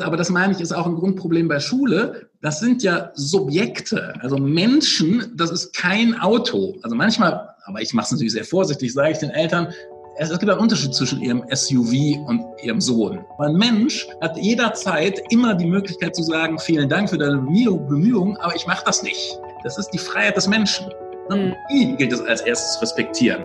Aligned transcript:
Aber 0.00 0.16
das 0.16 0.30
meine 0.30 0.52
ich, 0.52 0.60
ist 0.60 0.72
auch 0.72 0.86
ein 0.86 0.94
Grundproblem 0.94 1.48
bei 1.48 1.58
Schule. 1.58 2.30
Das 2.40 2.60
sind 2.60 2.84
ja 2.84 3.10
Subjekte, 3.14 4.14
also 4.20 4.38
Menschen, 4.38 5.32
das 5.36 5.50
ist 5.50 5.74
kein 5.74 6.18
Auto. 6.20 6.76
Also 6.82 6.94
manchmal, 6.94 7.48
aber 7.64 7.82
ich 7.82 7.92
mache 7.94 8.04
es 8.04 8.12
natürlich 8.12 8.32
sehr 8.32 8.44
vorsichtig, 8.44 8.92
sage 8.92 9.10
ich 9.10 9.18
den 9.18 9.30
Eltern, 9.30 9.72
es 10.20 10.30
gibt 10.30 10.50
einen 10.50 10.60
Unterschied 10.60 10.94
zwischen 10.94 11.20
ihrem 11.20 11.44
SUV 11.52 12.16
und 12.26 12.44
ihrem 12.62 12.80
Sohn. 12.80 13.24
Ein 13.38 13.54
Mensch 13.54 14.06
hat 14.20 14.36
jederzeit 14.36 15.20
immer 15.30 15.54
die 15.54 15.66
Möglichkeit 15.66 16.14
zu 16.14 16.22
sagen, 16.22 16.58
vielen 16.60 16.88
Dank 16.88 17.10
für 17.10 17.18
deine 17.18 17.38
Bemühungen, 17.38 18.36
aber 18.38 18.54
ich 18.54 18.66
mache 18.66 18.84
das 18.84 19.02
nicht. 19.02 19.38
Das 19.64 19.78
ist 19.78 19.90
die 19.90 19.98
Freiheit 19.98 20.36
des 20.36 20.46
Menschen. 20.46 20.86
Die 21.70 21.96
gilt 21.96 22.12
es 22.12 22.20
als 22.20 22.40
erstes 22.42 22.74
zu 22.74 22.80
respektieren. 22.80 23.44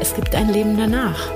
es 0.00 0.14
gibt 0.14 0.34
ein 0.34 0.48
Leben 0.48 0.76
danach. 0.76 1.30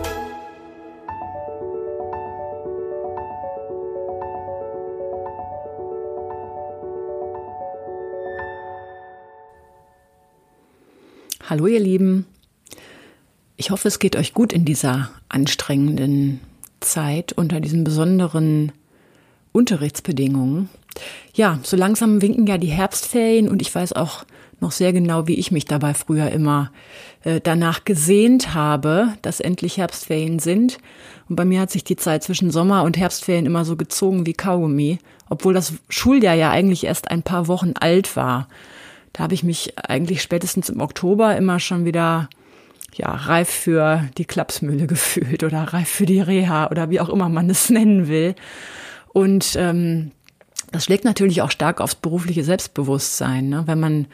Hallo 11.49 11.66
ihr 11.66 11.80
Lieben. 11.80 12.27
Ich 13.57 13.71
hoffe, 13.71 13.88
es 13.88 13.99
geht 13.99 14.16
euch 14.16 14.35
gut 14.35 14.52
in 14.52 14.65
dieser 14.65 15.10
anstrengenden 15.29 16.41
Zeit 16.80 17.32
unter 17.32 17.60
diesen 17.60 17.85
besonderen 17.85 18.73
Unterrichtsbedingungen. 19.52 20.69
Ja, 21.35 21.59
so 21.63 21.77
langsam 21.77 22.21
winken 22.21 22.47
ja 22.47 22.59
die 22.59 22.66
Herbstferien 22.66 23.49
und 23.49 23.63
ich 23.63 23.75
weiß 23.75 23.95
auch 23.95 24.25
noch 24.60 24.73
sehr 24.73 24.93
genau, 24.93 25.27
wie 25.27 25.35
ich 25.35 25.51
mich 25.51 25.65
dabei 25.65 25.95
früher 25.95 26.30
immer 26.30 26.71
äh, 27.24 27.41
danach 27.43 27.85
gesehnt 27.85 28.55
habe, 28.55 29.15
dass 29.23 29.41
endlich 29.41 29.77
Herbstferien 29.77 30.38
sind. 30.38 30.79
Und 31.29 31.37
bei 31.37 31.45
mir 31.45 31.60
hat 31.60 31.71
sich 31.71 31.85
die 31.85 31.97
Zeit 31.97 32.23
zwischen 32.23 32.51
Sommer 32.51 32.85
und 32.85 32.97
Herbstferien 32.97 33.47
immer 33.47 33.65
so 33.65 33.77
gezogen 33.77 34.27
wie 34.27 34.35
Kaugummi, 34.35 34.99
obwohl 35.29 35.55
das 35.55 35.75
Schuljahr 35.88 36.35
ja 36.35 36.51
eigentlich 36.51 36.85
erst 36.85 37.10
ein 37.10 37.23
paar 37.23 37.49
Wochen 37.49 37.75
alt 37.79 38.16
war. 38.16 38.49
Da 39.13 39.25
habe 39.25 39.35
ich 39.35 39.43
mich 39.43 39.79
eigentlich 39.79 40.23
spätestens 40.23 40.69
im 40.69 40.80
Oktober 40.80 41.37
immer 41.37 41.60
schon 41.60 41.85
wieder 41.85 42.29
ja, 42.95 43.10
reif 43.10 43.49
für 43.49 44.09
die 44.16 44.25
Klapsmühle 44.25 44.87
gefühlt 44.88 45.43
oder 45.43 45.63
reif 45.63 45.88
für 45.88 46.07
die 46.07 46.21
Reha 46.21 46.71
oder 46.71 46.91
wie 46.91 47.01
auch 47.01 47.09
immer 47.09 47.29
man 47.29 47.51
es 47.51 47.71
nennen 47.71 48.09
will. 48.09 48.35
Und 49.13 49.57
ähm, 49.57 50.13
das 50.71 50.85
schlägt 50.85 51.05
natürlich 51.05 51.43
auch 51.43 51.51
stark 51.51 51.80
aufs 51.80 51.95
berufliche 51.95 52.45
Selbstbewusstsein, 52.45 53.49
ne? 53.49 53.63
wenn 53.66 53.80
man 53.80 54.07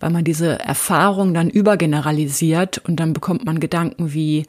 weil 0.00 0.10
man 0.10 0.24
diese 0.24 0.58
Erfahrung 0.58 1.34
dann 1.34 1.50
übergeneralisiert 1.50 2.78
und 2.78 2.96
dann 2.96 3.12
bekommt 3.12 3.44
man 3.44 3.60
Gedanken 3.60 4.12
wie, 4.12 4.46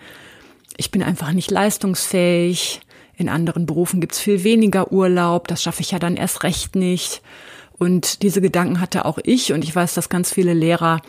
ich 0.77 0.91
bin 0.91 1.03
einfach 1.03 1.31
nicht 1.31 1.51
leistungsfähig, 1.51 2.81
in 3.17 3.29
anderen 3.29 3.65
Berufen 3.65 4.01
gibt's 4.01 4.19
viel 4.19 4.43
weniger 4.43 4.91
Urlaub, 4.91 5.47
das 5.47 5.63
schaffe 5.63 5.81
ich 5.81 5.91
ja 5.91 5.99
dann 5.99 6.17
erst 6.17 6.43
recht 6.43 6.75
nicht. 6.75 7.21
Und 7.77 8.21
diese 8.21 8.41
Gedanken 8.41 8.79
hatte 8.79 9.05
auch 9.05 9.19
ich 9.23 9.53
und 9.53 9.63
ich 9.63 9.75
weiß, 9.75 9.93
dass 9.93 10.09
ganz 10.09 10.33
viele 10.33 10.53
Lehrer 10.53 11.01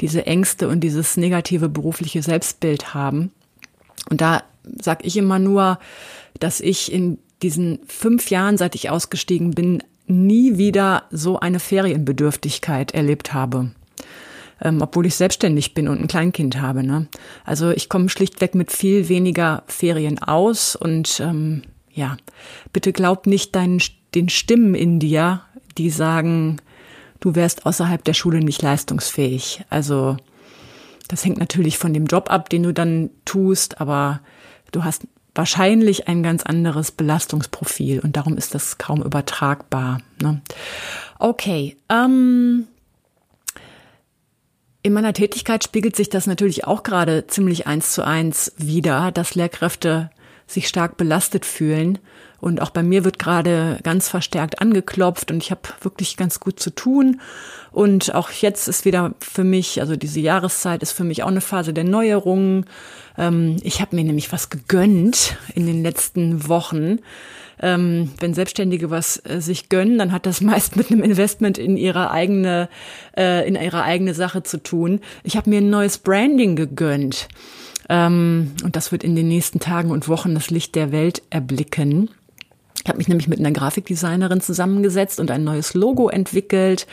diese 0.00 0.26
Ängste 0.26 0.68
und 0.68 0.80
dieses 0.80 1.16
negative 1.16 1.68
berufliche 1.68 2.22
Selbstbild 2.22 2.94
haben. 2.94 3.30
Und 4.10 4.20
da 4.20 4.42
sag 4.80 5.04
ich 5.04 5.16
immer 5.16 5.38
nur, 5.38 5.78
dass 6.38 6.60
ich 6.60 6.92
in 6.92 7.18
diesen 7.42 7.80
fünf 7.86 8.30
Jahren, 8.30 8.56
seit 8.56 8.74
ich 8.74 8.90
ausgestiegen 8.90 9.52
bin, 9.52 9.82
nie 10.06 10.58
wieder 10.58 11.04
so 11.10 11.40
eine 11.40 11.60
Ferienbedürftigkeit 11.60 12.92
erlebt 12.92 13.32
habe 13.32 13.72
ähm, 14.62 14.80
obwohl 14.80 15.06
ich 15.06 15.16
selbstständig 15.16 15.74
bin 15.74 15.88
und 15.88 16.00
ein 16.00 16.08
Kleinkind 16.08 16.60
habe. 16.60 16.82
Ne? 16.82 17.06
Also 17.44 17.70
ich 17.70 17.88
komme 17.88 18.08
schlichtweg 18.08 18.54
mit 18.54 18.72
viel 18.72 19.08
weniger 19.08 19.64
Ferien 19.66 20.18
aus 20.20 20.76
und 20.76 21.20
ähm, 21.20 21.62
ja, 21.92 22.16
bitte 22.72 22.92
glaub 22.92 23.26
nicht 23.26 23.54
deinen, 23.54 23.82
den 24.14 24.28
Stimmen 24.28 24.74
in 24.74 24.98
dir, 24.98 25.42
die 25.76 25.90
sagen, 25.90 26.58
du 27.20 27.34
wärst 27.34 27.66
außerhalb 27.66 28.02
der 28.04 28.14
Schule 28.14 28.40
nicht 28.40 28.62
leistungsfähig. 28.62 29.64
Also 29.68 30.16
das 31.08 31.24
hängt 31.24 31.38
natürlich 31.38 31.78
von 31.78 31.92
dem 31.92 32.06
Job 32.06 32.30
ab, 32.30 32.48
den 32.48 32.62
du 32.62 32.72
dann 32.72 33.10
tust, 33.24 33.80
aber 33.80 34.20
du 34.70 34.84
hast 34.84 35.06
wahrscheinlich 35.34 36.08
ein 36.08 36.22
ganz 36.22 36.42
anderes 36.42 36.90
Belastungsprofil 36.90 38.00
und 38.00 38.16
darum 38.16 38.36
ist 38.36 38.54
das 38.54 38.78
kaum 38.78 39.02
übertragbar. 39.02 39.98
Ne? 40.20 40.42
Okay, 41.18 41.76
ähm, 41.88 42.66
in 44.82 44.92
meiner 44.92 45.12
Tätigkeit 45.12 45.62
spiegelt 45.62 45.94
sich 45.94 46.08
das 46.08 46.26
natürlich 46.26 46.64
auch 46.66 46.82
gerade 46.82 47.26
ziemlich 47.26 47.66
eins 47.66 47.92
zu 47.92 48.04
eins 48.04 48.52
wieder, 48.56 49.12
dass 49.12 49.34
Lehrkräfte 49.34 50.10
sich 50.46 50.68
stark 50.68 50.96
belastet 50.96 51.46
fühlen. 51.46 51.98
Und 52.40 52.60
auch 52.60 52.70
bei 52.70 52.82
mir 52.82 53.04
wird 53.04 53.20
gerade 53.20 53.78
ganz 53.84 54.08
verstärkt 54.08 54.60
angeklopft 54.60 55.30
und 55.30 55.40
ich 55.40 55.52
habe 55.52 55.60
wirklich 55.80 56.16
ganz 56.16 56.40
gut 56.40 56.58
zu 56.58 56.70
tun. 56.70 57.20
Und 57.70 58.16
auch 58.16 58.30
jetzt 58.30 58.66
ist 58.66 58.84
wieder 58.84 59.14
für 59.20 59.44
mich, 59.44 59.80
also 59.80 59.94
diese 59.94 60.18
Jahreszeit 60.18 60.82
ist 60.82 60.90
für 60.90 61.04
mich 61.04 61.22
auch 61.22 61.28
eine 61.28 61.40
Phase 61.40 61.72
der 61.72 61.84
Neuerungen. 61.84 62.66
Ähm, 63.16 63.58
ich 63.62 63.80
habe 63.80 63.94
mir 63.94 64.02
nämlich 64.02 64.32
was 64.32 64.50
gegönnt 64.50 65.36
in 65.54 65.66
den 65.66 65.84
letzten 65.84 66.48
Wochen 66.48 66.98
ähm, 67.60 68.10
wenn 68.20 68.34
Selbstständige 68.34 68.90
was 68.90 69.22
äh, 69.24 69.40
sich 69.40 69.68
gönnen, 69.68 69.98
dann 69.98 70.12
hat 70.12 70.26
das 70.26 70.40
meist 70.42 70.76
mit 70.76 70.90
einem 70.90 71.02
Investment 71.02 71.58
in 71.58 71.76
ihre 71.76 72.10
eigene, 72.10 72.68
äh, 73.16 73.46
in 73.46 73.54
ihre 73.54 73.82
eigene 73.82 74.14
Sache 74.14 74.42
zu 74.42 74.62
tun. 74.62 75.00
Ich 75.24 75.36
habe 75.36 75.50
mir 75.50 75.58
ein 75.58 75.70
neues 75.70 75.98
Branding 75.98 76.56
gegönnt. 76.56 77.28
Ähm, 77.88 78.52
und 78.64 78.76
das 78.76 78.92
wird 78.92 79.04
in 79.04 79.16
den 79.16 79.28
nächsten 79.28 79.60
Tagen 79.60 79.90
und 79.90 80.08
Wochen 80.08 80.34
das 80.34 80.50
Licht 80.50 80.74
der 80.74 80.92
Welt 80.92 81.22
erblicken. 81.30 82.10
Ich 82.82 82.88
habe 82.88 82.98
mich 82.98 83.08
nämlich 83.08 83.28
mit 83.28 83.38
einer 83.38 83.52
Grafikdesignerin 83.52 84.40
zusammengesetzt 84.40 85.20
und 85.20 85.30
ein 85.30 85.44
neues 85.44 85.74
Logo 85.74 86.08
entwickelt 86.08 86.88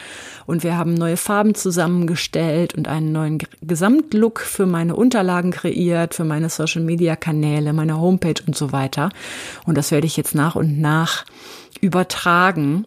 und 0.45 0.63
wir 0.63 0.77
haben 0.77 0.94
neue 0.94 1.17
Farben 1.17 1.55
zusammengestellt 1.55 2.75
und 2.75 2.88
einen 2.88 3.11
neuen 3.11 3.39
Gesamtlook 3.61 4.39
für 4.39 4.67
meine 4.67 4.95
Unterlagen 4.95 5.50
kreiert, 5.50 6.13
für 6.13 6.25
meine 6.25 6.50
Social-Media-Kanäle, 6.50 7.73
meine 7.73 8.00
Homepage 8.00 8.41
und 8.45 8.55
so 8.55 8.72
weiter. 8.72 9.09
Und 9.66 9.77
das 9.77 9.89
werde 9.89 10.05
ich 10.05 10.16
jetzt 10.16 10.35
nach 10.35 10.55
und 10.55 10.79
nach 10.79 11.25
übertragen. 11.81 12.85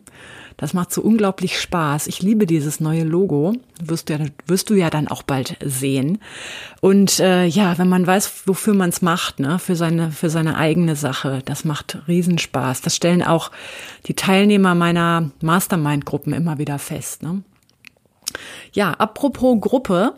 Das 0.56 0.74
macht 0.74 0.92
so 0.92 1.02
unglaublich 1.02 1.60
Spaß. 1.60 2.06
Ich 2.06 2.22
liebe 2.22 2.46
dieses 2.46 2.80
neue 2.80 3.04
Logo. 3.04 3.54
Wirst 3.82 4.08
du 4.08 4.14
ja, 4.14 4.26
wirst 4.46 4.70
du 4.70 4.74
ja 4.74 4.90
dann 4.90 5.08
auch 5.08 5.22
bald 5.22 5.56
sehen. 5.64 6.18
Und 6.80 7.20
äh, 7.20 7.46
ja, 7.46 7.78
wenn 7.78 7.88
man 7.88 8.06
weiß, 8.06 8.46
wofür 8.46 8.74
man 8.74 8.90
es 8.90 9.02
macht, 9.02 9.40
ne, 9.40 9.58
für 9.58 9.76
seine, 9.76 10.10
für 10.10 10.30
seine 10.30 10.56
eigene 10.56 10.96
Sache, 10.96 11.42
das 11.44 11.64
macht 11.64 11.98
Riesenspaß. 12.08 12.80
Das 12.82 12.96
stellen 12.96 13.22
auch 13.22 13.50
die 14.06 14.14
Teilnehmer 14.14 14.74
meiner 14.74 15.30
Mastermind-Gruppen 15.40 16.32
immer 16.32 16.58
wieder 16.58 16.78
fest. 16.78 17.22
Ne? 17.22 17.42
Ja, 18.72 18.92
apropos 18.92 19.60
Gruppe. 19.60 20.14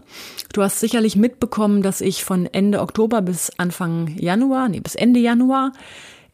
Du 0.53 0.63
hast 0.63 0.81
sicherlich 0.81 1.17
mitbekommen, 1.17 1.83
dass 1.83 2.01
ich 2.01 2.25
von 2.25 2.47
Ende 2.47 2.81
Oktober 2.81 3.23
bis 3.23 3.51
Anfang 3.59 4.17
Januar, 4.17 4.69
nee, 4.69 4.81
bis 4.81 4.95
Ende 4.95 5.21
Januar 5.21 5.73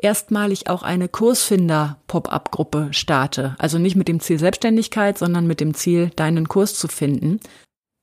erstmalig 0.03 0.69
auch 0.69 0.83
eine 0.83 1.09
Kursfinder-Pop-up-Gruppe 1.09 2.89
starte. 2.93 3.55
Also 3.59 3.79
nicht 3.79 3.97
mit 3.97 4.09
dem 4.09 4.21
Ziel 4.21 4.39
Selbstständigkeit, 4.39 5.19
sondern 5.19 5.47
mit 5.47 5.61
dem 5.61 5.75
Ziel, 5.75 6.11
deinen 6.17 6.49
Kurs 6.49 6.75
zu 6.75 6.89
finden. 6.89 7.41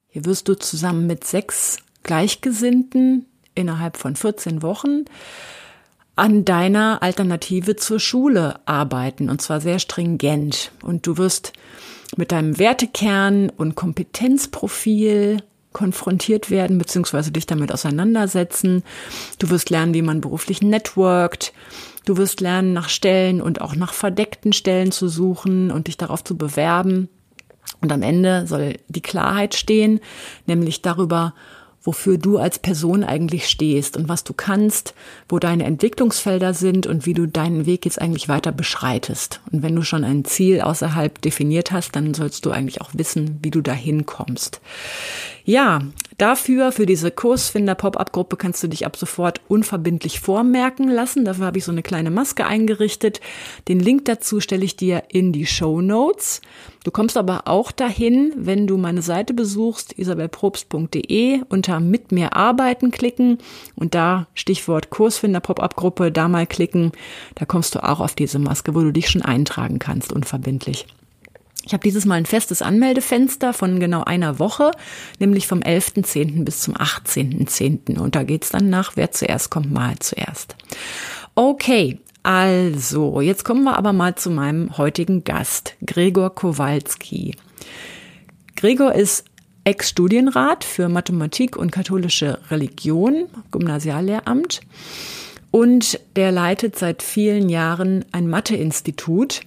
Hier 0.07 0.25
wirst 0.25 0.47
du 0.47 0.55
zusammen 0.55 1.07
mit 1.07 1.23
sechs 1.23 1.77
Gleichgesinnten 2.03 3.25
innerhalb 3.55 3.97
von 3.97 4.15
14 4.15 4.61
Wochen 4.61 5.05
an 6.15 6.45
deiner 6.45 7.03
Alternative 7.03 7.75
zur 7.75 7.99
Schule 7.99 8.59
arbeiten 8.65 9.29
und 9.29 9.41
zwar 9.41 9.61
sehr 9.61 9.79
stringent. 9.79 10.71
Und 10.81 11.05
du 11.05 11.17
wirst 11.17 11.53
mit 12.15 12.31
deinem 12.31 12.57
Wertekern 12.57 13.49
und 13.49 13.75
Kompetenzprofil 13.75 15.43
konfrontiert 15.73 16.49
werden, 16.49 16.79
beziehungsweise 16.79 17.31
dich 17.31 17.45
damit 17.45 17.71
auseinandersetzen. 17.71 18.83
Du 19.37 19.51
wirst 19.51 19.69
lernen, 19.69 19.93
wie 19.93 20.01
man 20.01 20.21
beruflich 20.21 20.61
networkt. 20.63 21.53
Du 22.07 22.15
wirst 22.15 22.39
lernen, 22.39 22.71
nach 22.71 22.87
Stellen 22.87 23.41
und 23.41 23.59
auch 23.59 23.75
nach 23.75 23.91
verdeckten 23.91 24.53
Stellen 24.53 24.93
zu 24.93 25.09
suchen 25.09 25.71
und 25.71 25.87
dich 25.87 25.97
darauf 25.97 26.23
zu 26.23 26.37
bewerben. 26.37 27.09
Und 27.81 27.91
am 27.91 28.01
Ende 28.01 28.47
soll 28.47 28.77
die 28.87 29.01
Klarheit 29.01 29.55
stehen, 29.55 29.99
nämlich 30.45 30.81
darüber, 30.81 31.33
wofür 31.83 32.17
du 32.17 32.37
als 32.37 32.59
Person 32.59 33.03
eigentlich 33.03 33.49
stehst 33.49 33.97
und 33.97 34.07
was 34.07 34.23
du 34.23 34.31
kannst, 34.31 34.93
wo 35.27 35.37
deine 35.37 35.65
Entwicklungsfelder 35.65 36.53
sind 36.53 36.87
und 36.87 37.05
wie 37.05 37.13
du 37.13 37.27
deinen 37.27 37.65
Weg 37.65 37.83
jetzt 37.83 38.01
eigentlich 38.01 38.29
weiter 38.29 38.53
beschreitest. 38.53 39.41
Und 39.51 39.61
wenn 39.61 39.75
du 39.75 39.81
schon 39.81 40.05
ein 40.05 40.23
Ziel 40.23 40.61
außerhalb 40.61 41.21
definiert 41.21 41.73
hast, 41.73 41.93
dann 41.97 42.13
sollst 42.13 42.45
du 42.45 42.51
eigentlich 42.51 42.79
auch 42.79 42.91
wissen, 42.93 43.39
wie 43.41 43.51
du 43.51 43.59
dahin 43.59 44.05
kommst. 44.05 44.61
Ja, 45.43 45.81
dafür, 46.17 46.71
für 46.71 46.85
diese 46.85 47.11
Kursfinder-Pop-Up-Gruppe 47.11 48.37
kannst 48.37 48.63
du 48.63 48.67
dich 48.67 48.85
ab 48.85 48.97
sofort 48.97 49.41
unverbindlich 49.47 50.19
vormerken 50.19 50.89
lassen. 50.89 51.25
Dafür 51.25 51.45
habe 51.45 51.57
ich 51.57 51.63
so 51.63 51.71
eine 51.71 51.83
kleine 51.83 52.11
Maske 52.11 52.45
eingerichtet. 52.45 53.21
Den 53.67 53.79
Link 53.79 54.05
dazu 54.05 54.39
stelle 54.39 54.65
ich 54.65 54.75
dir 54.75 55.03
in 55.09 55.31
die 55.31 55.45
Show 55.45 55.81
Notes. 55.81 56.41
Du 56.83 56.91
kommst 56.91 57.17
aber 57.17 57.47
auch 57.47 57.71
dahin, 57.71 58.33
wenn 58.35 58.67
du 58.67 58.77
meine 58.77 59.01
Seite 59.01 59.33
besuchst, 59.33 59.93
isabelprobst.de, 59.93 61.41
unter 61.49 61.79
Mit 61.79 62.11
mir 62.11 62.35
arbeiten 62.35 62.91
klicken 62.91 63.39
und 63.75 63.93
da 63.93 64.27
Stichwort 64.33 64.89
Kursfinder 64.89 65.39
Pop-up 65.39 65.75
Gruppe, 65.75 66.11
da 66.11 66.27
mal 66.27 66.47
klicken. 66.47 66.91
Da 67.35 67.45
kommst 67.45 67.75
du 67.75 67.83
auch 67.83 67.99
auf 67.99 68.15
diese 68.15 68.39
Maske, 68.39 68.73
wo 68.75 68.81
du 68.81 68.91
dich 68.91 69.09
schon 69.09 69.21
eintragen 69.21 69.79
kannst, 69.79 70.13
unverbindlich. 70.13 70.85
Ich 71.67 71.73
habe 71.73 71.83
dieses 71.83 72.05
Mal 72.05 72.15
ein 72.15 72.25
festes 72.25 72.61
Anmeldefenster 72.61 73.51
von 73.51 73.81
genau 73.81 74.05
einer 74.05 74.39
Woche, 74.39 74.71
nämlich 75.19 75.47
vom 75.47 75.59
11.10. 75.59 76.45
bis 76.45 76.61
zum 76.61 76.75
18.10. 76.75 77.99
Und 77.99 78.15
da 78.15 78.23
geht's 78.23 78.51
dann 78.51 78.69
nach, 78.69 78.93
wer 78.95 79.11
zuerst 79.11 79.51
kommt, 79.51 79.69
mal 79.69 79.99
zuerst. 79.99 80.55
Okay, 81.35 81.99
also, 82.23 83.19
jetzt 83.19 83.43
kommen 83.43 83.65
wir 83.65 83.77
aber 83.77 83.91
mal 83.91 84.15
zu 84.15 84.29
meinem 84.29 84.77
heutigen 84.77 85.25
Gast, 85.25 85.75
Gregor 85.85 86.33
Kowalski. 86.33 87.35
Gregor 88.55 88.95
ist 88.95 89.25
Ex-Studienrat 89.65 90.63
für 90.63 90.87
Mathematik 90.87 91.57
und 91.57 91.71
katholische 91.71 92.39
Religion, 92.49 93.25
Gymnasiallehramt. 93.51 94.61
Und 95.51 95.99
der 96.15 96.31
leitet 96.31 96.79
seit 96.79 97.03
vielen 97.03 97.49
Jahren 97.49 98.05
ein 98.13 98.29
Mathe-Institut 98.29 99.41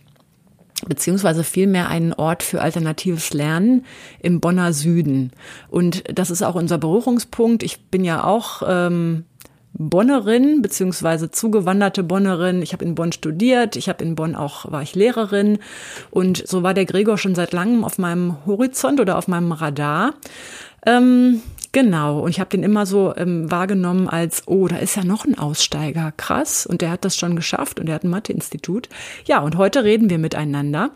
beziehungsweise 0.86 1.44
vielmehr 1.44 1.88
einen 1.88 2.12
Ort 2.12 2.42
für 2.42 2.60
alternatives 2.60 3.32
Lernen 3.32 3.84
im 4.20 4.40
Bonner 4.40 4.72
Süden. 4.72 5.32
Und 5.68 6.04
das 6.12 6.30
ist 6.30 6.42
auch 6.42 6.54
unser 6.54 6.78
Berührungspunkt. 6.78 7.62
Ich 7.62 7.80
bin 7.86 8.04
ja 8.04 8.24
auch 8.24 8.62
ähm, 8.66 9.24
Bonnerin 9.72 10.62
beziehungsweise 10.62 11.30
zugewanderte 11.30 12.02
Bonnerin. 12.02 12.62
Ich 12.62 12.72
habe 12.72 12.84
in 12.84 12.94
Bonn 12.94 13.12
studiert, 13.12 13.76
ich 13.76 13.88
habe 13.88 14.04
in 14.04 14.14
Bonn 14.14 14.34
auch 14.34 14.70
war 14.70 14.82
ich 14.82 14.94
Lehrerin 14.94 15.58
und 16.10 16.46
so 16.46 16.62
war 16.62 16.74
der 16.74 16.86
Gregor 16.86 17.18
schon 17.18 17.34
seit 17.34 17.52
langem 17.52 17.84
auf 17.84 17.98
meinem 17.98 18.44
Horizont 18.46 19.00
oder 19.00 19.16
auf 19.16 19.28
meinem 19.28 19.52
Radar. 19.52 20.14
Ähm, 20.86 21.42
Genau, 21.72 22.20
und 22.20 22.30
ich 22.30 22.40
habe 22.40 22.50
den 22.50 22.64
immer 22.64 22.84
so 22.84 23.14
ähm, 23.16 23.48
wahrgenommen 23.48 24.08
als, 24.08 24.48
oh, 24.48 24.66
da 24.66 24.76
ist 24.76 24.96
ja 24.96 25.04
noch 25.04 25.24
ein 25.24 25.38
Aussteiger, 25.38 26.12
krass, 26.16 26.66
und 26.66 26.80
der 26.80 26.90
hat 26.90 27.04
das 27.04 27.16
schon 27.16 27.36
geschafft 27.36 27.78
und 27.78 27.86
der 27.86 27.94
hat 27.94 28.02
ein 28.02 28.10
Mathe-Institut. 28.10 28.88
Ja, 29.24 29.38
und 29.40 29.56
heute 29.56 29.84
reden 29.84 30.10
wir 30.10 30.18
miteinander. 30.18 30.90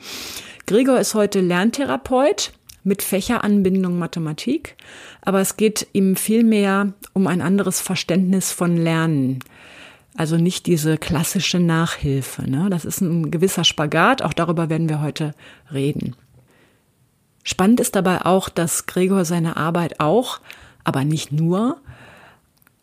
Gregor 0.67 0.99
ist 0.99 1.15
heute 1.15 1.41
Lerntherapeut 1.41 2.53
mit 2.83 3.03
Fächeranbindung 3.03 3.99
Mathematik, 3.99 4.77
aber 5.23 5.41
es 5.41 5.57
geht 5.57 5.87
ihm 5.93 6.17
vielmehr 6.17 6.93
um 7.13 7.29
ein 7.29 7.41
anderes 7.41 7.81
Verständnis 7.81 8.51
von 8.51 8.77
Lernen. 8.77 9.39
Also 10.17 10.37
nicht 10.37 10.67
diese 10.67 10.99
klassische 10.99 11.61
Nachhilfe. 11.61 12.49
Ne? 12.49 12.69
Das 12.71 12.85
ist 12.85 13.01
ein 13.01 13.31
gewisser 13.31 13.65
Spagat, 13.65 14.23
auch 14.23 14.33
darüber 14.33 14.71
werden 14.71 14.89
wir 14.89 15.01
heute 15.01 15.35
reden. 15.73 16.17
Spannend 17.43 17.81
ist 17.81 17.95
dabei 17.95 18.25
auch, 18.25 18.49
dass 18.49 18.87
Gregor 18.87 19.25
seine 19.25 19.57
Arbeit 19.57 20.01
auch 20.01 20.41
aber 20.85 21.05
nicht 21.05 21.33
nur, 21.33 21.79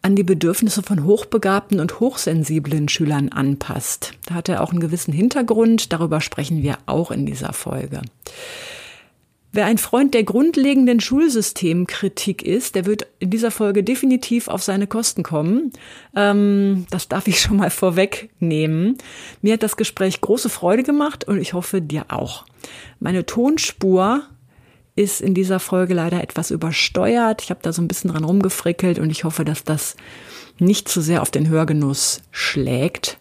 an 0.02 0.16
die 0.16 0.24
Bedürfnisse 0.24 0.82
von 0.82 1.06
hochbegabten 1.06 1.80
und 1.80 2.00
hochsensiblen 2.00 2.90
Schülern 2.90 3.30
anpasst. 3.30 4.14
Da 4.26 4.36
hat 4.36 4.50
er 4.50 4.62
auch 4.62 4.72
einen 4.72 4.80
gewissen 4.80 5.14
Hintergrund, 5.14 5.94
darüber 5.94 6.22
sprechen 6.22 6.64
wir 6.64 6.78
auch 6.88 7.12
in 7.12 7.26
dieser 7.26 7.54
Folge. 7.54 8.02
Wer 9.54 9.66
ein 9.66 9.78
Freund 9.78 10.14
der 10.14 10.24
grundlegenden 10.24 11.02
Schulsystemkritik 11.02 12.42
ist, 12.42 12.76
der 12.76 12.86
wird 12.86 13.06
in 13.20 13.32
dieser 13.32 13.52
Folge 13.52 13.84
definitiv 13.84 14.48
auf 14.48 14.64
seine 14.64 14.88
Kosten 14.88 15.24
kommen. 15.24 15.74
Ähm, 16.16 16.86
das 16.90 17.10
darf 17.10 17.28
ich 17.28 17.42
schon 17.42 17.58
mal 17.58 17.70
vorwegnehmen. 17.70 18.98
Mir 19.42 19.54
hat 19.54 19.64
das 19.64 19.76
Gespräch 19.76 20.22
große 20.22 20.48
Freude 20.48 20.84
gemacht 20.84 21.28
und 21.28 21.38
ich 21.38 21.54
hoffe 21.54 21.82
dir 21.82 22.06
auch. 22.08 22.46
Meine 23.02 23.26
Tonspur 23.26 24.24
ist 24.96 25.22
in 25.22 25.34
dieser 25.34 25.60
Folge 25.60 25.94
leider 25.94 26.22
etwas 26.22 26.52
übersteuert. 26.52 27.42
Ich 27.42 27.50
habe 27.50 27.62
da 27.64 27.72
so 27.72 27.82
ein 27.82 27.88
bisschen 27.88 28.12
dran 28.12 28.24
rumgefrickelt 28.24 29.00
und 29.00 29.10
ich 29.10 29.24
hoffe, 29.24 29.46
dass 29.46 29.64
das 29.64 29.96
nicht 30.60 30.90
zu 30.90 31.02
sehr 31.02 31.22
auf 31.22 31.32
den 31.32 31.50
Hörgenuss 31.50 32.22
schlägt. 32.32 33.18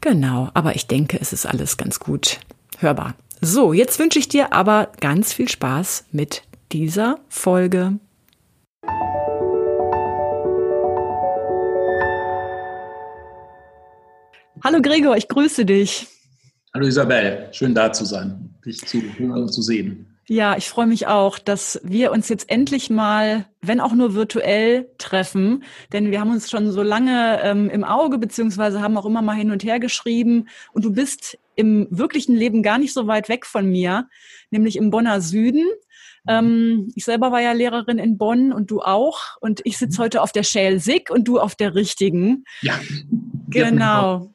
Genau, 0.00 0.50
aber 0.54 0.74
ich 0.74 0.86
denke, 0.86 1.18
es 1.20 1.32
ist 1.32 1.46
alles 1.46 1.76
ganz 1.76 2.00
gut 2.00 2.40
hörbar. 2.78 3.14
So, 3.40 3.72
jetzt 3.72 3.98
wünsche 3.98 4.18
ich 4.18 4.28
dir 4.28 4.52
aber 4.52 4.92
ganz 5.00 5.32
viel 5.32 5.48
Spaß 5.48 6.06
mit 6.12 6.42
dieser 6.72 7.18
Folge. 7.28 7.98
Hallo 14.64 14.80
Gregor, 14.80 15.16
ich 15.16 15.26
grüße 15.26 15.64
dich. 15.64 16.06
Hallo 16.72 16.86
Isabel, 16.86 17.48
schön 17.52 17.74
da 17.74 17.92
zu 17.92 18.04
sein, 18.04 18.54
dich 18.64 18.80
zu 18.86 19.02
hören 19.18 19.42
und 19.42 19.52
zu 19.52 19.60
sehen. 19.60 20.11
Ja, 20.28 20.56
ich 20.56 20.68
freue 20.68 20.86
mich 20.86 21.08
auch, 21.08 21.38
dass 21.38 21.80
wir 21.82 22.12
uns 22.12 22.28
jetzt 22.28 22.48
endlich 22.48 22.90
mal, 22.90 23.46
wenn 23.60 23.80
auch 23.80 23.92
nur 23.92 24.14
virtuell, 24.14 24.88
treffen. 24.98 25.64
Denn 25.92 26.10
wir 26.10 26.20
haben 26.20 26.30
uns 26.30 26.48
schon 26.48 26.70
so 26.70 26.82
lange 26.82 27.40
ähm, 27.42 27.68
im 27.68 27.82
Auge, 27.82 28.18
beziehungsweise 28.18 28.80
haben 28.80 28.96
auch 28.96 29.06
immer 29.06 29.22
mal 29.22 29.34
hin 29.34 29.50
und 29.50 29.64
her 29.64 29.80
geschrieben. 29.80 30.48
Und 30.72 30.84
du 30.84 30.92
bist 30.92 31.38
im 31.56 31.88
wirklichen 31.90 32.36
Leben 32.36 32.62
gar 32.62 32.78
nicht 32.78 32.94
so 32.94 33.06
weit 33.06 33.28
weg 33.28 33.46
von 33.46 33.68
mir, 33.68 34.08
nämlich 34.50 34.76
im 34.76 34.90
Bonner 34.90 35.20
Süden. 35.20 35.66
Ähm, 36.28 36.92
ich 36.94 37.04
selber 37.04 37.32
war 37.32 37.40
ja 37.40 37.52
Lehrerin 37.52 37.98
in 37.98 38.16
Bonn 38.16 38.52
und 38.52 38.70
du 38.70 38.80
auch. 38.80 39.38
Und 39.40 39.60
ich 39.64 39.76
sitze 39.76 40.00
mhm. 40.00 40.04
heute 40.04 40.22
auf 40.22 40.32
der 40.32 40.44
Schäl 40.44 40.78
Sick 40.78 41.10
und 41.10 41.26
du 41.26 41.40
auf 41.40 41.56
der 41.56 41.74
richtigen. 41.74 42.44
Ja. 42.60 42.78
Genau. 43.48 44.32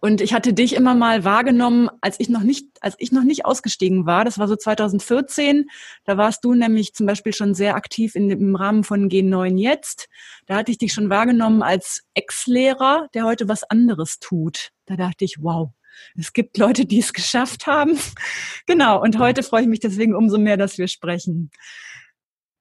Und 0.00 0.20
ich 0.20 0.32
hatte 0.32 0.54
dich 0.54 0.74
immer 0.74 0.94
mal 0.94 1.24
wahrgenommen, 1.24 1.90
als 2.00 2.18
ich 2.18 2.28
noch 2.30 2.42
nicht, 2.42 2.66
als 2.80 2.94
ich 2.98 3.12
noch 3.12 3.22
nicht 3.22 3.44
ausgestiegen 3.44 4.06
war. 4.06 4.24
Das 4.24 4.38
war 4.38 4.48
so 4.48 4.56
2014. 4.56 5.68
Da 6.04 6.16
warst 6.16 6.44
du 6.44 6.54
nämlich 6.54 6.94
zum 6.94 7.06
Beispiel 7.06 7.34
schon 7.34 7.54
sehr 7.54 7.74
aktiv 7.74 8.14
in, 8.14 8.30
im 8.30 8.56
Rahmen 8.56 8.84
von 8.84 9.10
G9 9.10 9.58
jetzt. 9.58 10.08
Da 10.46 10.56
hatte 10.56 10.70
ich 10.70 10.78
dich 10.78 10.92
schon 10.92 11.10
wahrgenommen 11.10 11.62
als 11.62 12.02
Ex-Lehrer, 12.14 13.08
der 13.12 13.24
heute 13.24 13.46
was 13.48 13.62
anderes 13.64 14.18
tut. 14.20 14.70
Da 14.86 14.96
dachte 14.96 15.24
ich, 15.24 15.36
wow, 15.42 15.70
es 16.16 16.32
gibt 16.32 16.56
Leute, 16.56 16.86
die 16.86 17.00
es 17.00 17.12
geschafft 17.12 17.66
haben. 17.66 17.98
genau. 18.66 19.02
Und 19.02 19.18
heute 19.18 19.42
freue 19.42 19.62
ich 19.62 19.68
mich 19.68 19.80
deswegen 19.80 20.14
umso 20.14 20.38
mehr, 20.38 20.56
dass 20.56 20.78
wir 20.78 20.88
sprechen. 20.88 21.50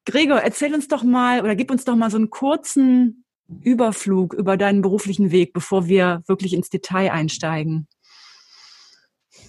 Gregor, 0.05 0.39
erzähl 0.39 0.73
uns 0.73 0.89
doch 0.89 1.03
mal 1.03 1.41
oder 1.41 1.55
gib 1.55 1.71
uns 1.71 1.85
doch 1.85 1.95
mal 1.95 2.11
so 2.11 2.17
einen 2.17 2.29
kurzen 2.29 3.22
Überflug 3.61 4.33
über 4.33 4.57
deinen 4.57 4.81
beruflichen 4.81 5.31
Weg, 5.31 5.53
bevor 5.53 5.87
wir 5.87 6.23
wirklich 6.27 6.53
ins 6.53 6.69
Detail 6.69 7.11
einsteigen? 7.11 7.87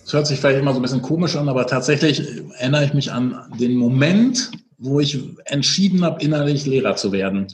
Das 0.04 0.12
hört 0.12 0.26
sich 0.26 0.38
vielleicht 0.38 0.58
immer 0.58 0.72
so 0.72 0.78
ein 0.78 0.82
bisschen 0.82 1.02
komisch 1.02 1.36
an, 1.36 1.48
aber 1.48 1.66
tatsächlich 1.66 2.20
erinnere 2.58 2.84
ich 2.84 2.94
mich 2.94 3.12
an 3.12 3.50
den 3.58 3.76
Moment, 3.76 4.50
wo 4.76 5.00
ich 5.00 5.18
entschieden 5.46 6.04
habe, 6.04 6.22
innerlich 6.22 6.66
Lehrer 6.66 6.96
zu 6.96 7.12
werden. 7.12 7.46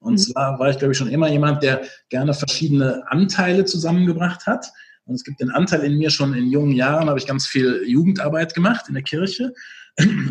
Und 0.00 0.14
mhm. 0.14 0.18
zwar 0.18 0.58
war 0.58 0.70
ich, 0.70 0.78
glaube 0.78 0.92
ich, 0.92 0.98
schon 0.98 1.08
immer 1.08 1.28
jemand, 1.28 1.62
der 1.62 1.82
gerne 2.08 2.34
verschiedene 2.34 3.02
Anteile 3.06 3.64
zusammengebracht 3.64 4.46
hat. 4.46 4.66
Und 5.06 5.14
es 5.14 5.24
gibt 5.24 5.40
den 5.40 5.50
Anteil 5.50 5.82
in 5.82 5.98
mir 5.98 6.10
schon 6.10 6.34
in 6.34 6.50
jungen 6.50 6.72
Jahren, 6.72 7.08
habe 7.08 7.18
ich 7.18 7.26
ganz 7.26 7.46
viel 7.46 7.82
Jugendarbeit 7.86 8.54
gemacht 8.54 8.86
in 8.88 8.94
der 8.94 9.02
Kirche. 9.02 9.52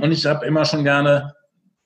Und 0.01 0.11
ich 0.11 0.25
habe 0.25 0.45
immer 0.45 0.65
schon 0.65 0.83
gerne 0.83 1.33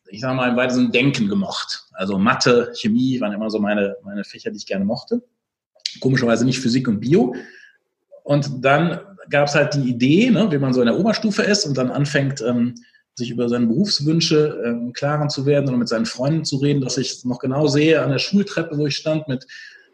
ich 0.10 0.22
sage 0.22 0.36
mal, 0.36 0.50
im 0.50 0.56
weitesten 0.56 0.92
Denken 0.92 1.28
gemocht. 1.28 1.86
Also 1.94 2.18
Mathe, 2.18 2.72
Chemie 2.76 3.20
waren 3.22 3.34
immer 3.34 3.50
so 3.50 3.60
meine, 3.60 3.96
meine 4.04 4.24
Fächer, 4.24 4.52
die 4.52 4.58
ich 4.58 4.66
gerne 4.66 4.86
mochte. 4.86 5.22
Komischerweise 6.00 6.46
nicht 6.46 6.60
Physik 6.60 6.88
und 6.88 7.00
Bio. 7.00 7.36
Und 8.24 8.64
dann 8.64 9.00
gab 9.30 9.48
es 9.48 9.56
halt 9.56 9.74
die 9.74 9.90
Idee, 9.90 10.30
ne, 10.30 10.52
wie 10.52 10.58
man 10.58 10.74
so 10.74 10.82
in 10.82 10.88
der 10.88 10.98
Oberstufe 10.98 11.44
ist 11.44 11.66
und 11.66 11.78
dann 11.78 11.92
anfängt, 11.92 12.42
ähm, 12.42 12.76
sich 13.16 13.32
über 13.32 13.50
seine 13.50 13.66
Berufswünsche 13.66 14.62
ähm, 14.64 14.94
klarer 14.94 15.28
zu 15.28 15.46
werden 15.46 15.70
und 15.70 15.80
mit 15.80 15.88
seinen 15.88 16.06
Freunden 16.06 16.46
zu 16.46 16.58
reden, 16.58 16.82
dass 16.82 16.98
ich 16.98 17.26
noch 17.26 17.40
genau 17.40 17.68
sehe 17.68 18.02
an 18.02 18.12
der 18.12 18.20
Schultreppe, 18.20 18.78
wo 18.78 18.86
ich 18.86 18.96
stand 18.96 19.28
mit 19.28 19.48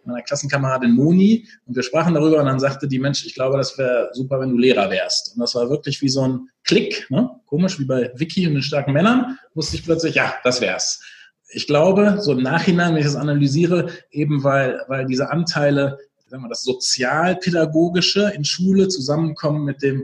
meiner 0.06 0.22
Klassenkameradin 0.22 0.92
Moni 0.92 1.48
und 1.66 1.76
wir 1.76 1.84
sprachen 1.84 2.14
darüber 2.14 2.40
und 2.40 2.46
dann 2.46 2.60
sagte 2.60 2.88
die 2.88 3.00
Mensch, 3.00 3.26
ich 3.26 3.36
glaube, 3.36 3.58
das 3.58 3.78
wäre 3.78 4.10
super, 4.14 4.40
wenn 4.40 4.50
du 4.50 4.58
Lehrer 4.58 4.90
wärst. 4.90 5.34
Und 5.34 5.42
das 5.42 5.56
war 5.56 5.70
wirklich 5.70 6.02
wie 6.02 6.10
so 6.10 6.28
ein 6.28 6.50
Klick, 6.64 7.08
ne? 7.10 7.30
komisch 7.46 7.80
wie 7.80 7.86
bei 7.86 8.12
Vicky 8.16 8.48
und 8.48 8.54
den 8.54 8.64
starken 8.64 8.94
Männern, 8.94 9.38
wusste 9.54 9.76
ich 9.76 9.84
plötzlich, 9.84 10.16
ja, 10.16 10.34
das 10.44 10.62
wär's. 10.62 11.02
Ich 11.50 11.68
glaube, 11.68 12.18
so 12.20 12.32
im 12.32 12.42
Nachhinein, 12.42 12.94
wenn 12.94 13.00
ich 13.00 13.06
das 13.06 13.16
analysiere, 13.16 13.90
eben 14.12 14.44
weil, 14.44 14.82
weil 14.88 15.06
diese 15.06 15.30
Anteile, 15.30 16.00
sagen 16.28 16.44
wir, 16.44 16.50
das 16.50 16.64
sozialpädagogische 16.64 18.32
in 18.36 18.44
Schule 18.44 18.88
zusammenkommen 18.88 19.64
mit 19.64 19.84
dem 19.84 20.04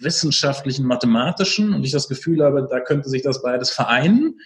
wissenschaftlichen, 0.00 0.86
mathematischen 0.86 1.74
und 1.74 1.84
ich 1.84 1.92
das 1.92 2.08
Gefühl 2.08 2.42
habe, 2.42 2.66
da 2.70 2.80
könnte 2.80 3.08
sich 3.08 3.22
das 3.22 3.42
beides 3.42 3.70
vereinen 3.70 4.38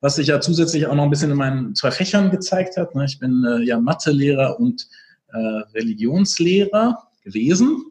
was 0.00 0.16
sich 0.16 0.28
ja 0.28 0.40
zusätzlich 0.40 0.86
auch 0.86 0.94
noch 0.94 1.04
ein 1.04 1.10
bisschen 1.10 1.30
in 1.30 1.36
meinen 1.36 1.74
zwei 1.74 1.90
Fächern 1.90 2.30
gezeigt 2.30 2.76
hat. 2.76 2.94
Ne? 2.94 3.04
Ich 3.04 3.18
bin 3.18 3.44
äh, 3.44 3.62
ja 3.62 3.80
Mathelehrer 3.80 4.60
und 4.60 4.86
äh, 5.28 5.38
Religionslehrer 5.38 7.08
gewesen. 7.22 7.84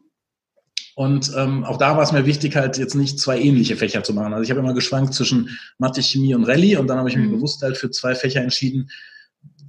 Und 0.94 1.30
ähm, 1.36 1.62
auch 1.64 1.76
da 1.76 1.94
war 1.96 2.02
es 2.02 2.12
mir 2.12 2.24
wichtig, 2.24 2.56
halt 2.56 2.78
jetzt 2.78 2.94
nicht 2.94 3.20
zwei 3.20 3.38
ähnliche 3.38 3.76
Fächer 3.76 4.02
zu 4.02 4.14
machen. 4.14 4.32
Also 4.32 4.44
ich 4.44 4.50
habe 4.50 4.60
immer 4.60 4.72
geschwankt 4.72 5.12
zwischen 5.12 5.58
Mathe, 5.76 6.02
Chemie 6.02 6.34
und 6.34 6.44
Rallye 6.44 6.76
und 6.76 6.86
dann 6.86 6.96
habe 6.96 7.10
ich 7.10 7.16
mich 7.16 7.26
mhm. 7.26 7.32
bewusst 7.32 7.60
halt 7.62 7.76
für 7.76 7.90
zwei 7.90 8.14
Fächer 8.14 8.40
entschieden, 8.40 8.88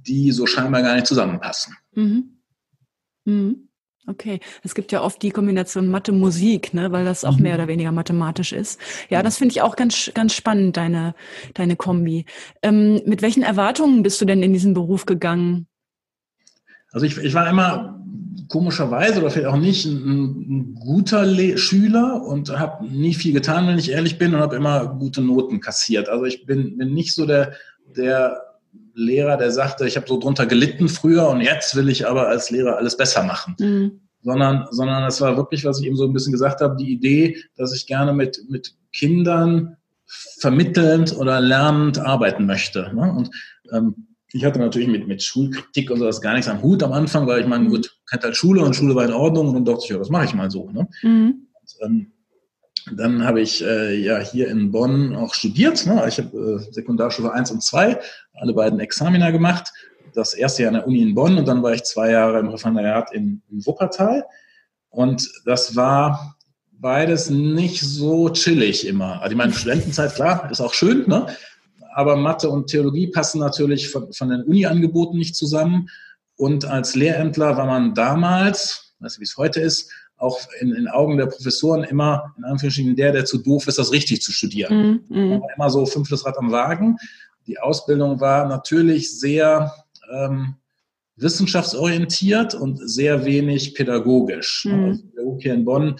die 0.06 0.32
so 0.32 0.46
scheinbar 0.46 0.80
gar 0.80 0.94
nicht 0.94 1.06
zusammenpassen. 1.06 1.76
Mhm. 1.92 2.38
Mhm. 3.26 3.67
Okay, 4.08 4.40
es 4.62 4.74
gibt 4.74 4.90
ja 4.90 5.02
oft 5.02 5.20
die 5.22 5.30
Kombination 5.30 5.88
Mathe-Musik, 5.88 6.72
ne, 6.72 6.90
weil 6.92 7.04
das 7.04 7.26
auch 7.26 7.36
mhm. 7.36 7.42
mehr 7.42 7.54
oder 7.56 7.68
weniger 7.68 7.92
mathematisch 7.92 8.54
ist. 8.54 8.80
Ja, 9.10 9.22
das 9.22 9.36
finde 9.36 9.52
ich 9.52 9.60
auch 9.60 9.76
ganz, 9.76 10.10
ganz 10.14 10.32
spannend, 10.32 10.78
deine, 10.78 11.14
deine 11.52 11.76
Kombi. 11.76 12.24
Ähm, 12.62 13.02
mit 13.04 13.20
welchen 13.20 13.42
Erwartungen 13.42 14.02
bist 14.02 14.18
du 14.22 14.24
denn 14.24 14.42
in 14.42 14.54
diesen 14.54 14.72
Beruf 14.72 15.04
gegangen? 15.04 15.66
Also 16.90 17.04
ich, 17.04 17.18
ich 17.18 17.34
war 17.34 17.50
immer 17.50 18.02
komischerweise 18.48 19.20
oder 19.20 19.30
vielleicht 19.30 19.48
auch 19.48 19.58
nicht 19.58 19.84
ein, 19.84 20.38
ein 20.38 20.74
guter 20.74 21.26
Le 21.26 21.58
Schüler 21.58 22.22
und 22.22 22.58
habe 22.58 22.86
nie 22.86 23.12
viel 23.12 23.34
getan, 23.34 23.66
wenn 23.66 23.78
ich 23.78 23.90
ehrlich 23.90 24.16
bin 24.16 24.34
und 24.34 24.40
habe 24.40 24.56
immer 24.56 24.86
gute 24.86 25.20
Noten 25.20 25.60
kassiert. 25.60 26.08
Also 26.08 26.24
ich 26.24 26.46
bin, 26.46 26.78
bin 26.78 26.94
nicht 26.94 27.14
so 27.14 27.26
der, 27.26 27.52
der 27.94 28.47
Lehrer, 28.98 29.36
der 29.36 29.52
sagte, 29.52 29.86
ich 29.86 29.96
habe 29.96 30.08
so 30.08 30.18
drunter 30.18 30.46
gelitten 30.46 30.88
früher 30.88 31.28
und 31.28 31.40
jetzt 31.40 31.76
will 31.76 31.88
ich 31.88 32.06
aber 32.06 32.28
als 32.28 32.50
Lehrer 32.50 32.76
alles 32.76 32.96
besser 32.96 33.22
machen. 33.22 33.54
Mhm. 33.58 34.00
Sondern, 34.22 34.66
sondern 34.72 35.04
es 35.04 35.20
war 35.20 35.36
wirklich, 35.36 35.64
was 35.64 35.80
ich 35.80 35.86
eben 35.86 35.96
so 35.96 36.04
ein 36.04 36.12
bisschen 36.12 36.32
gesagt 36.32 36.60
habe, 36.60 36.76
die 36.76 36.90
Idee, 36.90 37.36
dass 37.56 37.74
ich 37.74 37.86
gerne 37.86 38.12
mit, 38.12 38.40
mit 38.48 38.74
Kindern 38.92 39.76
vermittelnd 40.40 41.16
oder 41.16 41.40
lernend 41.40 41.98
arbeiten 41.98 42.44
möchte. 42.44 42.90
Ne? 42.94 43.12
Und 43.12 43.30
ähm, 43.72 44.08
ich 44.32 44.44
hatte 44.44 44.58
natürlich 44.58 44.88
mit, 44.88 45.06
mit 45.06 45.22
Schulkritik 45.22 45.90
und 45.90 46.00
sowas 46.00 46.20
gar 46.20 46.34
nichts 46.34 46.48
am 46.48 46.62
Hut 46.62 46.82
am 46.82 46.92
Anfang, 46.92 47.26
weil 47.26 47.40
ich 47.40 47.46
meine, 47.46 47.64
mhm. 47.64 47.70
gut, 47.70 47.96
kannte 48.06 48.26
halt 48.26 48.36
Schule 48.36 48.62
und 48.62 48.74
Schule 48.74 48.94
war 48.94 49.04
in 49.04 49.12
Ordnung 49.12 49.48
und 49.48 49.54
dann 49.54 49.64
dachte 49.64 49.82
ich, 49.84 49.90
ja, 49.90 49.98
das 49.98 50.10
mache 50.10 50.24
ich 50.24 50.34
mal 50.34 50.50
so. 50.50 50.68
Ne? 50.70 50.88
Mhm. 51.02 51.46
Und, 51.60 51.86
ähm, 51.86 52.12
dann 52.92 53.24
habe 53.24 53.40
ich 53.40 53.64
äh, 53.64 53.94
ja 53.94 54.18
hier 54.18 54.48
in 54.48 54.70
Bonn 54.70 55.14
auch 55.14 55.34
studiert. 55.34 55.86
Ne? 55.86 56.04
Ich 56.08 56.18
habe 56.18 56.36
äh, 56.36 56.72
Sekundarschule 56.72 57.32
1 57.32 57.50
und 57.50 57.62
2, 57.62 57.98
alle 58.34 58.54
beiden 58.54 58.80
Examiner 58.80 59.32
gemacht. 59.32 59.72
Das 60.14 60.34
erste 60.34 60.62
Jahr 60.62 60.70
an 60.70 60.74
der 60.74 60.86
Uni 60.86 61.02
in 61.02 61.14
Bonn 61.14 61.36
und 61.36 61.46
dann 61.46 61.62
war 61.62 61.72
ich 61.74 61.84
zwei 61.84 62.10
Jahre 62.10 62.38
im 62.38 62.48
Referendariat 62.48 63.12
in, 63.12 63.42
in 63.50 63.64
Wuppertal. 63.66 64.24
Und 64.90 65.28
das 65.44 65.76
war 65.76 66.36
beides 66.72 67.30
nicht 67.30 67.80
so 67.80 68.30
chillig 68.30 68.86
immer. 68.86 69.20
Also 69.20 69.32
ich 69.32 69.36
meine, 69.36 69.52
Studentenzeit, 69.52 70.14
klar, 70.14 70.50
ist 70.50 70.60
auch 70.60 70.74
schön, 70.74 71.06
ne? 71.08 71.26
aber 71.94 72.16
Mathe 72.16 72.48
und 72.48 72.68
Theologie 72.68 73.08
passen 73.08 73.40
natürlich 73.40 73.90
von, 73.90 74.12
von 74.12 74.28
den 74.28 74.42
Uni-Angeboten 74.42 75.18
nicht 75.18 75.34
zusammen. 75.34 75.88
Und 76.36 76.64
als 76.64 76.94
Lehrämtler 76.94 77.56
war 77.56 77.66
man 77.66 77.94
damals, 77.94 78.94
weiß 79.00 79.12
nicht, 79.12 79.20
wie 79.20 79.24
es 79.24 79.36
heute 79.36 79.60
ist, 79.60 79.90
auch 80.18 80.38
in, 80.60 80.74
in 80.74 80.88
Augen 80.88 81.16
der 81.16 81.26
Professoren 81.26 81.84
immer, 81.84 82.34
in 82.36 82.44
Anführungsstrichen, 82.44 82.96
der, 82.96 83.12
der 83.12 83.24
zu 83.24 83.38
doof 83.38 83.68
ist, 83.68 83.78
das 83.78 83.92
richtig 83.92 84.20
zu 84.20 84.32
studieren. 84.32 85.04
Mm. 85.08 85.40
War 85.40 85.48
immer 85.56 85.70
so 85.70 85.86
fünftes 85.86 86.26
Rad 86.26 86.36
am 86.38 86.50
Wagen. 86.50 86.96
Die 87.46 87.58
Ausbildung 87.58 88.20
war 88.20 88.46
natürlich 88.46 89.18
sehr 89.18 89.72
ähm, 90.12 90.56
wissenschaftsorientiert 91.16 92.54
und 92.54 92.78
sehr 92.88 93.24
wenig 93.24 93.74
pädagogisch. 93.74 94.66
Mm. 94.68 94.84
Also 94.84 95.02
Pädagogik 95.04 95.42
hier 95.42 95.54
in 95.54 95.64
Bonn 95.64 95.96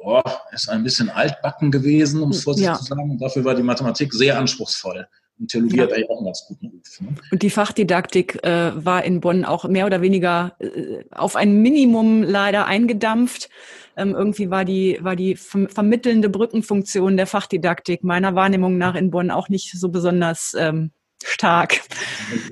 oh, 0.00 0.22
ist 0.52 0.68
ein 0.68 0.84
bisschen 0.84 1.10
altbacken 1.10 1.70
gewesen, 1.70 2.22
um 2.22 2.30
es 2.30 2.44
vorsichtig 2.44 2.72
ja. 2.72 2.78
zu 2.78 2.84
sagen. 2.84 3.10
Und 3.10 3.20
dafür 3.20 3.44
war 3.44 3.54
die 3.54 3.62
Mathematik 3.62 4.12
sehr 4.12 4.38
anspruchsvoll. 4.38 5.06
Und 5.38 5.50
Theologie 5.50 5.76
ja. 5.76 5.82
hat 5.84 5.92
eigentlich 5.92 6.10
auch 6.10 6.18
einen 6.18 6.26
ganz 6.26 6.44
guten 6.46 6.66
Ruf. 6.66 7.00
Ne? 7.00 7.08
Und 7.30 7.42
die 7.42 7.50
Fachdidaktik 7.50 8.44
äh, 8.44 8.72
war 8.84 9.04
in 9.04 9.20
Bonn 9.20 9.44
auch 9.44 9.64
mehr 9.64 9.86
oder 9.86 10.00
weniger 10.00 10.56
äh, 10.60 11.04
auf 11.10 11.36
ein 11.36 11.62
Minimum 11.62 12.22
leider 12.22 12.66
eingedampft. 12.66 13.48
Ähm, 13.96 14.14
irgendwie 14.14 14.50
war 14.50 14.64
die, 14.64 14.98
war 15.02 15.16
die 15.16 15.36
vermittelnde 15.36 16.28
Brückenfunktion 16.28 17.16
der 17.16 17.26
Fachdidaktik 17.26 18.04
meiner 18.04 18.34
Wahrnehmung 18.34 18.78
nach 18.78 18.94
in 18.94 19.10
Bonn 19.10 19.30
auch 19.30 19.48
nicht 19.48 19.72
so 19.72 19.88
besonders 19.90 20.54
ähm, 20.58 20.92
stark. 21.26 21.80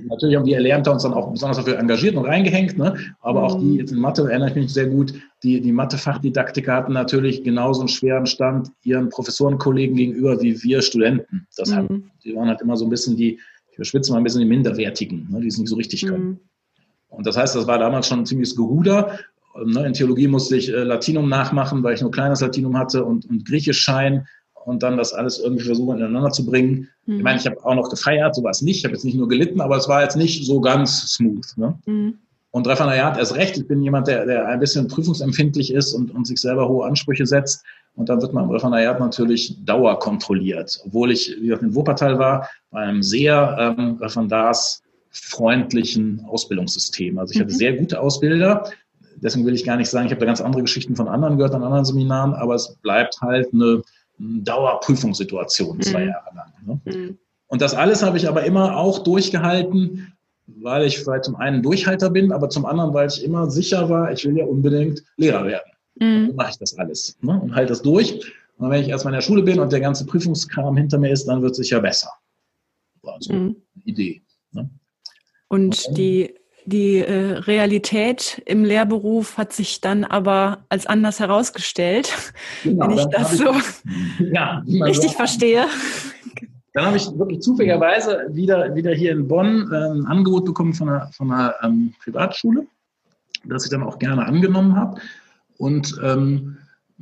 Natürlich 0.08 0.36
haben 0.36 0.44
die 0.44 0.54
Erlernter 0.54 0.92
uns 0.92 1.02
dann 1.02 1.14
auch 1.14 1.30
besonders 1.30 1.58
dafür 1.58 1.78
engagiert 1.78 2.16
und 2.16 2.24
reingehängt, 2.24 2.78
ne? 2.78 2.96
aber 3.20 3.40
mhm. 3.40 3.46
auch 3.46 3.58
die 3.58 3.64
mhm. 3.64 3.78
jetzt 3.78 3.92
in 3.92 3.98
Mathe 3.98 4.22
erinnere 4.22 4.50
ich 4.50 4.54
mich 4.54 4.72
sehr 4.72 4.86
gut, 4.86 5.14
die, 5.42 5.60
die 5.60 5.72
Mathe-Fachdidaktiker 5.72 6.74
hatten 6.74 6.92
natürlich 6.92 7.42
genauso 7.44 7.80
einen 7.80 7.88
schweren 7.88 8.26
Stand 8.26 8.70
ihren 8.82 9.08
Professorenkollegen 9.08 9.96
gegenüber 9.96 10.40
wie 10.40 10.62
wir 10.62 10.82
Studenten. 10.82 11.46
Das 11.56 11.70
mhm. 11.70 11.74
haben, 11.74 12.10
die 12.24 12.34
waren 12.34 12.48
halt 12.48 12.60
immer 12.60 12.76
so 12.76 12.84
ein 12.84 12.90
bisschen 12.90 13.16
die, 13.16 13.38
ich 13.70 13.76
überschwitze 13.76 14.12
mal 14.12 14.18
ein 14.18 14.24
bisschen 14.24 14.40
die 14.40 14.48
Minderwertigen, 14.48 15.28
ne? 15.30 15.40
die 15.40 15.48
es 15.48 15.58
nicht 15.58 15.68
so 15.68 15.76
richtig 15.76 16.06
können. 16.06 16.24
Mhm. 16.24 16.40
Und 17.08 17.26
das 17.26 17.36
heißt, 17.36 17.56
das 17.56 17.66
war 17.66 17.78
damals 17.78 18.06
schon 18.06 18.20
ein 18.20 18.26
ziemliches 18.26 18.54
Geruder. 18.54 19.18
Ne? 19.64 19.86
In 19.86 19.92
Theologie 19.92 20.28
musste 20.28 20.56
ich 20.56 20.68
äh, 20.68 20.84
Latinum 20.84 21.28
nachmachen, 21.28 21.82
weil 21.82 21.94
ich 21.94 22.00
nur 22.00 22.10
kleines 22.10 22.40
Latinum 22.40 22.78
hatte 22.78 23.04
und, 23.04 23.28
und 23.28 23.44
Griechisch 23.46 23.80
Schein 23.80 24.26
und 24.64 24.82
dann 24.82 24.96
das 24.96 25.12
alles 25.12 25.38
irgendwie 25.38 25.64
versuchen 25.64 25.98
ineinander 25.98 26.30
zu 26.30 26.44
bringen. 26.44 26.88
Mhm. 27.06 27.16
Ich 27.16 27.22
meine, 27.22 27.38
ich 27.38 27.46
habe 27.46 27.64
auch 27.64 27.74
noch 27.74 27.90
gefeiert, 27.90 28.34
so 28.34 28.42
war 28.42 28.50
es 28.50 28.62
nicht. 28.62 28.78
Ich 28.78 28.84
habe 28.84 28.94
jetzt 28.94 29.04
nicht 29.04 29.16
nur 29.16 29.28
gelitten, 29.28 29.60
aber 29.60 29.76
es 29.76 29.88
war 29.88 30.02
jetzt 30.02 30.16
nicht 30.16 30.46
so 30.46 30.60
ganz 30.60 31.14
smooth. 31.14 31.46
Ne? 31.56 31.78
Mhm. 31.86 32.14
Und 32.52 32.66
Referendariat 32.66 33.16
erst 33.16 33.36
recht. 33.36 33.56
Ich 33.56 33.68
bin 33.68 33.80
jemand, 33.82 34.08
der, 34.08 34.26
der 34.26 34.46
ein 34.46 34.58
bisschen 34.58 34.88
prüfungsempfindlich 34.88 35.72
ist 35.72 35.94
und, 35.94 36.12
und 36.12 36.26
sich 36.26 36.40
selber 36.40 36.68
hohe 36.68 36.84
Ansprüche 36.84 37.24
setzt. 37.24 37.64
Und 37.94 38.08
dann 38.08 38.20
wird 38.20 38.32
man 38.32 38.42
im 38.44 38.50
Referendariat 38.50 38.98
natürlich 38.98 39.56
dauerkontrolliert. 39.64 40.80
Obwohl 40.84 41.12
ich, 41.12 41.36
wie 41.38 41.46
gesagt, 41.46 41.62
in 41.62 41.72
Wuppertal 41.74 42.18
war, 42.18 42.48
bei 42.70 42.80
einem 42.80 43.02
sehr 43.02 43.76
ähm, 43.78 43.98
referendarsfreundlichen 44.00 46.24
Ausbildungssystem. 46.28 47.18
Also 47.18 47.34
ich 47.34 47.40
hatte 47.40 47.52
mhm. 47.52 47.56
sehr 47.56 47.76
gute 47.76 48.00
Ausbilder. 48.00 48.64
Deswegen 49.16 49.46
will 49.46 49.54
ich 49.54 49.64
gar 49.64 49.76
nicht 49.76 49.90
sagen, 49.90 50.06
ich 50.06 50.12
habe 50.12 50.20
da 50.20 50.26
ganz 50.26 50.40
andere 50.40 50.62
Geschichten 50.62 50.96
von 50.96 51.08
anderen 51.08 51.36
gehört, 51.36 51.54
an 51.54 51.62
anderen 51.62 51.84
Seminaren, 51.84 52.32
aber 52.32 52.54
es 52.54 52.74
bleibt 52.82 53.20
halt 53.20 53.52
eine 53.52 53.82
Dauerprüfungssituation 54.20 55.80
zwei 55.80 56.04
mhm. 56.04 56.08
Jahre 56.08 56.34
lang. 56.34 56.52
Ne? 56.64 56.80
Mhm. 56.84 57.18
Und 57.46 57.62
das 57.62 57.74
alles 57.74 58.02
habe 58.02 58.16
ich 58.16 58.28
aber 58.28 58.44
immer 58.44 58.76
auch 58.76 59.00
durchgehalten, 59.00 60.12
weil 60.46 60.84
ich 60.84 60.98
vielleicht 60.98 61.24
zum 61.24 61.36
einen 61.36 61.62
Durchhalter 61.62 62.10
bin, 62.10 62.32
aber 62.32 62.48
zum 62.48 62.66
anderen, 62.66 62.92
weil 62.92 63.08
ich 63.08 63.24
immer 63.24 63.50
sicher 63.50 63.88
war, 63.88 64.12
ich 64.12 64.24
will 64.24 64.36
ja 64.36 64.44
unbedingt 64.44 65.02
Lehrer 65.16 65.44
werden. 65.44 65.72
Mhm. 65.96 66.28
Dann 66.28 66.36
mache 66.36 66.50
ich 66.50 66.58
das 66.58 66.78
alles 66.78 67.16
ne? 67.22 67.40
und 67.40 67.54
halte 67.54 67.70
das 67.70 67.82
durch. 67.82 68.20
Und 68.58 68.70
wenn 68.70 68.82
ich 68.82 68.88
erstmal 68.88 69.14
in 69.14 69.18
der 69.18 69.22
Schule 69.22 69.42
bin 69.42 69.58
und 69.58 69.72
der 69.72 69.80
ganze 69.80 70.04
Prüfungskram 70.04 70.76
hinter 70.76 70.98
mir 70.98 71.10
ist, 71.10 71.26
dann 71.26 71.40
wird 71.40 71.52
es 71.52 71.56
sicher 71.56 71.80
besser. 71.80 72.10
War 73.02 73.16
so 73.20 73.32
mhm. 73.32 73.56
eine 73.74 73.84
Idee. 73.84 74.22
Ne? 74.52 74.68
Und, 75.48 75.86
und 75.86 75.96
die 75.96 76.34
die 76.64 76.98
äh, 76.98 77.38
Realität 77.38 78.42
im 78.46 78.64
Lehrberuf 78.64 79.38
hat 79.38 79.52
sich 79.52 79.80
dann 79.80 80.04
aber 80.04 80.58
als 80.68 80.86
anders 80.86 81.20
herausgestellt, 81.20 82.12
genau, 82.62 82.88
wenn 82.88 82.98
ich 82.98 83.06
das 83.06 83.36
so 83.36 83.52
ich, 83.52 84.32
ja, 84.32 84.62
richtig 84.66 85.12
so 85.12 85.16
verstehe. 85.16 85.66
Dann 86.72 86.86
habe 86.86 86.96
ich 86.96 87.06
wirklich 87.18 87.40
zufälligerweise 87.40 88.26
wieder, 88.30 88.74
wieder 88.74 88.92
hier 88.92 89.12
in 89.12 89.26
Bonn 89.26 89.70
äh, 89.72 89.76
ein 89.76 90.06
Angebot 90.06 90.44
bekommen 90.44 90.72
von 90.72 90.88
einer, 90.88 91.08
von 91.08 91.32
einer 91.32 91.54
ähm, 91.62 91.94
Privatschule, 92.02 92.66
das 93.44 93.64
ich 93.64 93.70
dann 93.70 93.82
auch 93.82 93.98
gerne 93.98 94.24
angenommen 94.24 94.76
habe. 94.76 95.00
Und 95.58 96.00
ähm, 96.02 96.58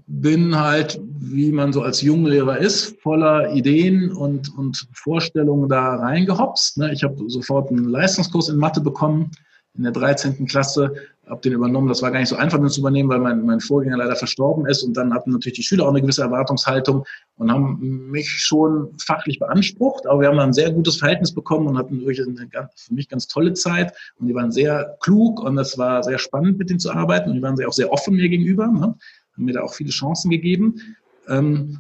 bin 0.08 0.58
halt, 0.58 1.00
wie 1.20 1.52
man 1.52 1.72
so 1.72 1.82
als 1.82 2.00
Junglehrer 2.00 2.58
ist, 2.58 2.98
voller 3.02 3.52
Ideen 3.52 4.10
und, 4.10 4.56
und 4.56 4.88
Vorstellungen 4.94 5.68
da 5.68 5.96
reingehopst. 5.96 6.78
Ne? 6.78 6.92
Ich 6.92 7.04
habe 7.04 7.16
sofort 7.28 7.70
einen 7.70 7.90
Leistungskurs 7.90 8.48
in 8.48 8.56
Mathe 8.56 8.80
bekommen 8.80 9.30
in 9.76 9.84
der 9.84 9.92
13. 9.92 10.46
Klasse, 10.46 10.94
habe 11.28 11.42
den 11.42 11.52
übernommen. 11.52 11.88
Das 11.88 12.00
war 12.00 12.10
gar 12.10 12.20
nicht 12.20 12.30
so 12.30 12.36
einfach, 12.36 12.58
den 12.58 12.70
zu 12.70 12.80
übernehmen, 12.80 13.10
weil 13.10 13.18
mein, 13.18 13.44
mein 13.44 13.60
Vorgänger 13.60 13.98
leider 13.98 14.16
verstorben 14.16 14.66
ist. 14.66 14.82
Und 14.82 14.96
dann 14.96 15.12
hatten 15.12 15.30
natürlich 15.30 15.56
die 15.56 15.62
Schüler 15.62 15.84
auch 15.84 15.90
eine 15.90 16.00
gewisse 16.00 16.22
Erwartungshaltung 16.22 17.04
und 17.36 17.52
haben 17.52 18.08
mich 18.10 18.30
schon 18.30 18.94
fachlich 18.98 19.38
beansprucht. 19.38 20.06
Aber 20.06 20.22
wir 20.22 20.28
haben 20.28 20.38
ein 20.38 20.54
sehr 20.54 20.72
gutes 20.72 20.96
Verhältnis 20.96 21.34
bekommen 21.34 21.66
und 21.66 21.76
hatten 21.76 22.00
wirklich 22.00 22.26
eine 22.26 22.48
ganz, 22.48 22.70
für 22.76 22.94
mich 22.94 23.10
ganz 23.10 23.28
tolle 23.28 23.52
Zeit. 23.52 23.92
Und 24.18 24.26
die 24.26 24.34
waren 24.34 24.50
sehr 24.50 24.96
klug 25.00 25.40
und 25.40 25.58
es 25.58 25.76
war 25.76 26.02
sehr 26.02 26.18
spannend, 26.18 26.58
mit 26.58 26.70
denen 26.70 26.80
zu 26.80 26.90
arbeiten. 26.90 27.28
Und 27.28 27.36
die 27.36 27.42
waren 27.42 27.62
auch 27.66 27.72
sehr 27.72 27.92
offen 27.92 28.16
mir 28.16 28.30
gegenüber, 28.30 28.66
ne? 28.68 28.94
Haben 29.38 29.44
mir 29.44 29.54
da 29.54 29.62
auch 29.62 29.74
viele 29.74 29.90
Chancen 29.90 30.30
gegeben. 30.30 30.96
Ähm, 31.28 31.78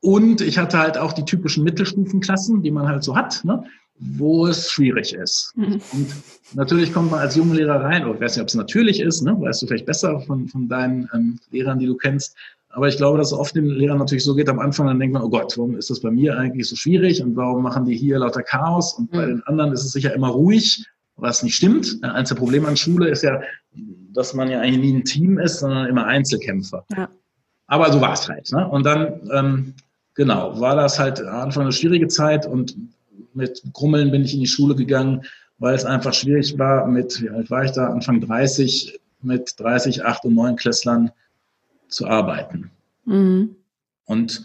und 0.00 0.42
ich 0.42 0.58
hatte 0.58 0.78
halt 0.78 0.98
auch 0.98 1.12
die 1.12 1.24
typischen 1.24 1.64
Mittelstufenklassen, 1.64 2.62
die 2.62 2.70
man 2.70 2.86
halt 2.86 3.02
so 3.02 3.16
hat. 3.16 3.44
Ne? 3.44 3.64
wo 3.98 4.46
es 4.46 4.70
schwierig 4.70 5.14
ist. 5.14 5.52
Mhm. 5.56 5.80
Und 5.92 6.08
natürlich 6.54 6.92
kommt 6.92 7.10
man 7.10 7.20
als 7.20 7.36
Junglehrer 7.36 7.80
rein, 7.80 8.04
oder 8.04 8.14
ich 8.16 8.20
weiß 8.20 8.36
nicht, 8.36 8.42
ob 8.42 8.48
es 8.48 8.54
natürlich 8.54 9.00
ist, 9.00 9.22
ne? 9.22 9.36
weißt 9.40 9.62
du 9.62 9.66
vielleicht 9.66 9.86
besser 9.86 10.20
von, 10.20 10.48
von 10.48 10.68
deinen 10.68 11.08
ähm, 11.14 11.38
Lehrern, 11.50 11.78
die 11.78 11.86
du 11.86 11.96
kennst. 11.96 12.36
Aber 12.70 12.88
ich 12.88 12.96
glaube, 12.96 13.18
dass 13.18 13.28
es 13.28 13.38
oft 13.38 13.54
den 13.54 13.66
Lehrern 13.66 13.98
natürlich 13.98 14.24
so 14.24 14.34
geht, 14.34 14.48
am 14.48 14.58
Anfang 14.58 14.88
dann 14.88 14.98
denkt 14.98 15.14
man, 15.14 15.22
oh 15.22 15.30
Gott, 15.30 15.56
warum 15.56 15.76
ist 15.76 15.90
das 15.90 16.00
bei 16.00 16.10
mir 16.10 16.36
eigentlich 16.36 16.68
so 16.68 16.74
schwierig 16.74 17.22
und 17.22 17.36
warum 17.36 17.62
machen 17.62 17.84
die 17.84 17.96
hier 17.96 18.18
lauter 18.18 18.42
Chaos 18.42 18.94
und 18.94 19.12
mhm. 19.12 19.16
bei 19.16 19.26
den 19.26 19.42
anderen 19.44 19.72
ist 19.72 19.84
es 19.84 19.92
sicher 19.92 20.12
immer 20.12 20.28
ruhig, 20.28 20.84
was 21.16 21.42
nicht 21.42 21.54
stimmt. 21.54 21.98
Eins 22.02 22.28
der 22.28 22.36
Probleme 22.36 22.68
an 22.68 22.76
Schule 22.76 23.08
ist 23.08 23.22
ja, 23.22 23.40
dass 24.12 24.34
man 24.34 24.50
ja 24.50 24.60
eigentlich 24.60 24.80
nie 24.80 24.98
ein 24.98 25.04
Team 25.04 25.38
ist, 25.38 25.60
sondern 25.60 25.86
immer 25.86 26.06
Einzelkämpfer. 26.06 26.84
Ja. 26.96 27.08
Aber 27.66 27.92
so 27.92 28.00
war 28.00 28.12
es 28.12 28.28
halt. 28.28 28.50
Ne? 28.52 28.68
Und 28.68 28.84
dann, 28.84 29.30
ähm, 29.32 29.74
genau, 30.14 30.60
war 30.60 30.76
das 30.76 30.98
halt 30.98 31.20
am 31.20 31.42
Anfang 31.42 31.64
eine 31.64 31.72
schwierige 31.72 32.08
Zeit 32.08 32.46
und 32.46 32.76
mit 33.32 33.62
Grummeln 33.72 34.10
bin 34.10 34.24
ich 34.24 34.34
in 34.34 34.40
die 34.40 34.46
Schule 34.46 34.74
gegangen, 34.74 35.22
weil 35.58 35.74
es 35.74 35.84
einfach 35.84 36.12
schwierig 36.12 36.58
war, 36.58 36.86
mit, 36.86 37.20
wie 37.22 37.30
alt 37.30 37.50
war 37.50 37.64
ich 37.64 37.72
da, 37.72 37.88
Anfang 37.88 38.20
30, 38.20 39.00
mit 39.22 39.54
30, 39.58 40.04
8 40.04 40.24
und 40.26 40.34
9 40.34 40.56
Klässlern 40.56 41.10
zu 41.88 42.06
arbeiten. 42.06 42.70
Mhm. 43.04 43.56
Und 44.04 44.44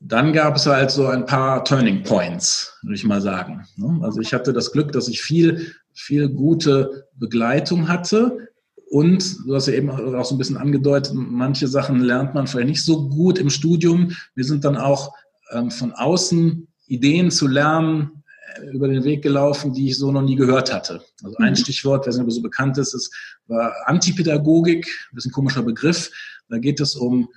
dann 0.00 0.32
gab 0.32 0.56
es 0.56 0.66
halt 0.66 0.90
so 0.90 1.06
ein 1.06 1.26
paar 1.26 1.64
Turning 1.64 2.02
Points, 2.02 2.72
würde 2.82 2.94
ich 2.94 3.04
mal 3.04 3.20
sagen. 3.20 3.64
Ne? 3.76 4.00
Also 4.02 4.20
ich 4.20 4.32
hatte 4.32 4.52
das 4.52 4.72
Glück, 4.72 4.92
dass 4.92 5.08
ich 5.08 5.22
viel, 5.22 5.74
viel 5.92 6.28
gute 6.28 7.08
Begleitung 7.14 7.88
hatte. 7.88 8.48
Und 8.90 9.36
du 9.46 9.54
hast 9.54 9.66
ja 9.66 9.74
eben 9.74 9.90
auch 9.90 10.24
so 10.24 10.34
ein 10.34 10.38
bisschen 10.38 10.56
angedeutet, 10.56 11.12
manche 11.14 11.66
Sachen 11.66 12.00
lernt 12.00 12.34
man 12.34 12.46
vielleicht 12.46 12.68
nicht 12.68 12.84
so 12.84 13.08
gut 13.08 13.38
im 13.38 13.50
Studium. 13.50 14.12
Wir 14.34 14.44
sind 14.44 14.64
dann 14.64 14.76
auch 14.76 15.12
ähm, 15.50 15.70
von 15.70 15.92
außen 15.92 16.68
Ideen 16.86 17.30
zu 17.30 17.48
lernen 17.48 18.22
äh, 18.56 18.70
über 18.70 18.86
den 18.86 19.02
Weg 19.04 19.22
gelaufen, 19.22 19.72
die 19.72 19.88
ich 19.88 19.98
so 19.98 20.12
noch 20.12 20.22
nie 20.22 20.36
gehört 20.36 20.72
hatte. 20.72 21.02
Also 21.24 21.36
ein 21.38 21.50
mhm. 21.50 21.56
Stichwort, 21.56 22.06
weiß 22.06 22.16
nicht, 22.16 22.24
ob 22.24 22.30
so 22.30 22.42
bekannt 22.42 22.78
ist, 22.78 22.94
ist 22.94 23.12
war 23.46 23.74
Antipädagogik, 23.86 24.86
ein 24.86 25.14
bisschen 25.14 25.32
komischer 25.32 25.62
Begriff. 25.62 26.10
Da 26.48 26.58
geht 26.58 26.80
es 26.80 26.94
um 26.94 27.28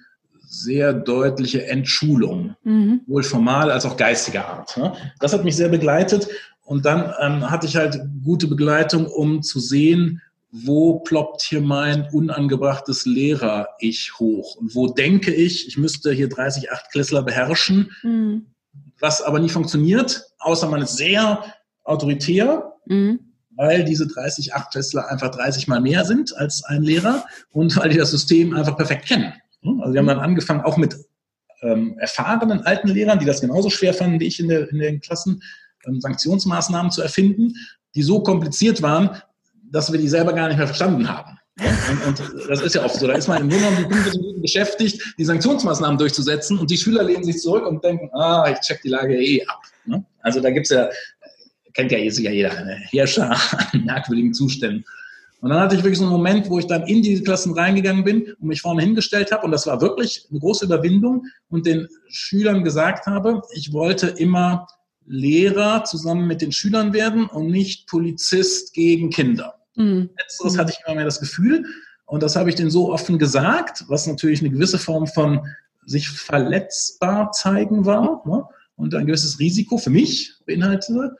sehr 0.47 0.93
deutliche 0.93 1.67
Entschulung, 1.67 2.55
mhm. 2.63 3.01
sowohl 3.05 3.23
formal 3.23 3.69
als 3.69 3.85
auch 3.85 3.97
geistiger 3.97 4.47
Art. 4.47 4.77
Ne? 4.77 4.93
Das 5.19 5.33
hat 5.33 5.43
mich 5.43 5.55
sehr 5.55 5.69
begleitet 5.69 6.29
und 6.63 6.85
dann 6.85 7.13
ähm, 7.21 7.49
hatte 7.51 7.67
ich 7.67 7.75
halt 7.75 7.99
gute 8.23 8.47
Begleitung, 8.47 9.07
um 9.07 9.43
zu 9.43 9.59
sehen, 9.59 10.21
wo 10.51 10.99
ploppt 10.99 11.41
hier 11.41 11.61
mein 11.61 12.07
unangebrachtes 12.11 13.05
Lehrer-Ich 13.05 14.13
hoch 14.19 14.55
und 14.55 14.73
wo 14.73 14.87
denke 14.87 15.33
ich, 15.33 15.67
ich 15.67 15.77
müsste 15.77 16.13
hier 16.13 16.29
30 16.29 16.71
Achtklässler 16.71 17.23
beherrschen, 17.23 17.91
mhm. 18.01 18.47
was 18.99 19.21
aber 19.21 19.39
nie 19.39 19.49
funktioniert, 19.49 20.23
außer 20.39 20.69
man 20.69 20.81
ist 20.81 20.95
sehr 20.95 21.43
autoritär. 21.83 22.73
Mhm 22.85 23.19
weil 23.57 23.83
diese 23.83 24.05
30 24.05 24.53
Achtklässler 24.53 25.09
einfach 25.09 25.31
30 25.31 25.67
mal 25.67 25.81
mehr 25.81 26.05
sind 26.05 26.37
als 26.37 26.63
ein 26.63 26.83
Lehrer 26.83 27.25
und 27.51 27.75
weil 27.75 27.89
die 27.89 27.97
das 27.97 28.11
System 28.11 28.55
einfach 28.55 28.77
perfekt 28.77 29.07
kennen. 29.07 29.33
Hm? 29.63 29.81
Also 29.81 29.93
wir 29.93 29.99
haben 29.99 30.07
dann 30.07 30.19
angefangen, 30.19 30.61
auch 30.61 30.77
mit 30.77 30.95
ähm, 31.61 31.97
erfahrenen 31.99 32.61
alten 32.61 32.89
Lehrern, 32.89 33.19
die 33.19 33.25
das 33.25 33.41
genauso 33.41 33.69
schwer 33.69 33.93
fanden 33.93 34.19
wie 34.19 34.27
ich 34.27 34.39
in, 34.39 34.47
der, 34.47 34.69
in 34.69 34.79
den 34.79 35.01
Klassen, 35.01 35.41
ähm, 35.85 36.01
Sanktionsmaßnahmen 36.01 36.91
zu 36.91 37.01
erfinden, 37.01 37.53
die 37.95 38.03
so 38.03 38.21
kompliziert 38.21 38.81
waren, 38.81 39.21
dass 39.71 39.91
wir 39.91 39.99
die 39.99 40.07
selber 40.07 40.33
gar 40.33 40.47
nicht 40.47 40.57
mehr 40.57 40.67
verstanden 40.67 41.07
haben. 41.09 41.37
Und, 41.59 42.05
und, 42.05 42.49
das 42.49 42.61
ist 42.61 42.75
ja 42.75 42.85
oft 42.85 42.95
so. 42.95 43.07
Da 43.07 43.13
ist 43.13 43.27
man 43.27 43.41
im 43.41 43.49
Grunde 43.49 43.65
genommen 43.65 43.91
15 43.91 44.21
Minuten 44.21 44.41
beschäftigt, 44.41 45.15
die 45.17 45.25
Sanktionsmaßnahmen 45.25 45.97
durchzusetzen 45.97 46.59
und 46.59 46.69
die 46.69 46.77
Schüler 46.77 47.01
lehnen 47.01 47.23
sich 47.23 47.39
zurück 47.39 47.65
und 47.65 47.83
denken, 47.83 48.09
ah, 48.13 48.47
ich 48.51 48.59
check 48.59 48.81
die 48.83 48.89
Lage 48.89 49.19
eh 49.19 49.43
ab. 49.45 49.61
Ne? 49.85 50.05
Also 50.19 50.39
da 50.39 50.51
gibt's 50.51 50.69
ja, 50.69 50.87
kennt 51.73 51.91
ja 51.91 51.97
ja 51.97 52.31
jeder, 52.31 52.51
eine 52.55 52.75
Herrscher 52.75 53.31
an 53.73 53.85
merkwürdigen 53.85 54.33
Zuständen. 54.33 54.85
Und 55.39 55.49
dann 55.49 55.59
hatte 55.59 55.75
ich 55.75 55.83
wirklich 55.83 55.99
so 55.99 56.05
einen 56.05 56.13
Moment, 56.13 56.49
wo 56.49 56.57
ich 56.57 56.65
dann 56.65 56.87
in 56.87 57.01
diese 57.01 57.23
Klassen 57.23 57.53
reingegangen 57.53 58.03
bin 58.03 58.33
und 58.39 58.47
mich 58.47 58.61
vorne 58.61 58.81
hingestellt 58.81 59.31
habe. 59.31 59.45
Und 59.45 59.51
das 59.51 59.67
war 59.67 59.81
wirklich 59.81 60.25
eine 60.29 60.39
große 60.39 60.65
Überwindung 60.65 61.25
und 61.49 61.65
den 61.65 61.87
Schülern 62.07 62.63
gesagt 62.63 63.05
habe, 63.05 63.41
ich 63.53 63.71
wollte 63.71 64.07
immer 64.07 64.67
Lehrer 65.05 65.83
zusammen 65.83 66.27
mit 66.27 66.41
den 66.41 66.51
Schülern 66.51 66.91
werden 66.91 67.27
und 67.27 67.47
nicht 67.47 67.87
Polizist 67.87 68.73
gegen 68.73 69.09
Kinder. 69.09 69.55
Mhm. 69.75 70.09
Letzteres 70.17 70.57
hatte 70.57 70.71
ich 70.71 70.85
immer 70.85 70.95
mehr 70.95 71.05
das 71.05 71.19
Gefühl. 71.19 71.65
Und 72.05 72.23
das 72.23 72.35
habe 72.35 72.49
ich 72.49 72.55
denen 72.55 72.71
so 72.71 72.91
offen 72.91 73.19
gesagt, 73.19 73.85
was 73.87 74.07
natürlich 74.07 74.39
eine 74.39 74.49
gewisse 74.49 74.79
Form 74.79 75.07
von 75.07 75.45
sich 75.85 76.09
verletzbar 76.09 77.31
zeigen 77.31 77.85
war 77.85 78.23
ne? 78.25 78.43
und 78.75 78.95
ein 78.95 79.05
gewisses 79.05 79.39
Risiko 79.39 79.77
für 79.77 79.89
mich 79.89 80.33
beinhaltete. 80.45 81.15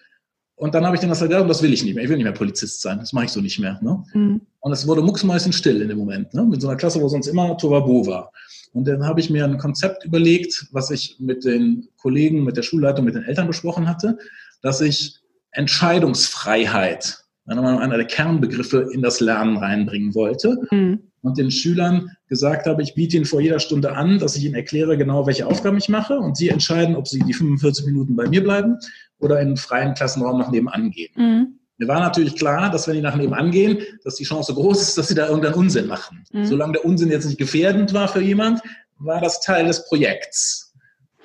Und 0.57 0.73
dann 0.73 0.85
habe 0.85 0.95
ich 0.95 1.01
dann 1.01 1.09
das 1.09 1.19
gesagt, 1.19 1.39
und 1.39 1.47
das 1.47 1.61
will 1.61 1.71
ich 1.71 1.83
nicht 1.83 1.93
mehr. 1.93 2.03
Ich 2.03 2.09
will 2.09 2.17
nicht 2.17 2.25
mehr 2.25 2.33
Polizist 2.33 2.81
sein. 2.81 2.97
Das 2.97 3.13
mache 3.13 3.25
ich 3.25 3.31
so 3.31 3.41
nicht 3.41 3.59
mehr. 3.59 3.79
Ne? 3.83 4.03
Mhm. 4.13 4.41
Und 4.59 4.71
es 4.71 4.87
wurde 4.87 5.03
mucksmäuschen 5.03 5.53
still 5.53 5.81
in 5.83 5.87
dem 5.87 5.99
Moment. 5.99 6.33
Ne? 6.33 6.43
Mit 6.43 6.61
so 6.61 6.67
einer 6.67 6.77
Klasse, 6.77 6.99
wo 6.99 7.07
sonst 7.07 7.27
immer 7.27 7.55
Tovabo 7.57 8.07
war. 8.07 8.31
Und 8.73 8.87
dann 8.87 9.05
habe 9.05 9.19
ich 9.19 9.29
mir 9.29 9.45
ein 9.45 9.59
Konzept 9.59 10.03
überlegt, 10.03 10.67
was 10.71 10.89
ich 10.89 11.17
mit 11.19 11.45
den 11.45 11.87
Kollegen, 11.97 12.43
mit 12.43 12.57
der 12.57 12.63
Schulleitung, 12.63 13.05
mit 13.05 13.13
den 13.13 13.23
Eltern 13.23 13.45
besprochen 13.45 13.87
hatte, 13.87 14.17
dass 14.63 14.81
ich 14.81 15.19
Entscheidungsfreiheit, 15.51 17.19
einer 17.47 17.97
der 17.97 18.05
Kernbegriffe, 18.05 18.89
in 18.91 19.01
das 19.01 19.19
Lernen 19.19 19.57
reinbringen 19.57 20.13
wollte. 20.13 20.57
Mhm. 20.71 20.99
Und 21.21 21.37
den 21.37 21.51
Schülern 21.51 22.11
gesagt 22.27 22.67
habe, 22.67 22.81
ich 22.81 22.93
biete 22.93 23.17
ihnen 23.17 23.25
vor 23.25 23.41
jeder 23.41 23.59
Stunde 23.59 23.93
an, 23.93 24.19
dass 24.19 24.35
ich 24.35 24.45
ihnen 24.45 24.55
erkläre, 24.55 24.97
genau 24.97 25.25
welche 25.25 25.47
Aufgaben 25.47 25.77
ich 25.77 25.89
mache. 25.89 26.17
Und 26.19 26.37
sie 26.37 26.49
entscheiden, 26.49 26.95
ob 26.95 27.07
sie 27.07 27.19
die 27.19 27.33
45 27.33 27.85
Minuten 27.85 28.15
bei 28.15 28.27
mir 28.27 28.43
bleiben 28.43 28.77
oder 29.19 29.39
in 29.41 29.47
einen 29.47 29.57
freien 29.57 29.93
Klassenraum 29.93 30.37
nach 30.37 30.51
nebenan 30.51 30.91
gehen. 30.91 31.11
Mhm. 31.15 31.59
Mir 31.79 31.87
war 31.87 31.99
natürlich 31.99 32.35
klar, 32.35 32.71
dass 32.71 32.87
wenn 32.87 32.95
die 32.95 33.01
nach 33.01 33.15
nebenan 33.15 33.51
gehen, 33.51 33.79
dass 34.03 34.15
die 34.15 34.23
Chance 34.23 34.53
groß 34.53 34.81
ist, 34.81 34.97
dass 34.97 35.09
sie 35.09 35.15
da 35.15 35.27
irgendeinen 35.27 35.55
Unsinn 35.55 35.87
machen. 35.87 36.23
Mhm. 36.31 36.45
Solange 36.45 36.73
der 36.73 36.85
Unsinn 36.85 37.11
jetzt 37.11 37.25
nicht 37.25 37.37
gefährdend 37.37 37.93
war 37.93 38.07
für 38.07 38.21
jemand, 38.21 38.61
war 38.97 39.21
das 39.21 39.41
Teil 39.41 39.67
des 39.67 39.85
Projekts. 39.85 40.73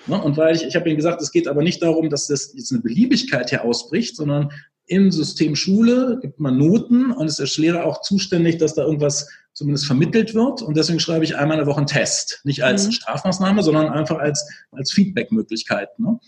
Ne? 0.06 0.20
Und 0.20 0.36
weil 0.36 0.54
ich, 0.54 0.64
ich 0.64 0.76
habe 0.76 0.88
Ihnen 0.88 0.96
gesagt, 0.96 1.22
es 1.22 1.32
geht 1.32 1.48
aber 1.48 1.62
nicht 1.62 1.82
darum, 1.82 2.10
dass 2.10 2.26
das 2.26 2.52
jetzt 2.54 2.72
eine 2.72 2.82
Beliebigkeit 2.82 3.50
hier 3.50 3.64
ausbricht, 3.64 4.16
sondern 4.16 4.50
im 4.86 5.10
System 5.10 5.56
Schule 5.56 6.18
gibt 6.20 6.40
man 6.40 6.58
Noten 6.58 7.12
und 7.12 7.26
es 7.26 7.38
ist 7.38 7.56
der 7.56 7.64
Lehrer 7.64 7.84
auch 7.84 8.00
zuständig, 8.00 8.58
dass 8.58 8.74
da 8.74 8.82
irgendwas 8.82 9.28
zumindest 9.52 9.86
vermittelt 9.86 10.34
wird. 10.34 10.62
Und 10.62 10.76
deswegen 10.76 11.00
schreibe 11.00 11.24
ich 11.24 11.36
einmal 11.36 11.58
in 11.58 11.64
der 11.64 11.66
Woche 11.66 11.78
einen 11.78 11.86
Test. 11.86 12.40
Nicht 12.44 12.62
als 12.62 12.86
mhm. 12.86 12.92
Strafmaßnahme, 12.92 13.62
sondern 13.62 13.88
einfach 13.88 14.18
als, 14.18 14.46
als 14.72 14.92
Feedback-Möglichkeit. 14.92 15.98
Ne? 15.98 16.18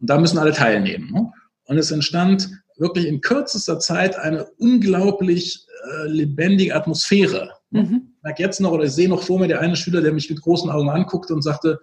Und 0.00 0.10
da 0.10 0.18
müssen 0.18 0.38
alle 0.38 0.52
teilnehmen. 0.52 1.10
Ne? 1.12 1.32
Und 1.64 1.78
es 1.78 1.90
entstand 1.90 2.50
wirklich 2.76 3.06
in 3.06 3.20
kürzester 3.20 3.78
Zeit 3.78 4.16
eine 4.16 4.44
unglaublich 4.58 5.66
äh, 5.92 6.08
lebendige 6.08 6.74
Atmosphäre. 6.74 7.52
Mhm. 7.70 8.08
Ich 8.16 8.22
merke 8.22 8.42
jetzt 8.42 8.60
noch 8.60 8.72
oder 8.72 8.84
ich 8.84 8.92
sehe 8.92 9.08
noch 9.08 9.22
vor 9.22 9.38
mir 9.38 9.48
der 9.48 9.60
eine 9.60 9.76
Schüler, 9.76 10.00
der 10.00 10.12
mich 10.12 10.28
mit 10.28 10.40
großen 10.40 10.70
Augen 10.70 10.90
anguckte 10.90 11.34
und 11.34 11.42
sagte, 11.42 11.80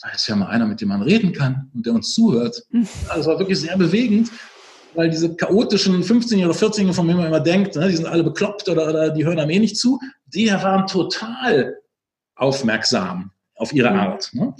da 0.00 0.10
ist 0.10 0.28
ja 0.28 0.36
mal 0.36 0.48
einer, 0.48 0.66
mit 0.66 0.80
dem 0.80 0.88
man 0.88 1.02
reden 1.02 1.32
kann 1.32 1.70
und 1.74 1.86
der 1.86 1.94
uns 1.94 2.12
zuhört. 2.12 2.62
Mhm. 2.70 2.86
Also 3.08 3.30
war 3.30 3.38
wirklich 3.38 3.60
sehr 3.60 3.76
bewegend, 3.76 4.30
weil 4.94 5.10
diese 5.10 5.34
chaotischen 5.34 6.02
15- 6.02 6.44
oder 6.44 6.54
14-Jährigen, 6.54 6.94
von 6.94 7.06
denen 7.06 7.18
man 7.18 7.28
immer 7.28 7.40
denkt, 7.40 7.76
ne, 7.76 7.88
die 7.88 7.96
sind 7.96 8.06
alle 8.06 8.24
bekloppt 8.24 8.68
oder, 8.68 8.88
oder 8.88 9.10
die 9.10 9.24
hören 9.24 9.38
einem 9.38 9.50
eh 9.50 9.58
nicht 9.58 9.76
zu, 9.76 10.00
die 10.26 10.50
waren 10.50 10.86
total 10.86 11.76
aufmerksam 12.36 13.30
auf 13.56 13.72
ihre 13.72 13.90
mhm. 13.90 13.96
Art. 13.96 14.30
Ne? 14.32 14.54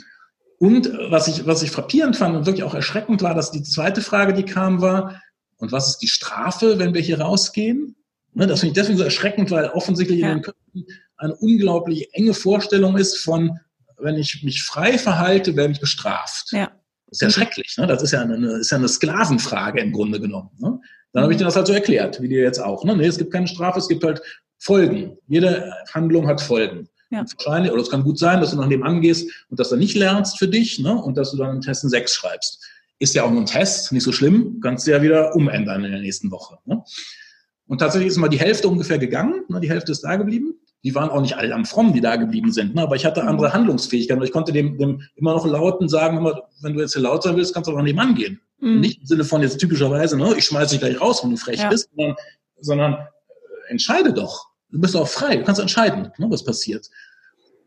Und 0.58 0.90
was 1.10 1.28
ich, 1.28 1.46
was 1.46 1.62
ich 1.62 1.70
frappierend 1.70 2.16
fand 2.16 2.36
und 2.36 2.46
wirklich 2.46 2.64
auch 2.64 2.74
erschreckend 2.74 3.22
war, 3.22 3.34
dass 3.34 3.50
die 3.50 3.62
zweite 3.62 4.00
Frage, 4.00 4.32
die 4.34 4.44
kam, 4.44 4.80
war, 4.80 5.20
und 5.58 5.72
was 5.72 5.88
ist 5.88 5.98
die 5.98 6.08
Strafe, 6.08 6.78
wenn 6.78 6.94
wir 6.94 7.00
hier 7.00 7.20
rausgehen? 7.20 7.96
Ne, 8.32 8.46
das 8.46 8.60
finde 8.60 8.72
ich 8.72 8.74
deswegen 8.74 8.98
so 8.98 9.04
erschreckend, 9.04 9.50
weil 9.50 9.66
offensichtlich 9.70 10.20
ja. 10.20 10.28
in 10.28 10.38
den 10.38 10.42
Köpfen 10.42 10.86
eine 11.16 11.34
unglaublich 11.36 12.08
enge 12.12 12.34
Vorstellung 12.34 12.96
ist 12.96 13.18
von, 13.18 13.60
wenn 13.98 14.16
ich 14.16 14.42
mich 14.42 14.62
frei 14.62 14.98
verhalte, 14.98 15.56
werde 15.56 15.72
ich 15.72 15.80
bestraft. 15.80 16.52
Ja. 16.52 16.72
Das 17.20 17.28
ist 17.28 17.36
ja 17.36 17.44
schrecklich. 17.44 17.76
Ne? 17.78 17.86
Das 17.86 18.02
ist 18.02 18.12
ja, 18.12 18.22
eine, 18.22 18.56
ist 18.56 18.70
ja 18.70 18.78
eine 18.78 18.88
Sklavenfrage 18.88 19.80
im 19.80 19.92
Grunde 19.92 20.20
genommen. 20.20 20.50
Ne? 20.58 20.80
Dann 21.12 21.22
habe 21.22 21.32
ich 21.32 21.38
dir 21.38 21.44
das 21.44 21.54
halt 21.54 21.66
so 21.66 21.72
erklärt, 21.72 22.20
wie 22.20 22.28
dir 22.28 22.42
jetzt 22.42 22.58
auch. 22.58 22.84
Ne? 22.84 22.96
Nee, 22.96 23.06
es 23.06 23.18
gibt 23.18 23.32
keine 23.32 23.46
Strafe, 23.46 23.78
es 23.78 23.88
gibt 23.88 24.02
halt 24.02 24.20
Folgen. 24.58 25.16
Jede 25.28 25.72
Handlung 25.92 26.26
hat 26.26 26.40
Folgen. 26.40 26.88
Ja. 27.10 27.24
Wahrscheinlich, 27.36 27.70
oder 27.70 27.82
es 27.82 27.90
kann 27.90 28.02
gut 28.02 28.18
sein, 28.18 28.40
dass 28.40 28.50
du 28.50 28.56
nach 28.56 28.66
nebenan 28.66 29.00
gehst 29.00 29.30
und 29.48 29.60
dass 29.60 29.68
du 29.68 29.76
nicht 29.76 29.94
lernst 29.94 30.38
für 30.38 30.48
dich 30.48 30.80
ne? 30.80 30.94
und 30.94 31.16
dass 31.16 31.30
du 31.30 31.36
dann 31.36 31.56
im 31.56 31.60
Test 31.60 31.84
einen 31.84 31.90
6 31.90 32.12
schreibst. 32.12 32.66
Ist 32.98 33.14
ja 33.14 33.22
auch 33.22 33.30
nur 33.30 33.40
ein 33.40 33.46
Test, 33.46 33.92
nicht 33.92 34.02
so 34.02 34.10
schlimm, 34.10 34.60
kannst 34.60 34.86
du 34.86 34.90
ja 34.90 35.02
wieder 35.02 35.34
umändern 35.36 35.84
in 35.84 35.92
der 35.92 36.00
nächsten 36.00 36.30
Woche. 36.30 36.58
Ne? 36.64 36.82
Und 37.66 37.78
tatsächlich 37.78 38.08
ist 38.08 38.16
mal 38.16 38.28
die 38.28 38.40
Hälfte 38.40 38.68
ungefähr 38.68 38.98
gegangen, 38.98 39.44
ne? 39.48 39.60
die 39.60 39.68
Hälfte 39.68 39.92
ist 39.92 40.02
da 40.02 40.16
geblieben. 40.16 40.54
Die 40.84 40.94
waren 40.94 41.10
auch 41.10 41.20
nicht 41.20 41.36
alle 41.36 41.54
am 41.54 41.64
Fromm, 41.64 41.92
die 41.92 42.00
da 42.00 42.16
geblieben 42.16 42.52
sind, 42.52 42.74
ne? 42.74 42.82
aber 42.82 42.94
ich 42.94 43.04
hatte 43.04 43.22
mhm. 43.22 43.28
andere 43.28 43.52
Handlungsfähigkeiten. 43.52 44.22
Ich 44.22 44.32
konnte 44.32 44.52
dem, 44.52 44.78
dem 44.78 45.02
immer 45.16 45.32
noch 45.32 45.46
lauten 45.46 45.88
sagen, 45.88 46.18
immer, 46.18 46.42
wenn 46.60 46.74
du 46.74 46.80
jetzt 46.80 46.92
hier 46.92 47.02
laut 47.02 47.22
sein 47.22 47.36
willst, 47.36 47.54
kannst 47.54 47.68
du 47.68 47.72
auch 47.72 47.76
nach 47.78 47.84
nebenan 47.84 48.14
gehen. 48.14 48.40
Mhm. 48.60 48.80
Nicht 48.80 49.00
im 49.00 49.06
Sinne 49.06 49.24
von 49.24 49.42
jetzt 49.42 49.58
typischerweise, 49.58 50.16
ne? 50.16 50.34
ich 50.36 50.44
schmeiße 50.44 50.72
dich 50.72 50.80
gleich 50.80 51.00
raus, 51.00 51.22
wenn 51.22 51.30
du 51.30 51.36
frech 51.36 51.60
ja. 51.60 51.68
bist, 51.68 51.88
sondern, 51.96 52.16
sondern 52.60 52.92
äh, 52.94 53.70
entscheide 53.70 54.12
doch. 54.12 54.48
Du 54.70 54.80
bist 54.80 54.96
auch 54.96 55.08
frei, 55.08 55.36
du 55.36 55.44
kannst 55.44 55.60
entscheiden, 55.60 56.10
ne, 56.18 56.26
was 56.28 56.44
passiert. 56.44 56.90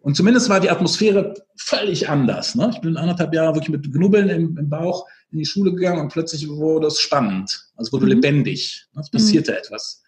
Und 0.01 0.15
zumindest 0.15 0.47
war 0.49 0.59
die 0.59 0.69
Atmosphäre 0.69 1.33
völlig 1.57 2.07
anders. 2.07 2.55
Ne? 2.55 2.69
Ich 2.73 2.79
bin 2.79 2.95
anderthalb 2.97 3.33
Jahre 3.33 3.55
wirklich 3.55 3.69
mit 3.69 3.91
Knubbeln 3.91 4.29
im, 4.29 4.57
im, 4.57 4.69
Bauch 4.69 5.05
in 5.31 5.39
die 5.39 5.45
Schule 5.45 5.73
gegangen 5.73 5.99
und 5.99 6.13
plötzlich 6.13 6.47
wurde 6.47 6.87
es 6.87 6.99
spannend. 6.99 7.67
Also 7.75 7.91
wurde 7.91 8.05
mhm. 8.05 8.11
lebendig. 8.13 8.87
Ne? 8.93 9.01
Es 9.01 9.09
passierte 9.09 9.51
mhm. 9.51 9.57
etwas. 9.57 10.03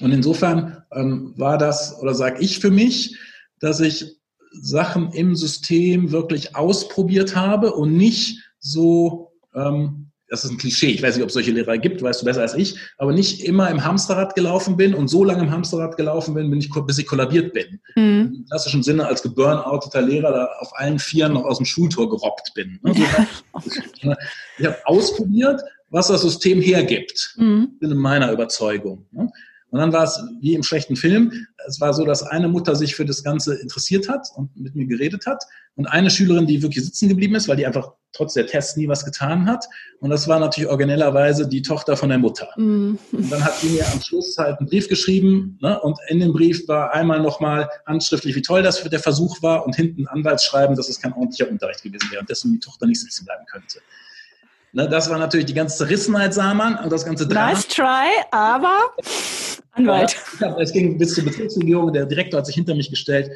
Und 0.00 0.12
insofern 0.12 0.82
ähm, 0.92 1.34
war 1.36 1.58
das, 1.58 1.98
oder 2.00 2.14
sage 2.14 2.40
ich 2.40 2.58
für 2.58 2.70
mich, 2.70 3.16
dass 3.60 3.80
ich 3.80 4.16
Sachen 4.52 5.12
im 5.12 5.34
System 5.36 6.12
wirklich 6.12 6.56
ausprobiert 6.56 7.36
habe 7.36 7.72
und 7.72 7.96
nicht 7.96 8.40
so 8.58 9.32
ähm, 9.54 10.06
das 10.28 10.44
ist 10.44 10.50
ein 10.50 10.58
Klischee, 10.58 10.88
ich 10.88 11.02
weiß 11.02 11.14
nicht, 11.14 11.22
ob 11.22 11.28
es 11.28 11.34
solche 11.34 11.52
Lehrer 11.52 11.78
gibt, 11.78 12.02
weißt 12.02 12.22
du 12.22 12.24
besser 12.24 12.40
als 12.40 12.54
ich, 12.54 12.76
aber 12.98 13.12
nicht 13.12 13.44
immer 13.44 13.70
im 13.70 13.84
Hamsterrad 13.84 14.34
gelaufen 14.34 14.76
bin 14.76 14.94
und 14.94 15.08
so 15.08 15.22
lange 15.24 15.42
im 15.42 15.50
Hamsterrad 15.50 15.96
gelaufen 15.96 16.34
bin, 16.34 16.50
bin 16.50 16.58
ich, 16.58 16.70
bis 16.70 16.98
ich 16.98 17.06
kollabiert 17.06 17.52
bin. 17.52 17.80
Mhm. 17.94 18.34
Im 18.34 18.44
klassischen 18.48 18.82
Sinne 18.82 19.06
als 19.06 19.22
geburnouteter 19.22 20.02
Lehrer 20.02 20.32
da 20.32 20.48
auf 20.58 20.76
allen 20.76 20.98
Vieren 20.98 21.34
noch 21.34 21.44
aus 21.44 21.58
dem 21.58 21.66
Schultor 21.66 22.10
gerobbt 22.10 22.52
bin. 22.54 22.80
Ne? 22.82 22.94
ich 24.58 24.64
habe 24.66 24.78
ausprobiert, 24.84 25.60
was 25.90 26.08
das 26.08 26.22
System 26.22 26.60
hergibt, 26.60 27.34
mhm. 27.36 27.76
in 27.80 27.96
meiner 27.96 28.32
Überzeugung. 28.32 29.06
Ne? 29.12 29.30
Und 29.70 29.80
dann 29.80 29.92
war 29.92 30.04
es 30.04 30.22
wie 30.40 30.54
im 30.54 30.62
schlechten 30.62 30.96
Film. 30.96 31.32
Es 31.66 31.80
war 31.80 31.92
so, 31.92 32.04
dass 32.04 32.22
eine 32.22 32.48
Mutter 32.48 32.76
sich 32.76 32.94
für 32.94 33.04
das 33.04 33.24
Ganze 33.24 33.54
interessiert 33.56 34.08
hat 34.08 34.28
und 34.36 34.56
mit 34.56 34.76
mir 34.76 34.86
geredet 34.86 35.26
hat. 35.26 35.42
Und 35.74 35.86
eine 35.86 36.08
Schülerin, 36.08 36.46
die 36.46 36.62
wirklich 36.62 36.84
sitzen 36.84 37.08
geblieben 37.08 37.34
ist, 37.34 37.48
weil 37.48 37.56
die 37.56 37.66
einfach 37.66 37.92
trotz 38.12 38.34
der 38.34 38.46
Tests 38.46 38.76
nie 38.76 38.88
was 38.88 39.04
getan 39.04 39.46
hat. 39.46 39.66
Und 40.00 40.10
das 40.10 40.28
war 40.28 40.38
natürlich 40.38 40.70
originellerweise 40.70 41.48
die 41.48 41.62
Tochter 41.62 41.96
von 41.96 42.08
der 42.08 42.18
Mutter. 42.18 42.48
Mhm. 42.56 42.98
Und 43.12 43.30
dann 43.30 43.44
hat 43.44 43.54
die 43.62 43.68
mir 43.70 43.86
am 43.92 44.00
Schluss 44.00 44.36
halt 44.38 44.58
einen 44.58 44.68
Brief 44.68 44.88
geschrieben. 44.88 45.58
Ne? 45.60 45.78
Und 45.80 45.98
in 46.08 46.20
dem 46.20 46.32
Brief 46.32 46.66
war 46.68 46.94
einmal 46.94 47.20
nochmal 47.20 47.68
handschriftlich, 47.86 48.36
wie 48.36 48.42
toll 48.42 48.62
das 48.62 48.78
für 48.78 48.88
der 48.88 49.00
Versuch 49.00 49.42
war. 49.42 49.66
Und 49.66 49.74
hinten 49.74 50.06
Anwaltsschreiben, 50.06 50.76
dass 50.76 50.88
es 50.88 51.00
kein 51.00 51.12
ordentlicher 51.12 51.50
Unterricht 51.50 51.82
gewesen 51.82 52.08
wäre 52.10 52.20
und 52.20 52.30
deswegen 52.30 52.54
die 52.54 52.60
Tochter 52.60 52.86
nicht 52.86 53.00
sitzen 53.00 53.24
bleiben 53.24 53.44
könnte. 53.46 53.80
Ne, 54.76 54.86
das 54.86 55.08
war 55.08 55.18
natürlich 55.18 55.46
die 55.46 55.54
ganze 55.54 55.78
Zerrissenheit, 55.78 56.34
sah 56.34 56.52
man, 56.52 56.76
und 56.76 56.92
das 56.92 57.06
ganze 57.06 57.26
Drama. 57.26 57.52
Nice 57.52 57.66
try, 57.66 58.10
aber 58.30 58.90
Anwalt. 59.72 60.14
Ja, 60.38 60.54
es 60.58 60.70
ging 60.70 60.98
bis 60.98 61.14
zur 61.14 61.24
Betriebsregierung, 61.24 61.94
der 61.94 62.04
Direktor 62.04 62.36
hat 62.36 62.46
sich 62.46 62.56
hinter 62.56 62.74
mich 62.74 62.90
gestellt, 62.90 63.30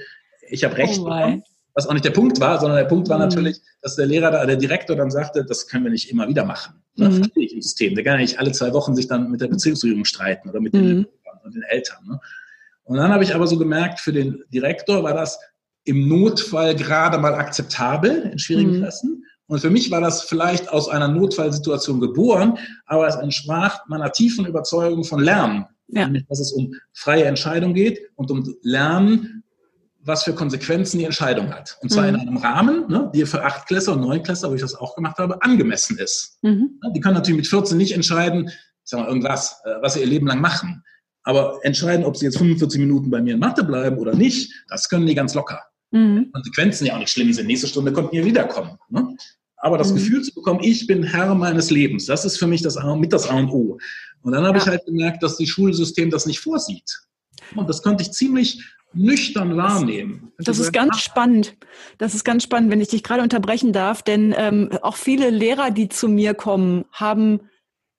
ich 0.50 0.64
habe 0.64 0.76
recht 0.76 0.98
oh 1.00 1.05
bekommen, 1.05 1.42
was 1.72 1.87
auch 1.87 1.94
nicht 1.94 2.05
der 2.05 2.11
Punkt 2.11 2.38
war, 2.40 2.61
sondern 2.61 2.76
der 2.76 2.85
Punkt 2.85 3.09
war 3.09 3.16
mhm. 3.16 3.22
natürlich, 3.22 3.59
dass 3.81 3.96
der 3.96 4.05
Lehrer, 4.05 4.31
da, 4.31 4.44
der 4.44 4.57
Direktor 4.57 4.96
dann 4.96 5.11
sagte, 5.11 5.42
das 5.42 5.66
können 5.66 5.85
wir 5.85 5.90
nicht 5.90 6.11
immer 6.11 6.29
wieder 6.29 6.44
machen. 6.44 6.74
Ne? 6.96 7.09
Mhm. 7.09 7.14
Verstehe 7.14 7.46
ich 7.46 7.55
im 7.55 7.62
System. 7.62 7.94
Der 7.94 8.05
kann 8.05 8.16
ja 8.16 8.20
nicht 8.20 8.38
alle 8.38 8.53
zwei 8.53 8.74
Wochen 8.74 8.94
sich 8.94 9.09
dann 9.09 9.31
mit 9.31 9.40
der 9.40 9.48
Betriebsregierung 9.48 10.05
streiten 10.05 10.50
oder 10.50 10.61
mit 10.61 10.74
den, 10.74 10.98
mhm. 10.98 11.07
und 11.42 11.55
den 11.55 11.62
Eltern. 11.62 12.07
Ne? 12.07 12.20
Und 12.85 12.98
dann 12.98 13.11
habe 13.11 13.24
ich 13.24 13.35
aber 13.35 13.46
so 13.46 13.57
gemerkt, 13.57 14.00
für 14.00 14.12
den 14.12 14.44
Direktor 14.53 15.03
war 15.03 15.14
das 15.14 15.38
im 15.85 16.07
Notfall 16.07 16.74
gerade 16.74 17.16
mal 17.16 17.35
akzeptabel 17.35 18.29
in 18.31 18.38
schwierigen 18.38 18.72
mhm. 18.72 18.81
Klassen. 18.81 19.24
Und 19.51 19.59
für 19.59 19.69
mich 19.69 19.91
war 19.91 20.01
das 20.01 20.23
vielleicht 20.23 20.69
aus 20.69 20.89
einer 20.89 21.09
Notfallsituation 21.09 22.01
geboren, 22.01 22.57
aber 22.87 23.09
es 23.09 23.17
entsprach 23.17 23.81
meiner 23.89 24.13
tiefen 24.13 24.47
Überzeugung 24.47 25.03
von 25.03 25.21
Lernen. 25.21 25.67
Ja. 25.89 26.05
Nämlich, 26.05 26.25
dass 26.29 26.39
es 26.39 26.53
um 26.53 26.73
freie 26.93 27.25
Entscheidung 27.25 27.75
geht 27.75 27.99
und 28.15 28.31
um 28.31 28.55
Lernen, 28.63 29.43
was 30.03 30.23
für 30.23 30.35
Konsequenzen 30.35 30.99
die 30.99 31.05
Entscheidung 31.05 31.53
hat. 31.53 31.77
Und 31.83 31.91
zwar 31.91 32.05
mhm. 32.05 32.15
in 32.15 32.21
einem 32.21 32.37
Rahmen, 32.37 32.89
ne, 32.89 33.11
die 33.13 33.27
für 33.27 33.43
Achtklässler 33.43 33.95
und 33.95 34.03
Neunklässler, 34.03 34.51
wo 34.51 34.55
ich 34.55 34.61
das 34.61 34.77
auch 34.77 34.95
gemacht 34.95 35.19
habe, 35.19 35.43
angemessen 35.43 35.99
ist. 35.99 36.39
Mhm. 36.43 36.79
Die 36.95 37.01
können 37.01 37.17
natürlich 37.17 37.39
mit 37.39 37.49
14 37.49 37.77
nicht 37.77 37.93
entscheiden, 37.93 38.49
ich 38.49 38.55
sag 38.85 39.01
mal, 39.01 39.09
irgendwas, 39.09 39.61
äh, 39.65 39.83
was 39.83 39.95
sie 39.95 40.01
ihr 40.01 40.07
Leben 40.07 40.29
lang 40.29 40.41
machen. 40.41 40.85
Aber 41.25 41.59
entscheiden, 41.65 42.05
ob 42.05 42.17
sie 42.17 42.27
jetzt 42.27 42.39
45 42.39 42.79
Minuten 42.79 43.11
bei 43.11 43.21
mir 43.21 43.35
in 43.35 43.41
Mathe 43.41 43.65
bleiben 43.65 43.99
oder 43.99 44.15
nicht, 44.15 44.53
das 44.69 44.89
können 44.89 45.09
die 45.09 45.17
ganz 45.17 45.35
locker. 45.35 45.61
Mhm. 45.91 46.31
Konsequenzen 46.33 46.87
ja 46.87 46.95
auch 46.95 47.01
nicht 47.01 47.11
schlimm 47.11 47.33
sind. 47.33 47.49
Nächste 47.49 47.67
Stunde 47.67 47.93
konnten 47.93 48.15
ihr 48.15 48.25
wiederkommen. 48.25 48.79
Ne? 48.91 49.17
Aber 49.61 49.79
das 49.79 49.92
mhm. 49.92 49.96
Gefühl 49.96 50.23
zu 50.23 50.35
bekommen, 50.35 50.61
ich 50.62 50.87
bin 50.87 51.03
Herr 51.03 51.35
meines 51.35 51.70
Lebens, 51.70 52.07
das 52.07 52.25
ist 52.25 52.38
für 52.38 52.46
mich 52.46 52.62
das 52.62 52.77
A, 52.77 52.96
mit 52.96 53.12
das 53.12 53.29
A 53.29 53.37
und 53.37 53.51
O. 53.51 53.79
Und 54.23 54.33
dann 54.33 54.44
habe 54.44 54.59
ja. 54.59 54.64
ich 54.64 54.68
halt 54.68 54.87
gemerkt, 54.87 55.23
dass 55.23 55.37
das 55.37 55.49
Schulsystem 55.49 56.11
das 56.11 56.27
nicht 56.27 56.40
vorsieht. 56.40 57.01
Und 57.55 57.68
das 57.68 57.83
konnte 57.83 58.03
ich 58.03 58.12
ziemlich 58.12 58.62
nüchtern 58.92 59.57
wahrnehmen. 59.57 60.33
Das, 60.38 60.46
das 60.46 60.59
ist 60.59 60.73
ganz 60.73 60.92
ach, 60.94 60.99
spannend. 60.99 61.57
Das 61.99 62.14
ist 62.14 62.25
ganz 62.25 62.42
spannend, 62.42 62.70
wenn 62.70 62.81
ich 62.81 62.88
dich 62.88 63.03
gerade 63.03 63.23
unterbrechen 63.23 63.73
darf, 63.73 64.03
denn 64.03 64.35
ähm, 64.37 64.70
auch 64.83 64.96
viele 64.96 65.31
Lehrer, 65.31 65.70
die 65.70 65.88
zu 65.88 66.09
mir 66.09 66.35
kommen, 66.35 66.85
haben 66.90 67.40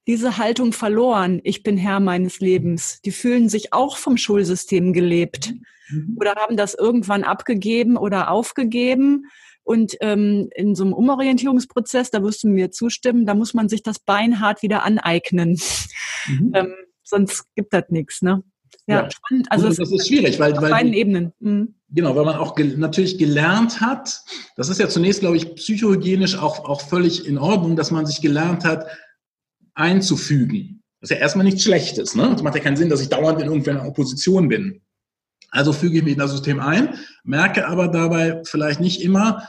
diese 0.08 0.38
Haltung 0.38 0.74
verloren. 0.74 1.40
Ich 1.44 1.64
bin 1.64 1.78
Herr 1.78 2.00
meines 2.00 2.40
Lebens. 2.40 3.02
Die 3.06 3.12
fühlen 3.12 3.50
sich 3.50 3.72
auch 3.72 3.98
vom 3.98 4.18
Schulsystem 4.18 4.94
gelebt 4.94 5.54
mhm. 5.90 6.18
oder 6.20 6.36
haben 6.36 6.58
das 6.58 6.74
irgendwann 6.74 7.24
abgegeben 7.24 7.98
oder 7.98 8.30
aufgegeben 8.30 9.28
und 9.64 9.96
ähm, 10.02 10.50
in 10.56 10.76
so 10.76 10.84
einem 10.84 10.94
Umorientierungsprozess, 10.94 12.12
da 12.12 12.24
wirst 12.24 12.44
du 12.44 12.48
mir 12.48 12.72
zustimmen, 12.72 13.26
da 13.26 13.36
muss 13.36 13.54
man 13.54 13.70
sich 13.70 13.84
das 13.84 14.00
beinhart 14.00 14.64
wieder 14.64 14.84
aneignen. 14.84 15.60
Mhm. 16.28 16.52
ähm, 16.56 16.74
sonst 17.04 17.46
gibt 17.56 17.74
das 17.74 17.86
nichts, 17.90 18.22
ne? 18.22 18.44
Ja, 18.88 19.04
ja, 19.04 19.12
spannend. 19.12 19.48
Also 19.52 19.68
das, 19.68 19.78
das 19.78 19.92
ist 19.92 20.08
schwierig, 20.08 20.40
weil, 20.40 20.54
auf 20.54 20.62
weil 20.62 20.72
beiden 20.72 20.94
Ebenen. 20.94 21.34
Mhm. 21.40 21.76
Genau, 21.90 22.16
weil 22.16 22.26
man 22.26 22.36
auch 22.36 22.56
ge 22.56 22.76
natürlich 22.78 23.18
gelernt 23.18 23.82
hat. 23.82 24.22
Das 24.56 24.70
ist 24.70 24.80
ja 24.80 24.88
zunächst, 24.88 25.20
glaube 25.20 25.38
ich, 25.38 25.56
psychohygienisch 25.56 26.38
auch 26.38 26.66
auch 26.66 26.82
völlig 26.82 27.28
in 27.28 27.38
Ordnung, 27.38 27.76
dass 27.76 27.92
man 27.92 28.06
sich 28.06 28.22
gelernt 28.22 28.64
hat 28.64 28.86
einzufügen. 29.74 30.82
Das 31.00 31.10
ist 31.10 31.16
ja 31.16 31.22
erstmal 31.22 31.46
nichts 31.46 31.64
Schlechtes. 31.64 32.16
Ne? 32.16 32.34
Es 32.36 32.44
macht 32.44 32.56
ja 32.56 32.62
keinen 32.62 32.78
Sinn, 32.78 32.90
dass 32.90 33.02
ich 33.02 33.10
dauernd 33.10 33.42
in 33.42 33.48
irgendeiner 33.48 33.86
Opposition 33.86 34.48
bin. 34.48 34.82
Also 35.52 35.74
füge 35.74 35.98
ich 35.98 36.04
mich 36.04 36.14
in 36.14 36.20
das 36.20 36.32
System 36.32 36.60
ein, 36.60 36.98
merke 37.24 37.68
aber 37.68 37.90
dabei 37.90 38.42
vielleicht 38.46 38.80
nicht 38.80 39.02
immer, 39.02 39.48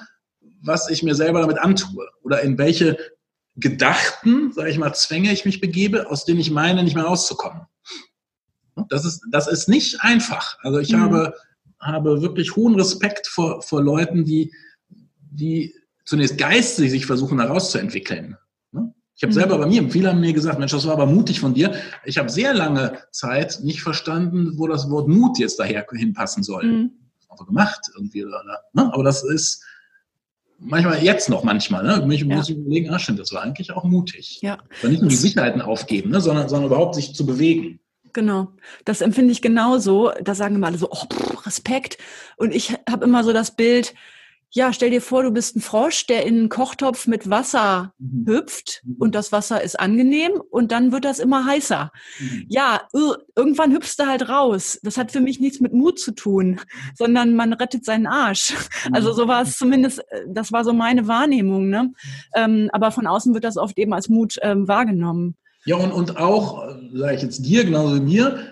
was 0.61 0.91
ich 0.91 1.03
mir 1.03 1.15
selber 1.15 1.41
damit 1.41 1.59
antue 1.59 2.09
oder 2.23 2.43
in 2.43 2.59
welche 2.59 2.99
Gedachten, 3.57 4.53
sage 4.53 4.71
ich 4.71 4.79
mal, 4.79 4.93
Zwänge 4.95 5.33
ich 5.33 5.45
mich 5.45 5.61
begebe, 5.61 6.11
aus 6.11 6.25
denen 6.25 6.41
ich 6.41 6.51
meine, 6.51 6.83
nicht 6.83 6.95
mehr 6.95 7.05
rauszukommen. 7.05 7.63
Das 8.89 9.05
ist, 9.05 9.23
das 9.31 9.47
ist 9.47 9.69
nicht 9.69 10.01
einfach. 10.01 10.59
Also 10.63 10.79
ich 10.79 10.93
mhm. 10.93 11.01
habe, 11.01 11.35
habe 11.79 12.23
wirklich 12.23 12.57
hohen 12.57 12.75
Respekt 12.75 13.27
vor, 13.27 13.63
vor 13.63 13.83
Leuten, 13.83 14.25
die, 14.25 14.53
die 15.31 15.75
zunächst 16.05 16.39
geistig 16.39 16.91
sich 16.91 17.07
versuchen, 17.07 17.41
herauszuentwickeln. 17.41 18.37
Ich 19.23 19.25
habe 19.25 19.35
selber 19.35 19.57
mhm. 19.57 19.61
bei 19.61 19.67
mir, 19.69 19.89
viele 19.89 20.09
haben 20.09 20.19
mir 20.21 20.33
gesagt, 20.33 20.59
Mensch, 20.59 20.73
das 20.73 20.85
war 20.85 20.95
aber 20.95 21.07
mutig 21.07 21.39
von 21.39 21.55
dir. 21.55 21.73
Ich 22.05 22.19
habe 22.19 22.29
sehr 22.29 22.53
lange 22.53 22.99
Zeit 23.13 23.61
nicht 23.63 23.81
verstanden, 23.81 24.59
wo 24.59 24.67
das 24.67 24.91
Wort 24.91 25.07
Mut 25.07 25.39
jetzt 25.39 25.61
daher 25.61 25.87
hinpassen 25.93 26.43
soll. 26.43 26.65
Mhm. 26.65 26.91
Also 27.29 27.45
gemacht 27.45 27.79
irgendwie. 27.95 28.25
Oder, 28.25 28.43
ne? 28.73 28.93
Aber 28.93 29.05
das 29.05 29.23
ist 29.23 29.63
manchmal 30.59 31.05
jetzt 31.05 31.29
noch 31.29 31.45
manchmal. 31.45 31.85
Ne? 31.85 32.05
Mich 32.05 32.23
ja. 32.23 32.35
muss 32.35 32.49
ich 32.49 32.57
überlegen, 32.57 32.91
ah 32.91 32.99
stimmt, 32.99 33.21
das 33.21 33.33
war 33.33 33.43
eigentlich 33.43 33.71
auch 33.71 33.85
mutig. 33.85 34.41
Ja. 34.43 34.59
Aber 34.81 34.89
nicht 34.89 35.03
nur 35.03 35.11
die 35.11 35.15
Sicherheiten 35.15 35.63
aufgeben, 35.63 36.11
ne? 36.11 36.21
sondern, 36.21 36.49
sondern 36.49 36.67
überhaupt 36.67 36.97
sich 36.97 37.15
zu 37.15 37.25
bewegen. 37.25 37.79
Genau, 38.13 38.49
das 38.85 39.03
empfinde 39.03 39.31
ich 39.31 39.41
genauso. 39.41 40.11
Da 40.21 40.35
sagen 40.35 40.57
immer 40.57 40.67
alle 40.67 40.79
so, 40.79 40.91
oh, 40.91 41.07
Respekt. 41.47 41.97
Und 42.37 42.53
ich 42.53 42.77
habe 42.91 43.05
immer 43.05 43.23
so 43.23 43.33
das 43.33 43.55
Bild, 43.55 43.95
ja, 44.55 44.73
stell 44.73 44.91
dir 44.91 45.01
vor, 45.01 45.23
du 45.23 45.31
bist 45.31 45.57
ein 45.57 45.63
Frosch, 45.63 46.07
der 46.07 46.27
in 46.27 46.39
einen 46.39 46.49
Kochtopf 46.51 47.07
mit 47.07 47.31
Wasser 47.31 47.95
mhm. 47.99 48.27
hüpft 48.27 48.83
mhm. 48.85 48.97
und 48.99 49.15
das 49.15 49.33
Wasser 49.33 49.63
ist 49.63 49.81
angenehm 49.81 50.33
und 50.51 50.73
dann 50.73 50.93
wird 50.93 51.07
das 51.07 51.21
immer 51.21 51.47
heißer. 51.47 51.91
Mhm. 52.21 52.47
Ja, 52.49 52.83
irgendwann 53.35 53.73
hüpfst 53.73 53.97
du 53.99 54.07
halt 54.07 54.29
raus. 54.29 54.79
Das 54.83 54.99
hat 54.99 55.11
für 55.11 55.21
mich 55.21 55.41
nichts 55.41 55.61
mit 55.61 55.73
Mut 55.73 55.99
zu 55.99 56.13
tun, 56.13 56.61
sondern 56.95 57.35
man 57.35 57.55
rettet 57.55 57.87
seinen 57.87 58.07
Arsch. 58.07 58.53
Mhm. 58.89 58.95
Also 58.95 59.13
so 59.13 59.27
war 59.27 59.43
es 59.43 59.57
zumindest, 59.57 60.01
äh, 60.11 60.27
das 60.29 60.53
war 60.53 60.65
so 60.65 60.75
meine 60.75 61.09
Wahrnehmung. 61.09 61.71
Ne? 61.71 61.93
Ähm, 62.35 62.69
aber 62.73 62.91
von 62.91 63.07
außen 63.07 63.33
wird 63.33 63.45
das 63.45 63.57
oft 63.57 63.79
eben 63.79 63.95
als 63.95 64.11
Mut 64.11 64.37
ähm, 64.43 64.69
wahrgenommen. 64.69 65.37
Ja, 65.65 65.77
und, 65.77 65.93
und 65.93 66.17
auch, 66.17 66.69
äh, 66.69 66.99
sage 66.99 67.15
ich 67.15 67.23
jetzt 67.23 67.47
dir, 67.47 67.65
genauso 67.65 67.97
wie 67.97 68.01
mir, 68.01 68.52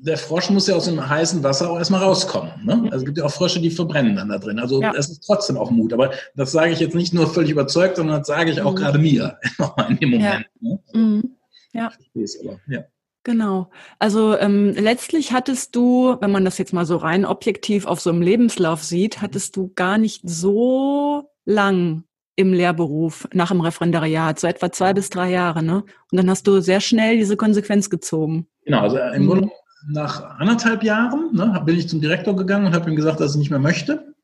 der 0.00 0.18
Frosch 0.18 0.50
muss 0.50 0.66
ja 0.66 0.74
aus 0.74 0.84
dem 0.84 1.08
heißen 1.08 1.42
Wasser 1.42 1.70
auch 1.70 1.78
erstmal 1.78 2.02
rauskommen. 2.02 2.52
Ne? 2.64 2.82
Also 2.84 2.98
es 2.98 3.04
gibt 3.04 3.18
ja 3.18 3.24
auch 3.24 3.32
Frösche, 3.32 3.60
die 3.60 3.70
verbrennen 3.70 4.16
dann 4.16 4.28
da 4.28 4.38
drin. 4.38 4.58
Also 4.58 4.82
ja. 4.82 4.92
es 4.96 5.08
ist 5.08 5.24
trotzdem 5.24 5.56
auch 5.56 5.70
Mut. 5.70 5.92
Aber 5.92 6.12
das 6.36 6.52
sage 6.52 6.72
ich 6.72 6.80
jetzt 6.80 6.94
nicht 6.94 7.14
nur 7.14 7.26
völlig 7.26 7.50
überzeugt, 7.50 7.96
sondern 7.96 8.18
das 8.18 8.26
sage 8.26 8.50
ich 8.50 8.60
auch 8.60 8.72
mhm. 8.72 8.76
gerade 8.76 8.98
mir 8.98 9.38
nochmal 9.58 9.90
in 9.90 9.96
dem 9.98 10.10
Moment. 10.10 10.46
Ja. 10.60 10.68
Ne? 10.68 10.78
Mhm. 10.92 11.36
ja. 11.72 11.86
Aber, 11.86 12.60
ja. 12.68 12.84
Genau. 13.22 13.70
Also 13.98 14.36
ähm, 14.36 14.74
letztlich 14.74 15.32
hattest 15.32 15.74
du, 15.74 16.16
wenn 16.20 16.30
man 16.30 16.44
das 16.44 16.58
jetzt 16.58 16.74
mal 16.74 16.84
so 16.84 16.96
rein 16.96 17.24
objektiv 17.24 17.86
auf 17.86 18.00
so 18.00 18.10
einem 18.10 18.20
Lebenslauf 18.20 18.84
sieht, 18.84 19.22
hattest 19.22 19.56
du 19.56 19.72
gar 19.74 19.96
nicht 19.96 20.20
so 20.28 21.30
lang 21.46 22.04
im 22.36 22.52
Lehrberuf 22.52 23.28
nach 23.32 23.48
dem 23.48 23.60
Referendariat, 23.60 24.38
so 24.38 24.46
etwa 24.46 24.70
zwei 24.72 24.92
bis 24.92 25.08
drei 25.08 25.30
Jahre, 25.30 25.62
ne? 25.62 25.84
Und 26.10 26.18
dann 26.18 26.28
hast 26.28 26.46
du 26.46 26.60
sehr 26.60 26.80
schnell 26.80 27.16
diese 27.16 27.36
Konsequenz 27.36 27.90
gezogen. 27.90 28.48
Genau, 28.64 28.80
also 28.80 28.98
im 28.98 29.22
mhm. 29.22 29.26
Grunde 29.28 29.50
nach 29.88 30.38
anderthalb 30.38 30.82
Jahren 30.82 31.30
ne, 31.32 31.62
bin 31.64 31.78
ich 31.78 31.88
zum 31.88 32.00
Direktor 32.00 32.36
gegangen 32.36 32.66
und 32.66 32.74
habe 32.74 32.90
ihm 32.90 32.96
gesagt, 32.96 33.20
dass 33.20 33.32
ich 33.32 33.38
nicht 33.38 33.50
mehr 33.50 33.58
möchte. 33.58 34.14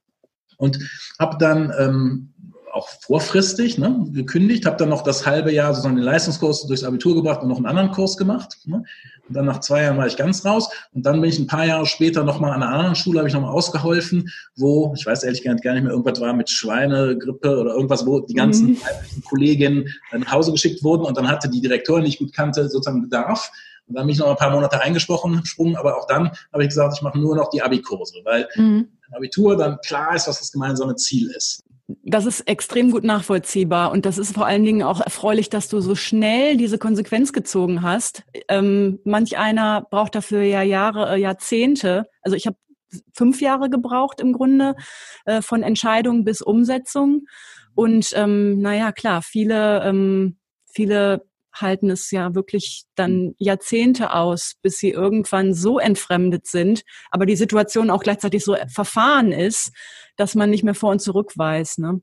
Und 0.56 0.78
habe 1.18 1.38
dann 1.38 1.72
ähm, 1.78 2.30
auch 2.72 2.88
vorfristig 3.00 3.78
ne, 3.78 4.06
gekündigt, 4.12 4.66
habe 4.66 4.76
dann 4.76 4.88
noch 4.88 5.02
das 5.02 5.26
halbe 5.26 5.52
Jahr 5.52 5.72
sozusagen 5.72 5.96
den 5.96 6.04
Leistungskurs 6.04 6.66
durchs 6.66 6.84
Abitur 6.84 7.14
gebracht 7.14 7.42
und 7.42 7.48
noch 7.48 7.56
einen 7.56 7.66
anderen 7.66 7.90
Kurs 7.90 8.16
gemacht. 8.16 8.58
Ne. 8.64 8.84
Und 9.28 9.34
dann 9.34 9.46
nach 9.46 9.60
zwei 9.60 9.84
Jahren 9.84 9.96
war 9.96 10.06
ich 10.06 10.16
ganz 10.16 10.44
raus. 10.44 10.70
Und 10.92 11.06
dann 11.06 11.20
bin 11.20 11.30
ich 11.30 11.38
ein 11.38 11.46
paar 11.46 11.64
Jahre 11.64 11.86
später 11.86 12.24
nochmal 12.24 12.52
an 12.52 12.62
einer 12.62 12.72
anderen 12.72 12.94
Schule, 12.94 13.18
habe 13.18 13.28
ich 13.28 13.34
nochmal 13.34 13.52
ausgeholfen, 13.52 14.30
wo, 14.56 14.92
ich 14.96 15.06
weiß 15.06 15.22
ehrlich 15.22 15.42
gar 15.42 15.54
nicht 15.54 15.64
mehr, 15.64 15.92
irgendwas 15.92 16.20
war 16.20 16.32
mit 16.32 16.50
Schweinegrippe 16.50 17.58
oder 17.58 17.74
irgendwas, 17.74 18.06
wo 18.06 18.20
die 18.20 18.34
ganzen 18.34 18.70
mhm. 18.70 19.24
Kolleginnen 19.28 19.88
nach 20.12 20.32
Hause 20.32 20.52
geschickt 20.52 20.82
wurden 20.82 21.04
und 21.04 21.16
dann 21.16 21.28
hatte 21.28 21.48
die 21.48 21.60
Direktorin, 21.60 22.04
die 22.04 22.10
ich 22.10 22.18
gut 22.18 22.32
kannte, 22.32 22.68
sozusagen 22.68 23.02
Bedarf. 23.02 23.50
Und 23.90 23.96
dann 23.96 24.06
bin 24.06 24.14
ich 24.14 24.20
noch 24.20 24.30
ein 24.30 24.36
paar 24.36 24.52
Monate 24.52 24.80
eingesprochen, 24.80 25.44
sprungen, 25.44 25.74
aber 25.76 25.98
auch 25.98 26.06
dann 26.06 26.30
habe 26.52 26.62
ich 26.62 26.68
gesagt, 26.68 26.94
ich 26.96 27.02
mache 27.02 27.18
nur 27.18 27.34
noch 27.34 27.50
die 27.50 27.60
Abi-Kurse, 27.60 28.20
weil 28.24 28.48
mhm. 28.54 28.88
Abitur 29.10 29.56
dann 29.56 29.78
klar 29.84 30.14
ist, 30.14 30.28
was 30.28 30.38
das 30.38 30.52
gemeinsame 30.52 30.94
Ziel 30.94 31.28
ist. 31.36 31.64
das 32.04 32.24
ist 32.24 32.42
extrem 32.42 32.92
gut 32.92 33.02
nachvollziehbar 33.02 33.90
und 33.90 34.06
das 34.06 34.16
ist 34.16 34.34
vor 34.34 34.46
allen 34.46 34.64
Dingen 34.64 34.84
auch 34.84 35.00
erfreulich, 35.00 35.50
dass 35.50 35.68
du 35.68 35.80
so 35.80 35.96
schnell 35.96 36.56
diese 36.56 36.78
Konsequenz 36.78 37.32
gezogen 37.32 37.82
hast. 37.82 38.22
Ähm, 38.46 39.00
manch 39.04 39.36
einer 39.36 39.84
braucht 39.90 40.14
dafür 40.14 40.42
ja 40.42 40.62
Jahre, 40.62 41.16
äh, 41.16 41.20
Jahrzehnte. 41.20 42.06
Also 42.22 42.36
ich 42.36 42.46
habe 42.46 42.56
fünf 43.12 43.40
Jahre 43.40 43.70
gebraucht 43.70 44.20
im 44.20 44.32
Grunde 44.32 44.76
äh, 45.24 45.42
von 45.42 45.64
Entscheidung 45.64 46.24
bis 46.24 46.42
Umsetzung. 46.42 47.22
Und 47.74 48.12
ähm, 48.14 48.60
naja, 48.60 48.92
klar, 48.92 49.22
viele, 49.22 49.82
ähm, 49.82 50.38
viele 50.66 51.24
halten 51.52 51.90
es 51.90 52.10
ja 52.10 52.34
wirklich 52.34 52.84
dann 52.94 53.34
Jahrzehnte 53.38 54.12
aus, 54.12 54.54
bis 54.62 54.78
sie 54.78 54.90
irgendwann 54.90 55.54
so 55.54 55.78
entfremdet 55.78 56.46
sind, 56.46 56.82
aber 57.10 57.26
die 57.26 57.36
Situation 57.36 57.90
auch 57.90 58.02
gleichzeitig 58.02 58.44
so 58.44 58.56
verfahren 58.72 59.32
ist, 59.32 59.72
dass 60.16 60.34
man 60.34 60.50
nicht 60.50 60.64
mehr 60.64 60.74
vor 60.74 60.90
und 60.90 61.00
zurück 61.00 61.32
weiß. 61.36 61.78
Ne? 61.78 62.00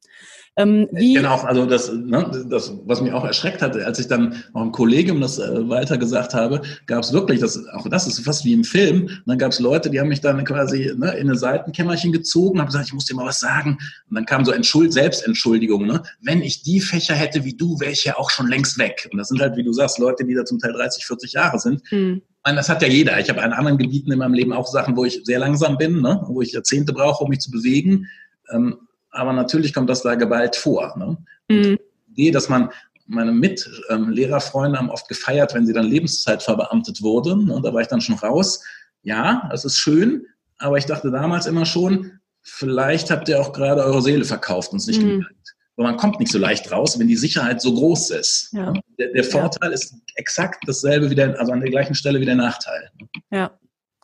Ähm, 0.55 0.87
genau, 0.91 1.35
also 1.41 1.65
das, 1.65 1.91
ne, 1.91 2.45
das, 2.49 2.73
was 2.85 3.01
mich 3.01 3.13
auch 3.13 3.23
erschreckt 3.23 3.61
hatte, 3.61 3.85
als 3.85 3.99
ich 3.99 4.07
dann 4.07 4.43
auch 4.53 4.63
im 4.63 4.71
Kollegium 4.71 5.21
das 5.21 5.39
äh, 5.39 5.69
weiter 5.69 5.97
gesagt 5.97 6.33
habe, 6.33 6.61
gab 6.85 7.03
es 7.03 7.13
wirklich, 7.13 7.39
das, 7.39 7.63
auch 7.73 7.87
das 7.89 8.07
ist 8.07 8.19
fast 8.19 8.43
wie 8.45 8.53
im 8.53 8.63
Film, 8.63 9.03
und 9.03 9.23
dann 9.25 9.37
gab 9.37 9.51
es 9.51 9.59
Leute, 9.59 9.89
die 9.89 9.99
haben 9.99 10.07
mich 10.07 10.21
dann 10.21 10.43
quasi 10.45 10.91
ne, 10.97 11.11
in 11.13 11.29
eine 11.29 11.37
Seitenkämmerchen 11.37 12.11
gezogen, 12.11 12.59
haben 12.59 12.67
gesagt, 12.67 12.87
ich 12.87 12.93
muss 12.93 13.05
dir 13.05 13.15
mal 13.15 13.25
was 13.25 13.39
sagen. 13.39 13.77
Und 14.09 14.15
dann 14.15 14.25
kam 14.25 14.45
so 14.45 14.51
Entschuld, 14.51 14.93
Selbstentschuldigung, 14.93 15.85
ne? 15.85 16.01
wenn 16.21 16.41
ich 16.41 16.63
die 16.63 16.79
Fächer 16.79 17.15
hätte 17.15 17.43
wie 17.43 17.55
du, 17.55 17.79
wäre 17.79 17.91
ich 17.91 18.03
ja 18.03 18.17
auch 18.17 18.29
schon 18.29 18.47
längst 18.47 18.77
weg. 18.77 19.07
Und 19.11 19.17
das 19.17 19.29
sind 19.29 19.41
halt, 19.41 19.55
wie 19.57 19.63
du 19.63 19.73
sagst, 19.73 19.99
Leute, 19.99 20.25
die 20.25 20.33
da 20.33 20.45
zum 20.45 20.59
Teil 20.59 20.73
30, 20.73 21.05
40 21.05 21.33
Jahre 21.33 21.59
sind. 21.59 21.81
Mhm. 21.91 22.21
Meine, 22.47 22.59
das 22.59 22.69
hat 22.69 22.81
ja 22.81 22.87
jeder. 22.87 23.19
Ich 23.19 23.27
habe 23.27 23.41
an 23.41 23.51
anderen 23.51 23.77
Gebieten 23.77 24.09
in 24.09 24.19
meinem 24.19 24.33
Leben 24.33 24.53
auch 24.53 24.67
Sachen, 24.67 24.95
wo 24.95 25.03
ich 25.03 25.19
sehr 25.25 25.37
langsam 25.37 25.77
bin, 25.77 26.01
ne? 26.01 26.23
wo 26.27 26.41
ich 26.41 26.53
Jahrzehnte 26.53 26.93
brauche, 26.93 27.25
um 27.25 27.29
mich 27.29 27.41
zu 27.41 27.51
bewegen. 27.51 28.07
Ähm, 28.53 28.87
aber 29.09 29.33
natürlich 29.33 29.73
kommt 29.73 29.89
das 29.89 30.01
da 30.01 30.15
Gewalt 30.15 30.55
vor. 30.55 30.95
Ne? 30.97 31.17
Mhm. 31.49 31.77
Die 32.07 32.21
Idee, 32.21 32.31
dass 32.31 32.47
man 32.47 32.69
meine 33.05 33.33
Mitlehrerfreunde 33.33 34.77
ähm, 34.77 34.81
haben 34.81 34.89
oft 34.89 35.09
gefeiert, 35.09 35.55
wenn 35.55 35.65
sie 35.65 35.73
dann 35.73 35.87
Lebenszeit 35.87 36.41
verbeamtet 36.41 37.01
wurden. 37.01 37.49
Und 37.49 37.65
da 37.65 37.73
war 37.73 37.81
ich 37.81 37.89
dann 37.89 37.99
schon 37.99 38.15
raus. 38.15 38.63
Ja, 39.03 39.49
das 39.51 39.65
ist 39.65 39.77
schön, 39.77 40.25
aber 40.57 40.77
ich 40.77 40.85
dachte 40.85 41.11
damals 41.11 41.47
immer 41.47 41.65
schon, 41.65 42.13
vielleicht 42.43 43.11
habt 43.11 43.27
ihr 43.27 43.41
auch 43.41 43.51
gerade 43.51 43.83
eure 43.83 44.01
Seele 44.01 44.23
verkauft 44.23 44.71
und 44.71 44.77
es 44.77 44.87
nicht 44.87 45.01
mhm. 45.01 45.09
gemerkt. 45.09 45.35
Aber 45.77 45.87
man 45.87 45.97
kommt 45.97 46.19
nicht 46.19 46.31
so 46.31 46.39
leicht 46.39 46.71
raus, 46.71 46.99
wenn 46.99 47.07
die 47.07 47.15
Sicherheit 47.15 47.61
so 47.61 47.73
groß 47.73 48.09
ist. 48.11 48.49
Ja. 48.51 48.73
Der, 48.97 49.13
der, 49.13 49.23
Vorteil 49.23 49.69
ja. 49.69 49.75
ist 49.75 49.95
exakt 50.15 50.63
dasselbe 50.67 51.09
wie 51.09 51.15
der, 51.15 51.39
also 51.39 51.51
an 51.51 51.61
der 51.61 51.69
gleichen 51.69 51.93
Stelle 51.93 52.19
wie 52.19 52.25
der 52.25 52.35
Nachteil. 52.35 52.89
Ja. 53.29 53.57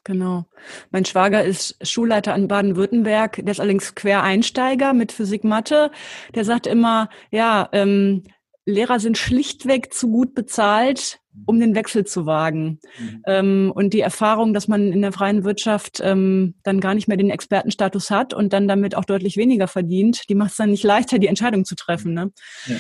Genau. 0.06 0.46
Mein 0.92 1.06
Schwager 1.06 1.46
ist 1.46 1.78
Schulleiter 1.82 2.34
an 2.34 2.50
Baden-Württemberg. 2.50 3.38
Der 3.38 3.52
ist 3.52 3.62
allerdings 3.62 3.96
Quereinsteiger 3.96 4.94
mit 4.94 5.14
Physik 5.14 5.46
Mathe. 5.46 5.92
Der 6.36 6.44
sagt 6.44 6.68
immer, 6.68 7.10
ja, 7.32 7.70
ähm, 7.72 8.24
Lehrer 8.66 9.00
sind 9.00 9.18
schlichtweg 9.18 9.94
zu 9.94 10.10
gut 10.10 10.36
bezahlt, 10.36 11.20
um 11.46 11.60
den 11.60 11.76
Wechsel 11.76 12.06
zu 12.06 12.26
wagen. 12.26 12.80
Mhm. 13.00 13.22
Ähm, 13.28 13.72
und 13.74 13.94
die 13.94 14.02
Erfahrung, 14.02 14.54
dass 14.54 14.68
man 14.68 14.92
in 14.92 15.02
der 15.02 15.12
freien 15.12 15.44
Wirtschaft 15.44 16.00
ähm, 16.04 16.56
dann 16.64 16.80
gar 16.80 16.94
nicht 16.94 17.08
mehr 17.08 17.18
den 17.18 17.30
Expertenstatus 17.30 18.10
hat 18.10 18.34
und 18.34 18.54
dann 18.54 18.68
damit 18.68 18.96
auch 18.96 19.06
deutlich 19.06 19.38
weniger 19.38 19.68
verdient, 19.68 20.30
die 20.30 20.36
macht 20.36 20.52
es 20.52 20.58
dann 20.58 20.72
nicht 20.72 20.84
leichter, 20.84 21.20
die 21.20 21.28
Entscheidung 21.28 21.66
zu 21.66 21.76
treffen. 21.76 22.14
Ne? 22.14 22.32
Ja. 22.66 22.76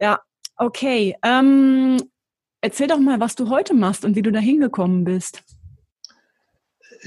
ja, 0.00 0.18
okay. 0.56 1.16
Ähm, 1.24 2.00
erzähl 2.60 2.86
doch 2.86 2.98
mal, 2.98 3.20
was 3.20 3.34
du 3.34 3.50
heute 3.50 3.74
machst 3.74 4.04
und 4.04 4.16
wie 4.16 4.22
du 4.22 4.32
da 4.32 4.40
hingekommen 4.40 5.04
bist 5.04 5.42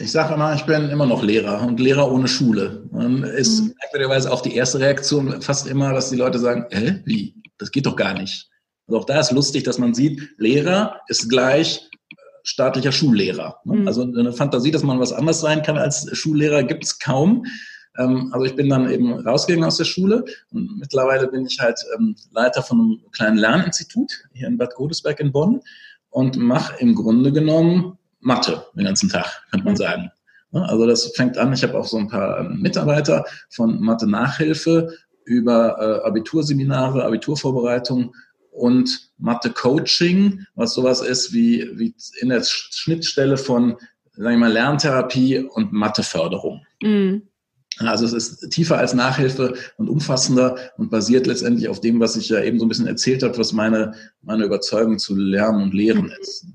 ich 0.01 0.11
sage 0.11 0.33
immer, 0.33 0.53
ich 0.55 0.65
bin 0.65 0.89
immer 0.89 1.05
noch 1.05 1.23
Lehrer 1.23 1.61
und 1.65 1.79
Lehrer 1.79 2.11
ohne 2.11 2.27
Schule. 2.27 2.83
Und 2.91 3.23
ist 3.23 3.61
mhm. 3.61 3.73
merkwürdigerweise 3.81 4.31
auch 4.31 4.41
die 4.41 4.55
erste 4.55 4.79
Reaktion 4.79 5.41
fast 5.41 5.67
immer, 5.67 5.93
dass 5.93 6.09
die 6.09 6.15
Leute 6.15 6.39
sagen, 6.39 6.65
hä, 6.69 7.01
wie? 7.05 7.35
Das 7.57 7.71
geht 7.71 7.85
doch 7.85 7.95
gar 7.95 8.13
nicht. 8.13 8.49
Also 8.89 9.01
auch 9.01 9.05
da 9.05 9.19
ist 9.19 9.31
lustig, 9.31 9.63
dass 9.63 9.77
man 9.77 9.93
sieht, 9.93 10.31
Lehrer 10.37 11.01
ist 11.07 11.29
gleich 11.29 11.87
staatlicher 12.41 12.91
Schullehrer. 12.91 13.59
Mhm. 13.63 13.87
Also 13.87 14.01
eine 14.01 14.33
Fantasie, 14.33 14.71
dass 14.71 14.81
man 14.81 14.99
was 14.99 15.13
anderes 15.13 15.41
sein 15.41 15.61
kann 15.61 15.77
als 15.77 16.09
Schullehrer, 16.17 16.63
gibt 16.63 16.83
es 16.83 16.97
kaum. 16.97 17.45
Ähm, 17.99 18.29
also 18.33 18.45
ich 18.45 18.55
bin 18.55 18.67
dann 18.67 18.89
eben 18.89 19.13
rausgegangen 19.13 19.65
aus 19.65 19.77
der 19.77 19.85
Schule 19.85 20.25
und 20.51 20.79
mittlerweile 20.79 21.27
bin 21.27 21.45
ich 21.45 21.59
halt 21.59 21.79
ähm, 21.95 22.15
Leiter 22.31 22.63
von 22.63 22.79
einem 22.79 23.11
kleinen 23.11 23.37
Lerninstitut 23.37 24.11
hier 24.33 24.47
in 24.47 24.57
Bad 24.57 24.73
Godesberg 24.73 25.19
in 25.19 25.31
Bonn 25.31 25.61
und 26.09 26.37
mache 26.37 26.79
im 26.79 26.95
Grunde 26.95 27.31
genommen 27.31 27.99
Mathe 28.21 28.65
den 28.75 28.85
ganzen 28.85 29.09
Tag, 29.09 29.43
könnte 29.51 29.65
man 29.65 29.73
mhm. 29.73 29.77
sagen. 29.77 30.11
Also 30.51 30.87
das 30.87 31.11
fängt 31.15 31.37
an, 31.37 31.53
ich 31.53 31.61
habe 31.61 31.77
auch 31.77 31.85
so 31.85 31.97
ein 31.97 32.07
paar 32.07 32.39
ähm, 32.39 32.59
Mitarbeiter 32.59 33.23
von 33.51 33.79
Mathe-Nachhilfe 33.79 34.91
über 35.25 35.77
äh, 35.77 36.07
Abiturseminare, 36.07 37.05
Abiturvorbereitung 37.05 38.15
und 38.51 39.11
Mathe-Coaching, 39.17 40.45
was 40.55 40.73
sowas 40.73 41.01
ist 41.01 41.33
wie, 41.33 41.69
wie 41.73 41.93
in 42.19 42.29
der 42.29 42.43
Schnittstelle 42.43 43.37
von, 43.37 43.77
sagen 44.13 44.35
wir 44.35 44.37
mal, 44.37 44.51
Lerntherapie 44.51 45.39
und 45.39 45.71
Matheförderung. 45.71 46.65
Mhm. 46.81 47.23
Also 47.77 48.05
es 48.05 48.13
ist 48.13 48.49
tiefer 48.49 48.77
als 48.77 48.93
Nachhilfe 48.93 49.53
und 49.77 49.87
umfassender 49.89 50.57
und 50.77 50.89
basiert 50.89 51.27
letztendlich 51.27 51.69
auf 51.69 51.79
dem, 51.79 51.99
was 51.99 52.17
ich 52.17 52.27
ja 52.27 52.41
eben 52.43 52.59
so 52.59 52.65
ein 52.65 52.69
bisschen 52.69 52.87
erzählt 52.87 53.23
habe, 53.23 53.37
was 53.37 53.53
meine, 53.53 53.93
meine 54.21 54.43
Überzeugung 54.43 54.99
zu 54.99 55.15
Lernen 55.15 55.63
und 55.63 55.73
Lehren 55.73 56.05
mhm. 56.05 56.13
ist. 56.19 56.45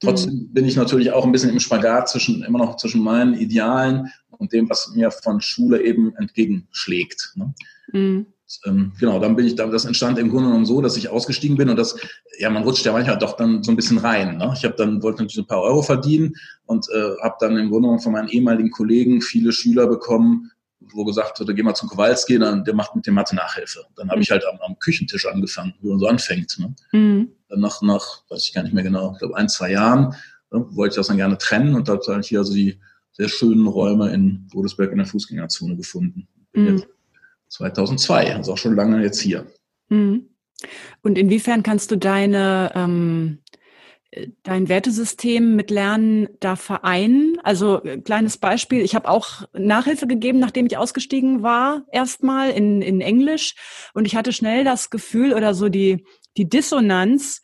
Trotzdem 0.00 0.48
bin 0.52 0.64
ich 0.64 0.76
natürlich 0.76 1.12
auch 1.12 1.26
ein 1.26 1.32
bisschen 1.32 1.50
im 1.50 1.60
Spagat 1.60 2.08
zwischen, 2.08 2.42
immer 2.42 2.58
noch 2.58 2.76
zwischen 2.76 3.02
meinen 3.02 3.34
Idealen 3.34 4.10
und 4.30 4.52
dem, 4.52 4.70
was 4.70 4.92
mir 4.94 5.10
von 5.10 5.40
Schule 5.40 5.82
eben 5.82 6.14
entgegenschlägt. 6.16 7.32
Ne? 7.34 7.54
Mhm. 7.92 8.26
Ähm, 8.64 8.92
genau, 8.98 9.18
dann 9.20 9.36
bin 9.36 9.46
ich, 9.46 9.54
das 9.54 9.84
entstand 9.84 10.18
im 10.18 10.28
Grunde 10.28 10.46
genommen 10.48 10.66
so, 10.66 10.80
dass 10.80 10.96
ich 10.96 11.08
ausgestiegen 11.08 11.56
bin 11.56 11.68
und 11.68 11.76
das, 11.76 11.96
ja, 12.38 12.50
man 12.50 12.64
rutscht 12.64 12.84
ja 12.84 12.92
manchmal 12.92 13.18
doch 13.18 13.36
dann 13.36 13.62
so 13.62 13.70
ein 13.70 13.76
bisschen 13.76 13.98
rein. 13.98 14.38
Ne? 14.38 14.52
Ich 14.56 14.64
habe 14.64 14.74
dann, 14.76 15.02
wollte 15.02 15.22
natürlich 15.22 15.44
ein 15.44 15.48
paar 15.48 15.62
Euro 15.62 15.82
verdienen 15.82 16.34
und 16.66 16.86
äh, 16.90 17.22
habe 17.22 17.36
dann 17.40 17.56
im 17.56 17.70
Grunde 17.70 17.86
genommen 17.86 18.00
von 18.00 18.12
meinen 18.12 18.28
ehemaligen 18.28 18.70
Kollegen 18.70 19.22
viele 19.22 19.52
Schüler 19.52 19.86
bekommen, 19.86 20.50
wo 20.92 21.04
gesagt 21.04 21.38
wurde, 21.38 21.54
geh 21.54 21.62
mal 21.62 21.74
zum 21.74 21.88
Kowalski, 21.88 22.38
dann, 22.38 22.64
der 22.64 22.74
macht 22.74 22.96
mit 22.96 23.06
dem 23.06 23.14
Mathe 23.14 23.36
Nachhilfe. 23.36 23.84
Dann 23.96 24.08
habe 24.08 24.18
mhm. 24.18 24.22
ich 24.22 24.30
halt 24.30 24.44
am, 24.44 24.58
am, 24.60 24.78
Küchentisch 24.78 25.26
angefangen, 25.26 25.74
wie 25.80 25.88
man 25.88 25.98
so 26.00 26.06
anfängt. 26.06 26.58
Ne? 26.58 26.74
Mhm. 26.92 27.28
Dann 27.48 27.60
nach, 27.60 27.82
nach, 27.82 28.22
weiß 28.28 28.46
ich 28.46 28.52
gar 28.52 28.62
nicht 28.62 28.72
mehr 28.72 28.84
genau, 28.84 29.12
ich 29.12 29.18
glaube 29.18 29.36
ein, 29.36 29.48
zwei 29.48 29.70
Jahren 29.70 30.14
ne, 30.50 30.66
wollte 30.70 30.94
ich 30.94 30.96
das 30.96 31.06
dann 31.06 31.18
gerne 31.18 31.38
trennen 31.38 31.74
und 31.74 31.88
da 31.88 31.92
habe 31.94 32.20
ich 32.20 32.28
hier 32.28 32.40
also 32.40 32.52
die 32.52 32.80
sehr 33.12 33.28
schönen 33.28 33.66
Räume 33.66 34.12
in 34.12 34.48
Godesberg 34.52 34.90
in 34.90 34.98
der 34.98 35.06
Fußgängerzone 35.06 35.76
gefunden. 35.76 36.26
Bin 36.52 36.64
mhm. 36.64 36.82
2002, 37.50 38.34
also 38.34 38.52
auch 38.52 38.58
schon 38.58 38.74
lange 38.74 39.02
jetzt 39.02 39.20
hier. 39.20 39.46
Mhm. 39.88 40.30
Und 41.02 41.18
inwiefern 41.18 41.62
kannst 41.62 41.90
du 41.90 41.96
deine 41.96 42.72
ähm, 42.74 43.38
dein 44.42 44.68
Wertesystem 44.68 45.54
mit 45.54 45.70
Lernen 45.70 46.28
da 46.40 46.56
vereinen? 46.56 47.38
Also 47.42 47.82
äh, 47.84 47.98
kleines 47.98 48.38
Beispiel, 48.38 48.82
ich 48.82 48.94
habe 48.94 49.08
auch 49.08 49.42
Nachhilfe 49.52 50.06
gegeben, 50.06 50.38
nachdem 50.38 50.66
ich 50.66 50.76
ausgestiegen 50.76 51.42
war, 51.42 51.84
erstmal 51.92 52.50
in, 52.50 52.82
in 52.82 53.00
Englisch. 53.00 53.54
Und 53.94 54.06
ich 54.06 54.16
hatte 54.16 54.32
schnell 54.32 54.64
das 54.64 54.90
Gefühl 54.90 55.32
oder 55.32 55.54
so 55.54 55.68
die, 55.68 56.04
die 56.36 56.48
Dissonanz, 56.48 57.42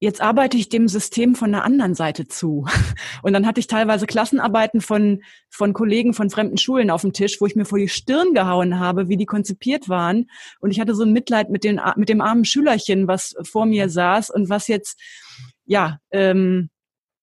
jetzt 0.00 0.20
arbeite 0.20 0.56
ich 0.56 0.68
dem 0.68 0.88
System 0.88 1.34
von 1.34 1.52
der 1.52 1.64
anderen 1.64 1.94
Seite 1.94 2.26
zu. 2.28 2.66
Und 3.22 3.32
dann 3.32 3.46
hatte 3.46 3.60
ich 3.60 3.66
teilweise 3.66 4.06
Klassenarbeiten 4.06 4.80
von, 4.80 5.22
von 5.50 5.72
Kollegen 5.72 6.14
von 6.14 6.30
fremden 6.30 6.56
Schulen 6.56 6.90
auf 6.90 7.02
dem 7.02 7.12
Tisch, 7.12 7.40
wo 7.40 7.46
ich 7.46 7.56
mir 7.56 7.64
vor 7.64 7.78
die 7.78 7.88
Stirn 7.88 8.34
gehauen 8.34 8.78
habe, 8.78 9.08
wie 9.08 9.16
die 9.16 9.26
konzipiert 9.26 9.88
waren. 9.88 10.30
Und 10.60 10.70
ich 10.70 10.80
hatte 10.80 10.94
so 10.94 11.04
ein 11.04 11.12
Mitleid 11.12 11.50
mit, 11.50 11.64
den, 11.64 11.80
mit 11.96 12.08
dem 12.08 12.20
armen 12.20 12.44
Schülerchen, 12.44 13.08
was 13.08 13.34
vor 13.42 13.66
mir 13.66 13.88
saß 13.88 14.30
und 14.30 14.48
was 14.48 14.68
jetzt 14.68 15.00
ja, 15.68 15.98
ähm, 16.10 16.70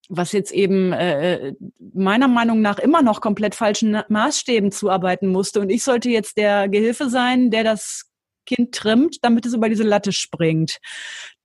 was 0.07 0.31
jetzt 0.31 0.51
eben 0.51 0.93
äh, 0.93 1.53
meiner 1.93 2.27
Meinung 2.27 2.61
nach 2.61 2.77
immer 2.77 3.01
noch 3.01 3.21
komplett 3.21 3.55
falschen 3.55 4.01
Maßstäben 4.07 4.71
zuarbeiten 4.71 5.27
musste. 5.27 5.59
Und 5.59 5.69
ich 5.69 5.83
sollte 5.83 6.09
jetzt 6.09 6.37
der 6.37 6.69
Gehilfe 6.69 7.09
sein, 7.09 7.49
der 7.49 7.63
das 7.63 8.11
Kind 8.45 8.73
trimmt, 8.73 9.17
damit 9.23 9.45
es 9.45 9.53
über 9.53 9.69
diese 9.69 9.83
Latte 9.83 10.11
springt. 10.11 10.77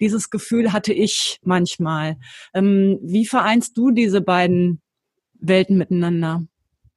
Dieses 0.01 0.31
Gefühl 0.31 0.73
hatte 0.73 0.93
ich 0.93 1.39
manchmal. 1.43 2.17
Ähm, 2.55 2.99
wie 3.03 3.27
vereinst 3.27 3.77
du 3.77 3.91
diese 3.91 4.21
beiden 4.21 4.81
Welten 5.41 5.79
miteinander? 5.79 6.45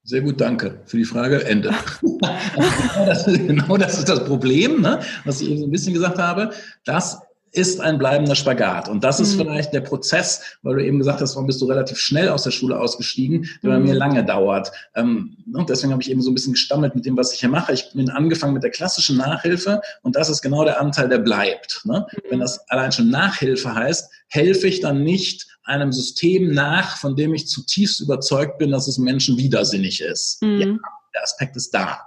Sehr 0.05 0.21
gut, 0.21 0.41
danke 0.41 0.81
für 0.85 0.97
die 0.97 1.05
Frage. 1.05 1.45
Ende. 1.45 1.73
genau, 3.25 3.77
das, 3.77 3.97
ist 3.97 4.09
das 4.09 4.25
Problem, 4.25 4.81
ne? 4.81 4.99
was 5.23 5.39
ich 5.39 5.49
eben 5.49 5.59
so 5.59 5.65
ein 5.65 5.71
bisschen 5.71 5.93
gesagt 5.93 6.17
habe. 6.17 6.51
Das 6.83 7.21
ist 7.53 7.79
ein 7.79 7.99
bleibender 7.99 8.35
Spagat. 8.35 8.89
Und 8.89 9.03
das 9.03 9.19
ist 9.19 9.35
mhm. 9.35 9.41
vielleicht 9.41 9.73
der 9.73 9.81
Prozess, 9.81 10.41
weil 10.63 10.75
du 10.75 10.83
eben 10.83 10.97
gesagt 10.97 11.21
hast, 11.21 11.35
warum 11.35 11.45
bist 11.45 11.61
du 11.61 11.65
relativ 11.65 11.99
schnell 11.99 12.29
aus 12.29 12.43
der 12.43 12.51
Schule 12.51 12.79
ausgestiegen, 12.79 13.47
der 13.61 13.69
bei 13.69 13.79
mir 13.79 13.93
mhm. 13.93 13.99
lange 13.99 14.25
dauert. 14.25 14.71
Ähm, 14.95 15.37
und 15.53 15.69
deswegen 15.69 15.93
habe 15.93 16.01
ich 16.01 16.09
eben 16.09 16.21
so 16.21 16.31
ein 16.31 16.33
bisschen 16.33 16.53
gestammelt 16.53 16.95
mit 16.95 17.05
dem, 17.05 17.15
was 17.15 17.31
ich 17.31 17.39
hier 17.39 17.49
mache. 17.49 17.73
Ich 17.73 17.91
bin 17.93 18.09
angefangen 18.09 18.53
mit 18.53 18.63
der 18.63 18.71
klassischen 18.71 19.17
Nachhilfe 19.17 19.81
und 20.01 20.15
das 20.15 20.29
ist 20.29 20.41
genau 20.41 20.63
der 20.63 20.81
Anteil, 20.81 21.07
der 21.07 21.19
bleibt. 21.19 21.81
Ne? 21.85 22.05
Mhm. 22.11 22.21
Wenn 22.31 22.39
das 22.39 22.67
allein 22.69 22.91
schon 22.91 23.09
Nachhilfe 23.09 23.73
heißt, 23.73 24.11
helfe 24.29 24.67
ich 24.67 24.81
dann 24.81 25.03
nicht 25.03 25.47
einem 25.63 25.91
System 25.91 26.53
nach, 26.53 26.97
von 26.97 27.15
dem 27.15 27.35
ich 27.35 27.47
zutiefst 27.47 28.01
überzeugt 28.01 28.57
bin, 28.57 28.71
dass 28.71 28.87
es 28.87 28.97
Menschen 28.97 29.37
widersinnig 29.37 30.01
ist. 30.01 30.41
Mhm. 30.41 30.59
Ja, 30.59 30.77
der 31.13 31.23
Aspekt 31.23 31.55
ist 31.55 31.71
da. 31.71 32.01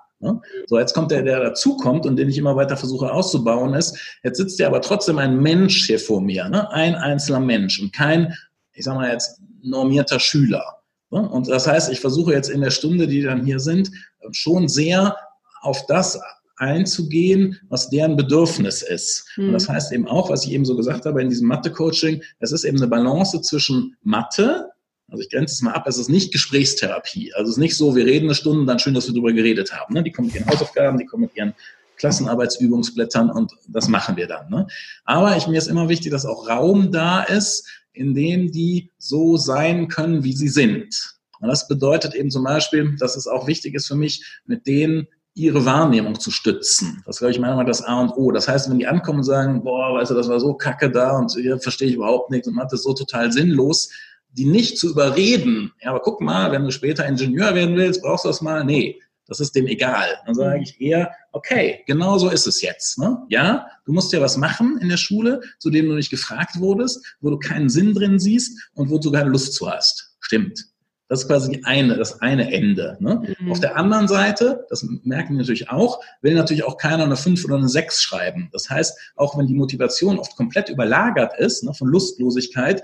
So, 0.67 0.79
jetzt 0.79 0.95
kommt 0.95 1.11
der, 1.11 1.23
der 1.23 1.41
dazukommt 1.41 2.07
und 2.07 2.17
den 2.17 2.29
ich 2.29 2.39
immer 2.39 2.57
weiter 2.57 2.77
versuche 2.77 3.13
auszubauen, 3.13 3.75
ist, 3.75 3.99
jetzt 4.23 4.39
sitzt 4.39 4.59
ja 4.59 4.67
aber 4.69 4.81
trotzdem 4.81 5.19
ein 5.19 5.41
Mensch 5.41 5.87
hier 5.87 5.99
vor 5.99 6.21
mir, 6.21 6.49
ne? 6.49 6.71
ein 6.73 6.95
einzelner 6.95 7.41
Mensch 7.41 7.81
und 7.81 7.93
kein, 7.93 8.35
ich 8.73 8.85
sag 8.85 8.95
mal 8.95 9.11
jetzt, 9.11 9.41
normierter 9.63 10.21
Schüler. 10.21 10.63
Und 11.09 11.49
das 11.49 11.67
heißt, 11.67 11.91
ich 11.93 12.01
versuche 12.01 12.33
jetzt 12.33 12.51
in 12.51 12.61
der 12.61 12.71
Stunde, 12.71 13.07
die 13.07 13.23
dann 13.23 13.45
hier 13.45 13.61
sind, 13.61 13.91
schon 14.33 14.69
sehr 14.69 15.17
auf 15.63 15.87
das 15.87 16.21
einzugehen, 16.57 17.59
was 17.69 17.91
deren 17.91 18.17
Bedürfnis 18.17 18.83
ist. 18.83 19.27
Mhm. 19.37 19.47
Und 19.47 19.53
das 19.53 19.69
hm. 19.69 19.75
heißt 19.75 19.93
eben 19.93 20.09
auch, 20.09 20.31
was 20.31 20.45
ich 20.45 20.53
eben 20.53 20.65
so 20.65 20.77
gesagt 20.77 21.05
habe 21.05 21.21
in 21.21 21.29
diesem 21.29 21.49
Mathe-Coaching, 21.49 22.23
es 22.41 22.53
ist 22.53 22.65
eben 22.65 22.79
eine 22.79 22.89
Balance 22.89 23.41
zwischen 23.43 23.97
Mathe, 24.03 24.71
also 25.09 25.23
ich 25.23 25.31
grenze 25.31 25.55
es 25.55 25.63
mal 25.63 25.73
ab, 25.73 25.87
es 25.87 25.99
ist 25.99 26.09
nicht 26.09 26.33
Gesprächstherapie. 26.33 27.33
Also 27.35 27.51
es 27.51 27.57
ist 27.57 27.61
nicht 27.61 27.77
so, 27.77 27.95
wir 27.95 28.07
reden 28.07 28.27
eine 28.27 28.35
Stunde, 28.35 28.67
dann 28.67 28.79
schön, 28.79 28.95
dass 28.95 29.07
wir 29.07 29.15
darüber 29.15 29.33
geredet 29.33 29.73
haben. 29.73 29.95
Ne? 29.95 30.03
Die 30.03 30.11
kommen 30.11 30.29
mit 30.29 30.37
ihren 30.37 30.47
Hausaufgaben, 30.47 30.99
die 30.99 31.07
kommen 31.07 31.23
mit 31.23 31.37
ihren 31.37 31.55
Klassenarbeitsübungsblättern 31.97 33.31
und 33.31 33.53
das 33.69 33.89
machen 33.89 34.17
wir 34.17 34.27
dann. 34.27 34.51
Ne? 34.51 34.67
Aber 35.05 35.37
ich, 35.37 35.47
mir 35.47 35.59
ist 35.59 35.69
immer 35.69 35.89
wichtig, 35.89 36.11
dass 36.11 36.27
auch 36.27 36.49
Raum 36.49 36.91
da 36.91 37.23
ist, 37.23 37.67
in 37.93 38.15
dem 38.15 38.51
die 38.51 38.91
so 38.99 39.37
sein 39.37 39.89
können, 39.89 40.25
wie 40.25 40.35
sie 40.35 40.49
sind. 40.49 41.17
Und 41.41 41.49
das 41.49 41.69
bedeutet 41.69 42.15
eben 42.15 42.31
zum 42.31 42.45
Beispiel, 42.45 42.97
dass 42.99 43.17
es 43.17 43.27
auch 43.27 43.47
wichtig 43.47 43.75
ist 43.75 43.87
für 43.87 43.95
mich, 43.95 44.41
mit 44.45 44.67
denen 44.67 45.07
ihre 45.35 45.67
Wahrnehmung 45.67 46.19
zu 46.19 46.31
stützen. 46.31 47.03
Das 47.05 47.19
glaube 47.19 47.31
ich 47.31 47.39
manchmal 47.39 47.67
das 47.67 47.83
A 47.83 48.01
und 48.01 48.11
O. 48.17 48.33
Das 48.33 48.49
heißt, 48.49 48.71
wenn 48.71 48.79
die 48.79 48.87
ankommen 48.87 49.19
und 49.19 49.25
sagen, 49.25 49.63
boah, 49.63 49.95
weißt 49.95 50.11
du, 50.11 50.15
das 50.15 50.29
war 50.29 50.41
so 50.41 50.55
kacke 50.55 50.91
da 50.91 51.19
und 51.19 51.31
hier 51.33 51.59
verstehe 51.59 51.89
ich 51.89 51.95
überhaupt 51.95 52.31
nichts 52.31 52.49
und 52.49 52.55
man 52.55 52.65
hat 52.65 52.73
das 52.73 52.83
so 52.83 52.95
total 52.95 53.31
sinnlos, 53.31 53.91
die 54.37 54.45
nicht 54.45 54.79
zu 54.79 54.91
überreden. 54.91 55.73
Ja, 55.83 55.91
aber 55.91 56.01
guck 56.01 56.21
mal, 56.21 56.53
wenn 56.53 56.65
du 56.65 56.71
später 56.71 57.07
Ingenieur 57.07 57.55
werden 57.55 57.77
willst, 57.77 58.03
brauchst 58.03 58.25
du 58.25 58.29
das 58.29 58.41
mal. 58.43 58.65
Nee, 58.65 59.01
das 59.27 59.41
ist 59.41 59.55
dem 59.57 59.67
egal. 59.67 60.07
Dann 60.25 60.35
sage 60.35 60.63
ich 60.63 60.81
eher, 60.81 61.11
okay, 61.33 61.83
genau 61.87 62.19
so 62.19 62.29
ist 62.29 62.47
es 62.47 62.63
jetzt. 62.63 62.99
Ne? 62.99 63.19
Ja, 63.29 63.67
du 63.85 63.93
musst 63.93 64.13
ja 64.13 64.21
was 64.21 64.37
machen 64.37 64.79
in 64.81 64.89
der 64.89 64.97
Schule, 64.97 65.41
zu 65.59 65.71
dem 65.71 65.89
du 65.89 65.95
nicht 65.95 66.11
gefragt 66.11 66.61
wurdest, 66.61 67.17
wo 67.21 67.31
du 67.31 67.39
keinen 67.39 67.69
Sinn 67.69 67.95
drin 67.95 68.19
siehst 68.19 68.71
und 68.75 68.91
wo 68.91 68.99
du 68.99 69.11
keine 69.11 69.31
Lust 69.31 69.55
zu 69.55 69.71
hast. 69.71 70.17
Stimmt. 70.21 70.67
Das 71.09 71.23
ist 71.23 71.29
quasi 71.29 71.61
eine, 71.65 71.97
das 71.97 72.21
eine 72.21 72.53
Ende. 72.53 72.97
Ne? 73.01 73.23
Mhm. 73.39 73.53
Auf 73.53 73.61
der 73.61 73.77
anderen 73.77 74.09
Seite, 74.09 74.67
das 74.71 74.85
merken 75.05 75.35
wir 75.35 75.39
natürlich 75.39 75.71
auch, 75.71 76.01
will 76.21 76.35
natürlich 76.35 76.65
auch 76.65 76.79
keiner 76.79 77.05
eine 77.05 77.17
5 77.17 77.45
oder 77.45 77.57
eine 77.57 77.69
6 77.69 78.03
schreiben. 78.03 78.49
Das 78.53 78.69
heißt, 78.69 78.99
auch 79.15 79.39
wenn 79.39 79.47
die 79.47 79.55
Motivation 79.55 80.19
oft 80.19 80.37
komplett 80.37 80.69
überlagert 80.69 81.39
ist, 81.39 81.63
ne, 81.63 81.75
von 81.75 81.89
Lustlosigkeit, 81.89 82.83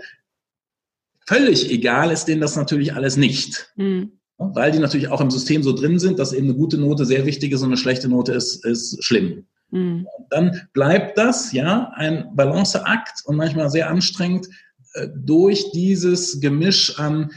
völlig 1.32 1.70
egal 1.70 2.10
ist 2.10 2.26
denen 2.26 2.40
das 2.40 2.56
natürlich 2.56 2.94
alles 2.94 3.16
nicht. 3.16 3.72
Mhm. 3.76 4.12
Weil 4.38 4.72
die 4.72 4.78
natürlich 4.78 5.08
auch 5.08 5.20
im 5.20 5.30
System 5.30 5.62
so 5.62 5.72
drin 5.72 5.98
sind, 5.98 6.18
dass 6.18 6.32
eben 6.32 6.48
eine 6.48 6.56
gute 6.56 6.78
Note 6.78 7.04
sehr 7.04 7.26
wichtig 7.26 7.52
ist 7.52 7.60
und 7.62 7.68
eine 7.68 7.76
schlechte 7.76 8.08
Note 8.08 8.32
ist, 8.32 8.64
ist 8.64 9.02
schlimm. 9.04 9.46
Mhm. 9.70 10.06
Dann 10.30 10.68
bleibt 10.72 11.16
das 11.16 11.52
ja 11.52 11.92
ein 11.94 12.30
Balanceakt 12.34 13.22
und 13.24 13.36
manchmal 13.36 13.70
sehr 13.70 13.88
anstrengend 13.88 14.48
äh, 14.94 15.08
durch 15.14 15.70
dieses 15.72 16.40
Gemisch 16.40 16.98
an 16.98 17.30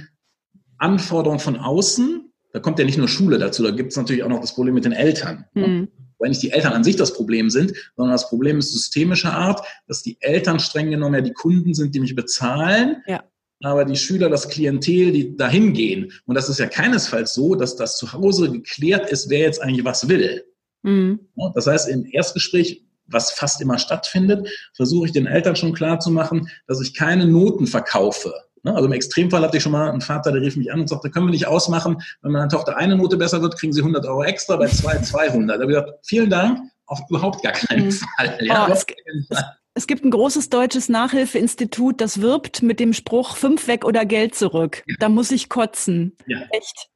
Anforderungen 0.78 1.40
von 1.40 1.58
außen, 1.58 2.32
da 2.52 2.60
kommt 2.60 2.80
ja 2.80 2.86
nicht 2.86 2.98
nur 2.98 3.08
Schule 3.08 3.38
dazu, 3.38 3.64
da 3.64 3.72
gibt 3.72 3.92
es 3.92 3.98
natürlich 3.98 4.24
auch 4.24 4.30
noch 4.30 4.42
das 4.42 4.56
Problem 4.56 4.74
mit 4.74 4.86
den 4.86 4.92
Eltern. 4.92 5.46
Mhm. 5.54 5.90
Weil 6.18 6.30
nicht 6.30 6.42
die 6.42 6.52
Eltern 6.52 6.74
an 6.74 6.84
sich 6.84 6.96
das 6.96 7.14
Problem 7.14 7.50
sind, 7.50 7.74
sondern 7.96 8.14
das 8.14 8.30
Problem 8.30 8.60
ist 8.60 8.72
systemischer 8.72 9.34
Art, 9.34 9.66
dass 9.88 10.02
die 10.02 10.18
Eltern 10.22 10.60
streng 10.60 10.90
genommen 10.90 11.16
ja 11.16 11.22
die 11.22 11.34
Kunden 11.34 11.74
sind, 11.74 11.94
die 11.94 12.00
mich 12.00 12.16
bezahlen. 12.16 13.04
Ja. 13.08 13.24
Aber 13.64 13.86
die 13.86 13.96
Schüler, 13.96 14.30
das 14.30 14.50
Klientel, 14.50 15.12
die 15.12 15.38
dahin 15.38 15.74
gehen. 15.74 16.12
Und 16.26 16.36
das 16.36 16.50
ist 16.50 16.60
ja 16.60 16.68
keinesfalls 16.68 17.34
so, 17.34 17.56
dass 17.56 17.76
das 17.76 17.98
zu 17.98 18.12
Hause 18.14 18.52
geklärt 18.52 19.10
ist, 19.10 19.30
wer 19.30 19.40
jetzt 19.40 19.62
eigentlich 19.62 19.86
was 19.86 20.08
will. 20.10 20.44
Mhm. 20.84 21.20
Das 21.54 21.68
heißt, 21.68 21.90
im 21.90 22.06
Erstgespräch 22.06 22.86
was 23.08 23.32
fast 23.32 23.62
immer 23.62 23.78
stattfindet, 23.78 24.50
versuche 24.74 25.08
ich 25.08 25.12
den 25.12 25.28
Eltern 25.28 25.56
schon 25.56 25.74
klar 25.74 26.00
zu 26.00 26.12
machen, 26.12 26.50
dass 26.68 26.82
ich 26.82 26.94
keine 26.94 27.26
Noten 27.26 27.68
verkaufe. 27.68 28.34
Ne? 28.64 28.74
Also 28.74 28.88
im 28.88 28.94
Extremfall 28.94 29.44
hatte 29.44 29.58
ich 29.58 29.64
schon 29.64 29.72
mal 29.72 29.92
einen 29.92 30.02
Vater, 30.02 30.32
der 30.32 30.42
rief 30.42 30.56
mich 30.56 30.72
an 30.72 30.82
und 30.82 30.90
sagte, 30.90 31.10
können 31.10 31.28
wir 31.28 31.32
nicht 31.32 31.48
ausmachen, 31.48 32.02
wenn 32.22 32.32
meine 32.32 32.48
Tochter 32.48 32.78
eine 32.78 32.96
Note 32.96 33.18
besser 33.18 33.42
wird, 33.42 33.58
kriegen 33.58 33.74
sie 33.74 33.82
100 33.82 34.06
Euro 34.06 34.24
extra, 34.24 34.56
bei 34.56 34.68
zwei 34.68 34.98
200. 35.02 35.58
Da 35.58 35.62
habe 35.62 35.72
ich 35.72 35.78
gesagt, 35.78 36.00
vielen 36.06 36.30
Dank, 36.30 36.60
auf 36.88 37.00
überhaupt 37.10 37.44
gar 37.44 37.54
keinen 37.54 37.86
mhm. 37.86 37.92
Fall. 37.92 38.38
Ja, 38.42 38.68
oh, 38.68 38.74
es, 38.74 38.86
es, 39.30 39.44
gibt 39.88 40.06
ein 40.06 40.12
großes 40.12 40.50
deutsches 40.50 40.88
Nachhilfeinstitut, 40.90 42.00
das 42.00 42.22
wirbt 42.22 42.62
mit 42.62 42.80
dem 42.80 42.94
Spruch, 42.94 43.36
fünf 43.36 43.68
weg 43.68 43.84
oder 43.86 44.06
Geld 44.06 44.34
zurück. 44.34 44.84
Ja. 44.88 44.96
Da 45.00 45.10
muss 45.10 45.32
ich 45.32 45.50
kotzen. 45.50 46.16
Ja. 46.28 46.44
Echt. 46.52 46.90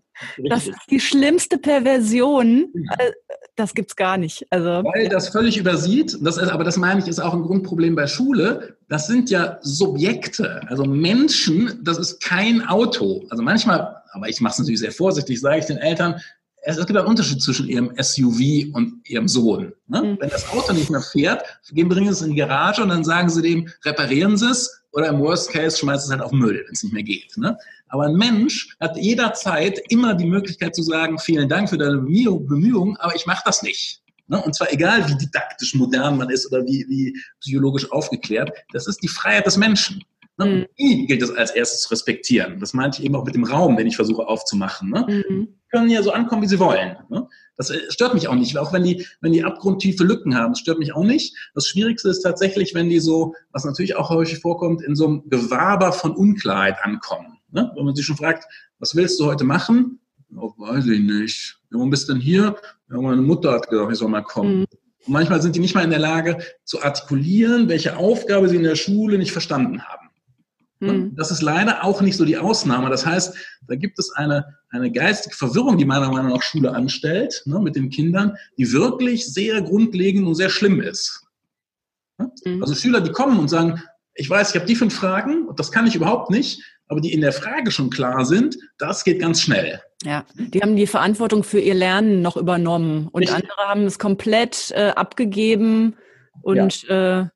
Das 0.50 0.68
ist 0.68 0.80
die 0.90 1.00
schlimmste 1.00 1.58
Perversion. 1.58 2.74
Äh, 2.98 3.12
das 3.56 3.74
gibt's 3.74 3.96
gar 3.96 4.18
nicht. 4.18 4.46
Also, 4.50 4.84
Weil 4.84 5.10
das 5.10 5.30
völlig 5.30 5.58
übersieht, 5.58 6.18
das 6.22 6.38
ist, 6.38 6.50
aber 6.50 6.64
das 6.64 6.78
meine 6.78 7.02
ich, 7.02 7.08
ist 7.08 7.20
auch 7.20 7.34
ein 7.34 7.42
Grundproblem 7.42 7.96
bei 7.96 8.08
Schule. 8.08 8.78
Das 8.88 9.08
sind 9.08 9.30
ja 9.30 9.60
Subjekte, 9.62 10.62
also 10.68 10.86
Menschen, 10.86 11.80
das 11.84 11.98
ist 11.98 12.22
kein 12.22 12.66
Auto. 12.66 13.26
Also 13.30 13.44
manchmal, 13.44 14.02
aber 14.12 14.30
ich 14.30 14.42
mache 14.42 14.54
es 14.54 14.60
natürlich 14.60 14.80
sehr 14.80 14.92
vorsichtig, 14.92 15.40
sage 15.40 15.60
ich 15.60 15.66
den 15.66 15.78
Eltern, 15.78 16.22
es, 16.62 16.78
gibt 16.78 16.98
einen 16.98 17.08
Unterschied 17.08 17.42
zwischen 17.42 17.68
ihrem 17.68 17.92
SUV 17.98 18.74
und 18.74 19.02
ihrem 19.08 19.28
Sohn. 19.28 19.74
Ne? 19.88 20.02
Mhm. 20.02 20.18
Wenn 20.20 20.30
das 20.30 20.50
Auto 20.50 20.74
nicht 20.74 20.90
mehr 20.90 21.02
fährt, 21.02 21.44
gehen, 21.72 21.90
bringen 21.90 22.08
sie 22.08 22.14
es 22.14 22.22
in 22.22 22.32
die 22.32 22.38
Garage 22.38 22.82
und 22.82 22.90
dann 22.90 23.04
sagen 23.04 23.30
sie 23.30 23.42
dem, 23.42 23.70
reparieren 23.86 24.38
Sie 24.38 24.50
es 24.50 24.84
oder 24.92 25.08
im 25.08 25.20
Worst 25.20 25.52
Case 25.52 25.78
schmeißen 25.78 26.08
Sie 26.08 26.14
es 26.14 26.20
halt 26.20 26.22
auf 26.22 26.32
Müll, 26.32 26.64
wenn 26.66 26.74
es 26.74 26.84
nicht 26.84 26.94
mehr 26.94 27.04
geht. 27.04 27.38
Ne? 27.38 27.58
Aber 27.90 28.06
ein 28.06 28.16
Mensch 28.16 28.76
hat 28.80 28.98
jederzeit 28.98 29.80
immer 29.90 30.14
die 30.14 30.26
Möglichkeit 30.26 30.76
zu 30.76 30.84
sagen, 30.84 31.20
vielen 31.20 31.50
Dank 31.50 31.70
für 31.70 31.78
deine 31.78 31.98
Bemühungen, 31.98 32.98
aber 32.98 33.16
ich 33.16 33.26
mache 33.26 33.44
das 33.46 33.62
nicht. 33.62 34.02
Ne? 34.28 34.42
Und 34.42 34.56
zwar 34.56 34.72
egal, 34.72 35.08
wie 35.10 35.16
didaktisch 35.16 35.76
modern 35.76 36.18
man 36.18 36.30
ist 36.30 36.52
oder 36.52 36.66
wie, 36.66 36.86
wie 36.88 37.18
psychologisch 37.40 37.92
aufgeklärt, 37.92 38.52
das 38.74 38.88
ist 38.88 39.02
die 39.04 39.08
Freiheit 39.08 39.46
des 39.46 39.58
Menschen. 39.58 40.04
Ne? 40.38 40.46
Mhm. 40.46 40.66
Die 40.78 41.06
gilt 41.06 41.22
es 41.22 41.32
als 41.32 41.52
erstes 41.52 41.82
zu 41.82 41.90
respektieren. 41.90 42.60
Das 42.60 42.74
meinte 42.74 43.00
ich 43.00 43.06
eben 43.06 43.16
auch 43.16 43.26
mit 43.26 43.36
dem 43.36 43.44
Raum, 43.44 43.76
den 43.76 43.88
ich 43.88 43.96
versuche 43.96 44.26
aufzumachen. 44.28 44.90
Ne? 44.90 45.24
Mhm. 45.30 45.59
Können 45.70 45.90
ja 45.90 46.02
so 46.02 46.12
ankommen, 46.12 46.42
wie 46.42 46.48
sie 46.48 46.60
wollen. 46.60 46.98
Ne? 47.10 47.28
Das 47.58 47.70
äh, 47.70 47.80
stört 47.90 48.14
mich 48.14 48.28
auch 48.28 48.36
nicht, 48.36 48.58
auch 48.58 48.74
wenn 48.74 48.84
die, 48.84 49.06
wenn 49.22 49.34
die 49.34 49.44
abgrundtiefe 49.44 50.04
Lücken 50.04 50.36
haben, 50.36 50.54
das 50.54 50.60
stört 50.60 50.80
mich 50.80 50.96
auch 50.96 51.04
nicht. 51.04 51.36
Das 51.54 51.68
Schwierigste 51.68 52.10
ist 52.10 52.22
tatsächlich, 52.22 52.74
wenn 52.74 52.90
die 52.90 53.00
so, 53.00 53.36
was 53.52 53.66
natürlich 53.66 53.96
auch 53.96 54.10
häufig 54.10 54.40
vorkommt, 54.40 54.82
in 54.82 54.96
so 54.96 55.08
einem 55.08 55.30
Gewaber 55.30 55.92
von 55.92 56.12
Unklarheit 56.12 56.78
ankommen. 56.82 57.38
Ne? 57.52 57.72
Wenn 57.76 57.86
man 57.86 57.96
sich 57.96 58.06
schon 58.06 58.18
fragt, 58.18 58.46
was 58.80 58.96
willst 58.96 59.20
du 59.20 59.26
heute 59.26 59.44
machen? 59.44 60.00
Oh, 60.36 60.54
weiß 60.58 60.86
ich 60.88 61.00
nicht. 61.00 61.60
Warum 61.72 61.90
bist 61.90 62.08
du 62.08 62.14
denn 62.14 62.22
hier? 62.22 62.56
Ja, 62.90 62.98
meine 62.98 63.22
Mutter 63.22 63.52
hat 63.52 63.70
gesagt, 63.70 63.92
ich 63.92 63.98
soll 63.98 64.10
mal 64.10 64.22
kommen. 64.22 64.60
Mhm. 64.60 64.66
Und 65.06 65.14
manchmal 65.14 65.42
sind 65.42 65.56
die 65.56 65.60
nicht 65.60 65.76
mal 65.76 65.84
in 65.84 65.90
der 65.90 66.00
Lage 66.00 66.38
zu 66.64 66.82
artikulieren, 66.82 67.68
welche 67.68 67.98
Aufgabe 67.98 68.48
sie 68.48 68.56
in 68.56 68.64
der 68.64 68.76
Schule 68.76 69.18
nicht 69.18 69.32
verstanden 69.32 69.82
haben. 69.84 69.99
Mhm. 70.80 71.16
Das 71.16 71.32
ist 71.32 71.42
leider 71.42 71.84
auch 71.84 72.02
nicht 72.02 72.16
so 72.16 72.26
die 72.26 72.38
Ausnahme. 72.38 72.90
Das 72.90 73.06
heißt, 73.06 73.36
da 73.68 73.76
gibt 73.76 74.00
es 74.00 74.12
eine, 74.14 74.46
eine 74.70 74.92
geistige 74.92 75.36
Verwirrung, 75.36 75.78
die 75.78 75.86
meiner 75.86 76.10
Meinung 76.10 76.32
nach 76.32 76.42
Schule 76.42 76.72
anstellt, 76.74 77.42
ne, 77.46 77.60
mit 77.60 77.76
den 77.76 77.90
Kindern, 77.90 78.38
die 78.58 78.72
wirklich 78.72 79.32
sehr 79.32 79.62
grundlegend 79.62 80.26
und 80.26 80.36
sehr 80.36 80.50
schlimm 80.50 80.82
ist. 80.82 81.26
Mhm. 82.46 82.62
Also 82.62 82.76
Schüler, 82.76 83.02
die 83.02 83.12
kommen 83.12 83.40
und 83.40 83.50
sagen, 83.50 83.82
ich 84.14 84.30
weiß, 84.30 84.50
ich 84.50 84.56
habe 84.56 84.66
die 84.66 84.76
fünf 84.76 84.94
Fragen 84.94 85.48
und 85.48 85.60
das 85.60 85.72
kann 85.72 85.88
ich 85.88 85.96
überhaupt 85.96 86.30
nicht, 86.30 86.62
aber 86.88 87.02
die 87.02 87.14
in 87.14 87.22
der 87.22 87.32
Frage 87.32 87.72
schon 87.72 87.90
klar 87.90 88.26
sind, 88.26 88.58
das 88.78 89.04
geht 89.04 89.20
ganz 89.20 89.42
schnell. 89.42 89.82
Ja, 90.04 90.26
die 90.36 90.62
haben 90.62 90.76
die 90.76 90.88
Verantwortung 90.88 91.44
für 91.44 91.60
ihr 91.60 91.74
Lernen 91.74 92.22
noch 92.22 92.36
übernommen 92.36 93.08
und 93.12 93.22
Richtig. 93.22 93.36
andere 93.36 93.62
haben 93.68 93.84
es 93.84 94.00
komplett 94.00 94.72
äh, 94.72 94.90
abgegeben 94.90 95.96
und 96.42 96.84
ja. 96.84 97.22
äh, 97.22 97.28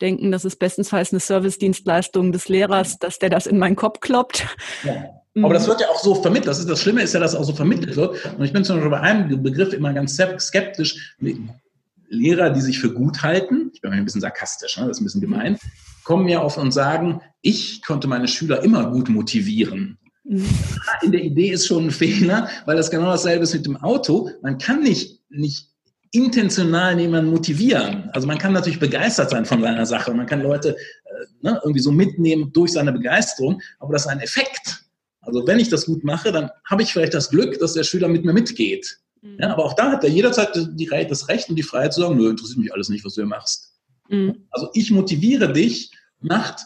denken, 0.00 0.32
das 0.32 0.44
ist 0.44 0.56
bestensfalls 0.56 1.12
eine 1.12 1.20
Servicedienstleistung 1.20 2.32
des 2.32 2.48
Lehrers, 2.48 2.98
dass 2.98 3.18
der 3.18 3.30
das 3.30 3.46
in 3.46 3.58
meinen 3.58 3.76
Kopf 3.76 4.00
kloppt. 4.00 4.46
Ja. 4.84 5.20
Aber 5.42 5.54
das 5.54 5.68
wird 5.68 5.80
ja 5.80 5.88
auch 5.88 6.00
so 6.00 6.14
vermittelt. 6.16 6.48
Das, 6.48 6.58
ist, 6.58 6.68
das 6.68 6.82
Schlimme 6.82 7.02
ist 7.02 7.14
ja, 7.14 7.20
dass 7.20 7.36
auch 7.36 7.44
so 7.44 7.52
vermittelt 7.52 7.96
wird. 7.96 8.34
Und 8.36 8.44
ich 8.44 8.52
bin 8.52 8.64
zum 8.64 8.76
Beispiel 8.76 8.90
bei 8.90 9.00
einem 9.00 9.42
Begriff 9.42 9.72
immer 9.72 9.92
ganz 9.92 10.20
skeptisch. 10.38 11.16
Lehrer, 12.08 12.50
die 12.50 12.60
sich 12.60 12.80
für 12.80 12.92
gut 12.92 13.22
halten, 13.22 13.70
ich 13.72 13.80
bin 13.80 13.92
ein 13.92 14.04
bisschen 14.04 14.20
sarkastisch, 14.20 14.76
ne? 14.76 14.88
das 14.88 14.96
ist 14.96 15.00
ein 15.00 15.04
bisschen 15.04 15.20
gemein, 15.20 15.56
kommen 16.02 16.26
ja 16.26 16.40
auf 16.40 16.56
und 16.56 16.72
sagen, 16.72 17.20
ich 17.40 17.82
konnte 17.82 18.08
meine 18.08 18.26
Schüler 18.26 18.64
immer 18.64 18.90
gut 18.90 19.08
motivieren. 19.08 19.96
Mhm. 20.24 20.48
In 21.02 21.12
der 21.12 21.22
Idee 21.22 21.50
ist 21.50 21.68
schon 21.68 21.86
ein 21.86 21.90
Fehler, 21.92 22.48
weil 22.66 22.76
das 22.76 22.90
genau 22.90 23.06
dasselbe 23.06 23.44
ist 23.44 23.54
mit 23.54 23.64
dem 23.64 23.76
Auto. 23.76 24.28
Man 24.42 24.58
kann 24.58 24.82
nicht, 24.82 25.20
nicht 25.30 25.69
intentional 26.12 26.98
jemanden 26.98 27.30
motivieren. 27.30 28.10
Also 28.12 28.26
man 28.26 28.38
kann 28.38 28.52
natürlich 28.52 28.80
begeistert 28.80 29.30
sein 29.30 29.44
von 29.44 29.60
seiner 29.60 29.86
Sache 29.86 30.10
und 30.10 30.16
man 30.16 30.26
kann 30.26 30.42
Leute 30.42 30.76
äh, 30.76 31.26
ne, 31.42 31.60
irgendwie 31.62 31.80
so 31.80 31.92
mitnehmen 31.92 32.52
durch 32.52 32.72
seine 32.72 32.92
Begeisterung, 32.92 33.60
aber 33.78 33.92
das 33.92 34.02
ist 34.02 34.08
ein 34.08 34.20
Effekt. 34.20 34.84
Also 35.20 35.46
wenn 35.46 35.60
ich 35.60 35.68
das 35.68 35.86
gut 35.86 36.02
mache, 36.02 36.32
dann 36.32 36.50
habe 36.68 36.82
ich 36.82 36.92
vielleicht 36.92 37.14
das 37.14 37.30
Glück, 37.30 37.58
dass 37.58 37.74
der 37.74 37.84
Schüler 37.84 38.08
mit 38.08 38.24
mir 38.24 38.32
mitgeht. 38.32 38.98
Mhm. 39.22 39.36
Ja, 39.38 39.52
aber 39.52 39.64
auch 39.64 39.74
da 39.74 39.92
hat 39.92 40.02
er 40.02 40.10
jederzeit 40.10 40.50
die, 40.54 40.86
das 40.86 41.28
Recht 41.28 41.48
und 41.48 41.56
die 41.56 41.62
Freiheit 41.62 41.92
zu 41.92 42.00
sagen, 42.00 42.16
nö, 42.16 42.30
interessiert 42.30 42.58
mich 42.58 42.72
alles 42.72 42.88
nicht, 42.88 43.04
was 43.04 43.14
du 43.14 43.22
hier 43.22 43.28
machst. 43.28 43.74
Mhm. 44.08 44.46
Also 44.50 44.68
ich 44.74 44.90
motiviere 44.90 45.52
dich, 45.52 45.92
macht 46.20 46.64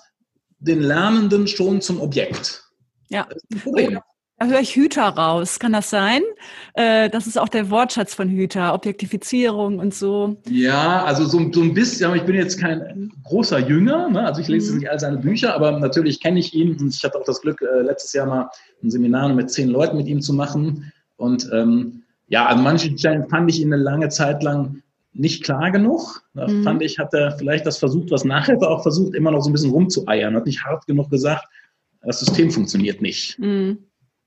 den 0.58 0.80
Lernenden 0.80 1.46
schon 1.46 1.82
zum 1.82 2.00
Objekt. 2.00 2.64
Ja. 3.08 3.26
Das 3.28 3.36
ist 3.36 3.52
ein 3.52 3.60
Problem. 3.60 4.00
Da 4.44 4.50
höre 4.50 4.60
ich 4.60 4.76
Hüter 4.76 5.04
raus. 5.04 5.58
Kann 5.58 5.72
das 5.72 5.88
sein? 5.88 6.20
Äh, 6.74 7.08
das 7.08 7.26
ist 7.26 7.38
auch 7.38 7.48
der 7.48 7.70
Wortschatz 7.70 8.14
von 8.14 8.28
Hüter, 8.28 8.74
Objektifizierung 8.74 9.78
und 9.78 9.94
so. 9.94 10.36
Ja, 10.46 11.02
also 11.04 11.24
so, 11.24 11.50
so 11.50 11.62
ein 11.62 11.72
bisschen, 11.72 12.06
aber 12.06 12.16
ich 12.16 12.24
bin 12.24 12.34
jetzt 12.34 12.60
kein 12.60 13.10
großer 13.24 13.58
Jünger, 13.58 14.10
ne? 14.10 14.26
also 14.26 14.42
ich 14.42 14.48
lese 14.48 14.72
mhm. 14.72 14.80
nicht 14.80 14.90
all 14.90 15.00
seine 15.00 15.16
Bücher, 15.16 15.54
aber 15.54 15.78
natürlich 15.78 16.20
kenne 16.20 16.40
ich 16.40 16.52
ihn 16.52 16.76
und 16.78 16.94
ich 16.94 17.02
hatte 17.02 17.18
auch 17.18 17.24
das 17.24 17.40
Glück, 17.40 17.62
äh, 17.62 17.80
letztes 17.80 18.12
Jahr 18.12 18.26
mal 18.26 18.50
ein 18.82 18.90
Seminar 18.90 19.32
mit 19.32 19.50
zehn 19.50 19.70
Leuten 19.70 19.96
mit 19.96 20.08
ihm 20.08 20.20
zu 20.20 20.34
machen. 20.34 20.92
Und 21.16 21.48
ähm, 21.50 22.02
ja, 22.28 22.44
an 22.44 22.62
manchen 22.62 22.98
Stellen 22.98 23.26
fand 23.30 23.50
ich 23.50 23.62
ihn 23.62 23.72
eine 23.72 23.82
lange 23.82 24.10
Zeit 24.10 24.42
lang 24.42 24.82
nicht 25.14 25.42
klar 25.42 25.70
genug. 25.70 26.22
Da 26.34 26.48
mhm. 26.48 26.64
fand 26.64 26.82
ich, 26.82 26.98
hat 26.98 27.14
er 27.14 27.32
vielleicht 27.38 27.64
das 27.64 27.78
versucht, 27.78 28.10
was 28.10 28.24
Nachhilfe 28.24 28.68
auch 28.68 28.82
versucht, 28.82 29.14
immer 29.14 29.30
noch 29.30 29.40
so 29.40 29.48
ein 29.48 29.54
bisschen 29.54 29.70
rumzueiern, 29.70 30.36
hat 30.36 30.44
nicht 30.44 30.64
hart 30.64 30.86
genug 30.86 31.08
gesagt, 31.08 31.46
das 32.02 32.20
System 32.20 32.50
funktioniert 32.50 33.00
nicht. 33.00 33.38
Mhm. 33.38 33.78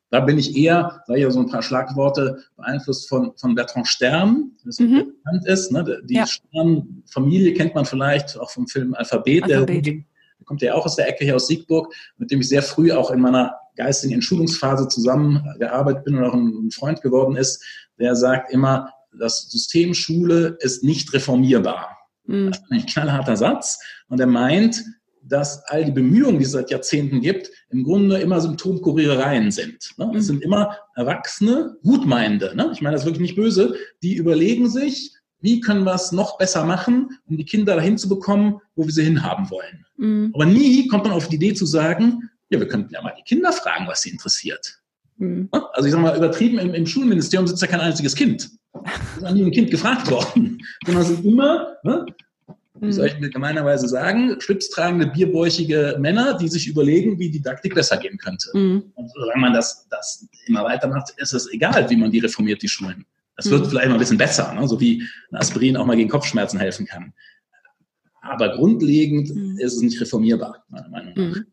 Da 0.09 0.21
bin 0.21 0.37
ich 0.37 0.55
eher, 0.55 1.03
sage 1.05 1.19
ich 1.19 1.23
ja 1.23 1.31
so 1.31 1.39
ein 1.39 1.49
paar 1.49 1.61
Schlagworte, 1.61 2.43
beeinflusst 2.55 3.09
von, 3.09 3.33
von 3.35 3.55
Bertrand 3.55 3.87
Stern, 3.87 4.51
das 4.63 4.79
mhm. 4.79 5.13
bekannt 5.23 5.45
ist. 5.47 5.71
Ne? 5.71 6.01
Die 6.05 6.15
ja. 6.15 6.25
Stern-Familie 6.25 7.53
kennt 7.53 7.75
man 7.75 7.85
vielleicht 7.85 8.39
auch 8.39 8.49
vom 8.49 8.67
Film 8.67 8.93
Alphabet. 8.93 9.43
Alphabet. 9.43 9.85
Der, 9.85 9.93
der 9.93 10.03
kommt 10.45 10.61
ja 10.61 10.75
auch 10.75 10.85
aus 10.85 10.95
der 10.95 11.09
Ecke 11.09 11.25
hier 11.25 11.35
aus 11.35 11.47
Siegburg, 11.47 11.93
mit 12.17 12.31
dem 12.31 12.39
ich 12.39 12.47
sehr 12.47 12.63
früh 12.63 12.91
auch 12.91 13.11
in 13.11 13.19
meiner 13.19 13.55
geistigen 13.75 14.13
Entschulungsphase 14.13 14.87
zusammengearbeitet 14.87 16.05
bin 16.05 16.17
und 16.17 16.23
auch 16.23 16.33
ein 16.33 16.71
Freund 16.71 17.01
geworden 17.01 17.35
ist. 17.35 17.63
Der 17.99 18.15
sagt 18.15 18.51
immer, 18.51 18.91
das 19.19 19.49
System 19.49 19.93
Schule 19.93 20.57
ist 20.61 20.83
nicht 20.83 21.13
reformierbar. 21.13 21.97
Mhm. 22.25 22.51
Das 22.51 22.59
ist 22.59 22.71
ein 22.71 22.85
knallharter 22.85 23.35
Satz. 23.35 23.79
Und 24.07 24.19
er 24.19 24.27
meint, 24.27 24.83
dass 25.27 25.63
all 25.67 25.85
die 25.85 25.91
Bemühungen, 25.91 26.39
die 26.39 26.45
es 26.45 26.51
seit 26.51 26.71
Jahrzehnten 26.71 27.21
gibt, 27.21 27.49
im 27.69 27.83
Grunde 27.83 28.19
immer 28.19 28.41
Symptomkurierereien 28.41 29.51
sind. 29.51 29.91
Ne? 29.97 30.11
Es 30.15 30.27
sind 30.27 30.43
immer 30.43 30.77
Erwachsene, 30.95 31.75
Gutmeinende, 31.83 32.55
ne? 32.55 32.69
ich 32.73 32.81
meine 32.81 32.95
das 32.95 33.01
ist 33.01 33.07
wirklich 33.07 33.29
nicht 33.29 33.35
böse, 33.35 33.75
die 34.03 34.15
überlegen 34.15 34.69
sich, 34.69 35.13
wie 35.39 35.59
können 35.59 35.83
wir 35.83 35.93
es 35.93 36.11
noch 36.11 36.37
besser 36.37 36.65
machen, 36.65 37.19
um 37.27 37.37
die 37.37 37.45
Kinder 37.45 37.75
dahin 37.75 37.97
zu 37.97 38.09
bekommen, 38.09 38.59
wo 38.75 38.85
wir 38.85 38.91
sie 38.91 39.03
hinhaben 39.03 39.49
wollen. 39.49 39.85
Mhm. 39.97 40.31
Aber 40.33 40.45
nie 40.45 40.87
kommt 40.87 41.03
man 41.03 41.13
auf 41.13 41.27
die 41.27 41.35
Idee 41.35 41.53
zu 41.53 41.65
sagen, 41.65 42.29
ja, 42.49 42.59
wir 42.59 42.67
könnten 42.67 42.93
ja 42.93 43.01
mal 43.01 43.13
die 43.17 43.23
Kinder 43.23 43.51
fragen, 43.51 43.87
was 43.87 44.01
sie 44.01 44.09
interessiert. 44.09 44.79
Mhm. 45.17 45.49
Ne? 45.53 45.63
Also 45.73 45.87
ich 45.87 45.91
sage 45.91 46.03
mal, 46.03 46.15
übertrieben, 46.15 46.59
im, 46.59 46.73
im 46.73 46.85
Schulministerium 46.85 47.47
sitzt 47.47 47.61
ja 47.61 47.67
kein 47.67 47.81
einziges 47.81 48.15
Kind. 48.15 48.49
Es 48.83 49.17
ist 49.17 49.23
an 49.23 49.35
jedem 49.35 49.51
Kind 49.51 49.71
gefragt 49.71 50.09
worden. 50.09 50.59
Sondern 50.85 51.03
es 51.03 51.09
sind 51.09 51.25
immer 51.25 51.75
ne, 51.83 52.05
wie 52.81 52.91
soll 52.91 53.07
ich 53.07 53.19
mir 53.19 53.29
gemeinerweise 53.29 53.87
sagen, 53.87 54.39
schlipstragende, 54.39 55.07
bierbäuchige 55.07 55.97
Männer, 55.99 56.37
die 56.37 56.47
sich 56.47 56.67
überlegen, 56.67 57.19
wie 57.19 57.29
Didaktik 57.29 57.75
besser 57.75 57.97
gehen 57.97 58.17
könnte. 58.17 58.49
Mhm. 58.53 58.91
Und 58.95 59.11
solange 59.11 59.41
man 59.41 59.53
das, 59.53 59.87
das 59.89 60.27
immer 60.45 60.63
weitermacht, 60.63 61.13
ist 61.17 61.33
es 61.33 61.51
egal, 61.51 61.89
wie 61.89 61.95
man 61.95 62.11
die 62.11 62.19
reformiert, 62.19 62.61
die 62.61 62.67
Schulen. 62.67 63.05
Das 63.35 63.49
wird 63.49 63.65
mhm. 63.65 63.69
vielleicht 63.69 63.87
mal 63.87 63.93
ein 63.93 63.99
bisschen 63.99 64.17
besser, 64.17 64.53
ne? 64.53 64.67
so 64.67 64.79
wie 64.79 65.03
ein 65.31 65.37
Aspirin 65.37 65.77
auch 65.77 65.85
mal 65.85 65.95
gegen 65.95 66.09
Kopfschmerzen 66.09 66.59
helfen 66.59 66.85
kann. 66.85 67.13
Aber 68.29 68.49
grundlegend 68.49 69.33
mhm. 69.33 69.57
ist 69.59 69.75
es 69.75 69.81
nicht 69.81 70.01
reformierbar, 70.01 70.65
meiner 70.69 70.89
Meinung 70.89 71.13
nach. 71.15 71.35
Mhm. 71.35 71.45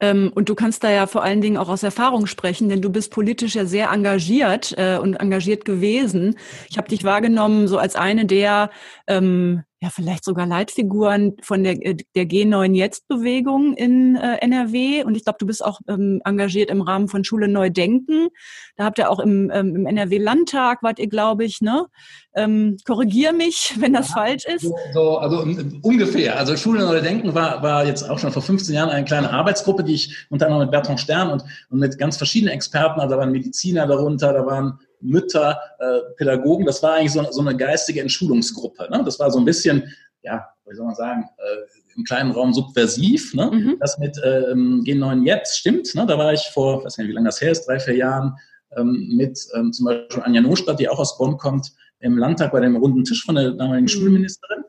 Ähm, 0.00 0.32
und 0.34 0.48
du 0.48 0.54
kannst 0.54 0.82
da 0.82 0.90
ja 0.90 1.06
vor 1.06 1.22
allen 1.22 1.40
Dingen 1.40 1.56
auch 1.56 1.68
aus 1.68 1.82
Erfahrung 1.82 2.26
sprechen, 2.26 2.68
denn 2.68 2.82
du 2.82 2.90
bist 2.90 3.12
politisch 3.12 3.54
ja 3.54 3.64
sehr 3.64 3.90
engagiert 3.90 4.74
äh, 4.76 4.98
und 4.98 5.14
engagiert 5.14 5.64
gewesen. 5.64 6.36
Ich 6.68 6.78
habe 6.78 6.88
dich 6.88 7.04
wahrgenommen 7.04 7.68
so 7.68 7.78
als 7.78 7.96
eine 7.96 8.26
der 8.26 8.70
ähm, 9.06 9.62
ja 9.82 9.90
vielleicht 9.90 10.24
sogar 10.24 10.46
Leitfiguren 10.46 11.36
von 11.42 11.62
der, 11.62 11.84
äh, 11.84 11.96
der 12.14 12.24
G9 12.24 12.74
Jetzt-Bewegung 12.74 13.74
in 13.74 14.16
äh, 14.16 14.38
NRW. 14.38 15.04
Und 15.04 15.16
ich 15.16 15.24
glaube, 15.24 15.38
du 15.38 15.46
bist 15.46 15.64
auch 15.64 15.80
ähm, 15.88 16.20
engagiert 16.24 16.70
im 16.70 16.80
Rahmen 16.80 17.08
von 17.08 17.24
Schule 17.24 17.46
Neu 17.46 17.68
Denken. 17.68 18.28
Da 18.76 18.84
habt 18.84 18.98
ihr 18.98 19.10
auch 19.10 19.20
im, 19.20 19.50
ähm, 19.52 19.76
im 19.76 19.86
NRW-Landtag, 19.86 20.82
wart 20.82 20.98
ihr, 20.98 21.08
glaube 21.08 21.44
ich, 21.44 21.60
ne? 21.60 21.86
Ähm, 22.34 22.76
korrigier 22.86 23.32
mich, 23.32 23.74
wenn 23.78 23.92
das 23.92 24.08
ja, 24.08 24.14
falsch 24.14 24.44
ist. 24.46 24.62
So, 24.62 24.76
so, 24.94 25.18
also 25.18 25.46
ungefähr. 25.82 26.38
Also 26.38 26.56
Schule 26.56 26.80
Neu 26.80 27.00
Denken 27.00 27.34
war, 27.34 27.62
war 27.62 27.86
jetzt 27.86 28.08
auch 28.08 28.18
schon 28.18 28.32
vor 28.32 28.42
15 28.42 28.74
Jahren 28.74 28.90
eine 28.90 29.04
kleine 29.04 29.30
Arbeitsgruppe, 29.30 29.84
die 29.84 29.94
ich 29.94 30.26
unter 30.30 30.46
anderem 30.46 30.64
mit 30.64 30.70
Bertrand 30.70 31.00
Stern 31.00 31.30
und, 31.30 31.44
und 31.68 31.78
mit 31.78 31.98
ganz 31.98 32.16
verschiedenen 32.16 32.54
Experten, 32.54 33.00
also 33.00 33.14
da 33.14 33.20
waren 33.20 33.32
Mediziner 33.32 33.86
darunter, 33.86 34.32
da 34.32 34.46
waren 34.46 34.78
Mütter, 35.00 35.58
äh, 35.78 36.00
Pädagogen, 36.16 36.66
das 36.66 36.82
war 36.82 36.94
eigentlich 36.94 37.12
so, 37.12 37.22
so 37.30 37.40
eine 37.40 37.56
geistige 37.56 38.00
Entschulungsgruppe. 38.00 38.88
Ne? 38.90 39.02
Das 39.04 39.18
war 39.18 39.30
so 39.30 39.38
ein 39.38 39.44
bisschen, 39.44 39.92
ja, 40.22 40.46
wie 40.66 40.74
soll 40.74 40.86
man 40.86 40.94
sagen, 40.94 41.24
äh, 41.38 41.96
im 41.96 42.04
kleinen 42.04 42.32
Raum 42.32 42.52
subversiv. 42.52 43.34
Ne? 43.34 43.50
Mhm. 43.52 43.76
Das 43.80 43.98
mit 43.98 44.20
ähm, 44.24 44.82
G9 44.84 45.24
jetzt 45.24 45.58
stimmt. 45.58 45.94
Ne? 45.94 46.06
Da 46.06 46.18
war 46.18 46.32
ich 46.32 46.42
vor, 46.52 46.84
weiß 46.84 46.98
nicht, 46.98 47.08
wie 47.08 47.12
lange 47.12 47.28
das 47.28 47.40
her 47.40 47.52
ist, 47.52 47.66
drei, 47.66 47.78
vier 47.78 47.96
Jahren, 47.96 48.36
ähm, 48.76 49.12
mit 49.16 49.38
ähm, 49.54 49.72
zum 49.72 49.86
Beispiel 49.86 50.22
Anja 50.22 50.40
Nostadt, 50.40 50.80
die 50.80 50.88
auch 50.88 50.98
aus 50.98 51.16
Bonn 51.18 51.36
kommt, 51.36 51.72
im 52.00 52.18
Landtag 52.18 52.52
bei 52.52 52.60
dem 52.60 52.76
runden 52.76 53.04
Tisch 53.04 53.24
von 53.24 53.36
der 53.36 53.52
damaligen 53.52 53.84
mhm. 53.84 53.88
Schulministerin 53.88 54.64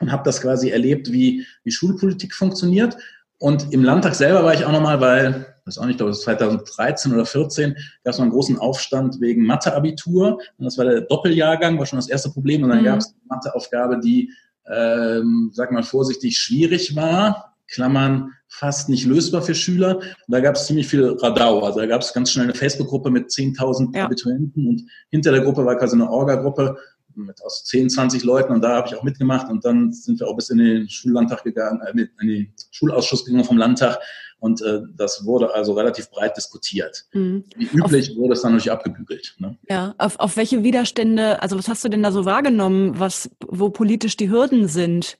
und 0.00 0.12
habe 0.12 0.22
das 0.24 0.40
quasi 0.40 0.70
erlebt, 0.70 1.12
wie, 1.12 1.46
wie 1.64 1.70
Schulpolitik 1.70 2.34
funktioniert. 2.34 2.96
Und 3.38 3.72
im 3.72 3.82
Landtag 3.82 4.14
selber 4.14 4.44
war 4.44 4.54
ich 4.54 4.64
auch 4.64 4.72
nochmal, 4.72 5.00
weil 5.00 5.53
weiß 5.66 5.78
auch 5.78 5.84
nicht, 5.84 5.92
ich 5.92 5.98
glaube, 5.98 6.12
2013 6.12 7.12
oder 7.12 7.26
14 7.26 7.74
gab 8.02 8.12
es 8.12 8.18
mal 8.18 8.24
einen 8.24 8.32
großen 8.32 8.58
Aufstand 8.58 9.20
wegen 9.20 9.46
Matheabitur. 9.46 10.38
Und 10.58 10.64
das 10.64 10.76
war 10.78 10.84
der 10.84 11.02
Doppeljahrgang, 11.02 11.78
war 11.78 11.86
schon 11.86 11.98
das 11.98 12.08
erste 12.08 12.30
Problem. 12.30 12.62
Und 12.62 12.70
dann 12.70 12.80
mhm. 12.80 12.84
gab 12.84 12.98
es 12.98 13.08
eine 13.08 13.16
Matheaufgabe, 13.28 14.00
die, 14.00 14.30
ähm, 14.70 15.50
sag 15.52 15.72
mal 15.72 15.82
vorsichtig, 15.82 16.38
schwierig 16.38 16.94
war. 16.96 17.56
Klammern 17.66 18.32
fast 18.46 18.88
nicht 18.88 19.06
lösbar 19.06 19.42
für 19.42 19.54
Schüler. 19.54 19.96
Und 19.96 20.06
da 20.28 20.40
gab 20.40 20.54
es 20.54 20.66
ziemlich 20.66 20.86
viel 20.86 21.16
Radau. 21.20 21.60
Also 21.60 21.80
da 21.80 21.86
gab 21.86 22.02
es 22.02 22.12
ganz 22.12 22.30
schnell 22.30 22.44
eine 22.44 22.54
Facebook-Gruppe 22.54 23.10
mit 23.10 23.30
10.000 23.30 23.96
ja. 23.96 24.04
Abiturienten 24.04 24.68
und 24.68 24.82
hinter 25.10 25.32
der 25.32 25.40
Gruppe 25.40 25.64
war 25.64 25.76
quasi 25.76 25.96
eine 25.96 26.08
Orga-Gruppe 26.08 26.76
mit 27.16 27.42
aus 27.42 27.64
10, 27.64 27.90
20 27.90 28.24
Leuten 28.24 28.52
und 28.52 28.60
da 28.60 28.76
habe 28.76 28.88
ich 28.88 28.96
auch 28.96 29.02
mitgemacht 29.02 29.48
und 29.48 29.64
dann 29.64 29.92
sind 29.92 30.18
wir 30.20 30.26
auch 30.26 30.34
bis 30.34 30.50
in 30.50 30.58
den 30.58 30.88
Schullandtag 30.88 31.44
gegangen, 31.44 31.80
äh, 31.80 31.90
in 32.20 32.28
den 32.28 32.52
Schulausschuss 32.72 33.24
gegangen 33.24 33.44
vom 33.44 33.56
Landtag 33.56 33.98
und 34.44 34.60
äh, 34.60 34.82
das 34.94 35.24
wurde 35.24 35.54
also 35.54 35.72
relativ 35.72 36.10
breit 36.10 36.36
diskutiert. 36.36 37.06
Mhm. 37.14 37.44
Wie 37.56 37.64
üblich 37.64 38.10
auf, 38.10 38.16
wurde 38.18 38.34
es 38.34 38.42
dann 38.42 38.52
natürlich 38.52 38.70
abgebügelt. 38.70 39.36
Ne? 39.38 39.56
Ja, 39.70 39.94
auf, 39.96 40.20
auf 40.20 40.36
welche 40.36 40.62
Widerstände, 40.62 41.40
also 41.40 41.56
was 41.56 41.66
hast 41.66 41.82
du 41.82 41.88
denn 41.88 42.02
da 42.02 42.12
so 42.12 42.26
wahrgenommen, 42.26 43.00
was, 43.00 43.30
wo 43.40 43.70
politisch 43.70 44.18
die 44.18 44.28
Hürden 44.28 44.68
sind? 44.68 45.16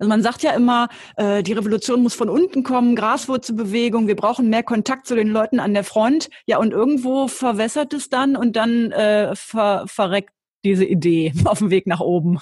Also 0.00 0.08
man 0.08 0.22
sagt 0.22 0.42
ja 0.42 0.54
immer, 0.54 0.88
äh, 1.16 1.44
die 1.44 1.52
Revolution 1.52 2.02
muss 2.02 2.14
von 2.14 2.28
unten 2.28 2.64
kommen, 2.64 2.96
Graswurzelbewegung, 2.96 4.08
wir 4.08 4.16
brauchen 4.16 4.50
mehr 4.50 4.64
Kontakt 4.64 5.06
zu 5.06 5.14
den 5.14 5.28
Leuten 5.28 5.60
an 5.60 5.72
der 5.72 5.84
Front. 5.84 6.28
Ja, 6.44 6.58
und 6.58 6.72
irgendwo 6.72 7.28
verwässert 7.28 7.94
es 7.94 8.08
dann 8.08 8.34
und 8.34 8.56
dann 8.56 8.90
äh, 8.90 9.36
ver, 9.36 9.84
verreckt 9.86 10.32
diese 10.64 10.84
Idee 10.84 11.32
auf 11.44 11.58
dem 11.58 11.70
Weg 11.70 11.86
nach 11.86 12.00
oben. 12.00 12.38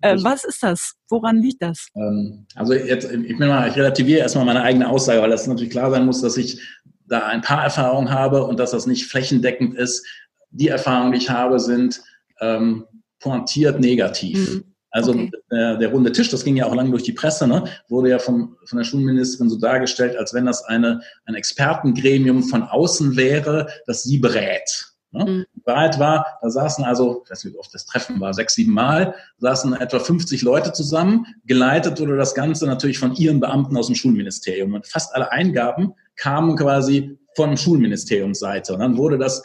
Äh, 0.00 0.16
was 0.22 0.44
ist 0.44 0.62
das? 0.62 0.94
Woran 1.08 1.40
liegt 1.40 1.62
das? 1.62 1.88
Ähm, 1.96 2.46
also 2.54 2.74
jetzt, 2.74 3.10
ich 3.10 3.38
bin 3.38 3.48
mal, 3.48 3.68
ich 3.68 3.76
relativiere 3.76 4.20
erstmal 4.20 4.44
meine 4.44 4.62
eigene 4.62 4.88
Aussage, 4.88 5.22
weil 5.22 5.30
das 5.30 5.46
natürlich 5.46 5.70
klar 5.70 5.90
sein 5.90 6.06
muss, 6.06 6.20
dass 6.20 6.36
ich 6.36 6.60
da 7.06 7.26
ein 7.26 7.42
paar 7.42 7.62
Erfahrungen 7.62 8.10
habe 8.10 8.44
und 8.44 8.58
dass 8.58 8.70
das 8.70 8.86
nicht 8.86 9.06
flächendeckend 9.06 9.74
ist. 9.74 10.06
Die 10.50 10.68
Erfahrungen, 10.68 11.12
die 11.12 11.18
ich 11.18 11.30
habe, 11.30 11.60
sind 11.60 12.00
ähm, 12.40 12.84
pointiert 13.20 13.80
negativ. 13.80 14.54
Mhm. 14.54 14.64
Also 14.90 15.10
okay. 15.10 15.30
der, 15.50 15.76
der, 15.76 15.88
runde 15.90 16.12
Tisch, 16.12 16.28
das 16.28 16.44
ging 16.44 16.56
ja 16.56 16.66
auch 16.66 16.74
lange 16.74 16.90
durch 16.90 17.02
die 17.02 17.12
Presse, 17.12 17.48
ne, 17.48 17.64
wurde 17.88 18.10
ja 18.10 18.20
vom, 18.20 18.56
von 18.64 18.78
der 18.78 18.84
Schulministerin 18.84 19.50
so 19.50 19.58
dargestellt, 19.58 20.16
als 20.16 20.32
wenn 20.32 20.46
das 20.46 20.62
eine, 20.62 21.00
ein 21.24 21.34
Expertengremium 21.34 22.44
von 22.44 22.62
außen 22.62 23.16
wäre, 23.16 23.66
das 23.86 24.04
sie 24.04 24.18
berät. 24.18 24.94
Ne? 25.10 25.24
Mhm. 25.24 25.53
Wahrheit 25.66 25.98
war, 25.98 26.38
da 26.42 26.50
saßen 26.50 26.84
also, 26.84 27.22
ich 27.24 27.30
weiß 27.30 27.44
nicht, 27.44 27.54
wie 27.54 27.58
oft 27.58 27.74
das 27.74 27.86
Treffen 27.86 28.20
war, 28.20 28.34
sechs, 28.34 28.54
sieben 28.54 28.72
Mal, 28.72 29.14
saßen 29.38 29.74
etwa 29.74 29.98
50 29.98 30.42
Leute 30.42 30.72
zusammen. 30.72 31.26
Geleitet 31.46 32.00
wurde 32.00 32.16
das 32.16 32.34
Ganze 32.34 32.66
natürlich 32.66 32.98
von 32.98 33.14
ihren 33.14 33.40
Beamten 33.40 33.76
aus 33.76 33.86
dem 33.86 33.94
Schulministerium. 33.94 34.74
Und 34.74 34.86
fast 34.86 35.14
alle 35.14 35.32
Eingaben 35.32 35.94
kamen 36.16 36.56
quasi 36.56 37.18
von 37.34 37.56
Schulministeriumsseite. 37.56 38.74
Und 38.74 38.80
dann 38.80 38.96
wurde 38.96 39.18
das 39.18 39.42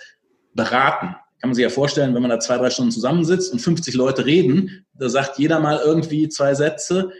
beraten. 0.53 1.15
Kann 1.39 1.51
man 1.51 1.55
sich 1.55 1.63
ja 1.63 1.69
vorstellen, 1.69 2.13
wenn 2.13 2.21
man 2.21 2.31
da 2.31 2.39
zwei, 2.39 2.57
drei 2.57 2.69
Stunden 2.69 2.91
zusammensitzt 2.91 3.53
und 3.53 3.59
50 3.59 3.95
Leute 3.95 4.25
reden, 4.25 4.85
da 4.93 5.07
sagt 5.07 5.39
jeder 5.39 5.59
mal 5.59 5.79
irgendwie 5.83 6.27
zwei 6.27 6.53
Sätze, 6.53 7.11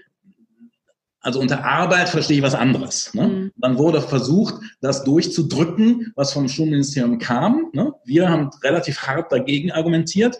also 1.22 1.40
unter 1.40 1.66
Arbeit 1.66 2.10
verstehe 2.10 2.38
ich 2.38 2.44
was 2.44 2.56
anderes. 2.56 3.14
Ne? 3.14 3.28
Mhm. 3.28 3.52
Dann 3.58 3.78
wurde 3.78 4.02
versucht, 4.02 4.56
das 4.82 5.04
durchzudrücken, 5.04 6.14
was 6.16 6.32
vom 6.34 6.48
Schulministerium 6.48 7.20
kam. 7.20 7.70
Ne? 7.74 7.94
Wir 8.06 8.30
haben 8.30 8.50
relativ 8.64 9.00
hart 9.02 9.32
dagegen 9.32 9.72
argumentiert. 9.72 10.38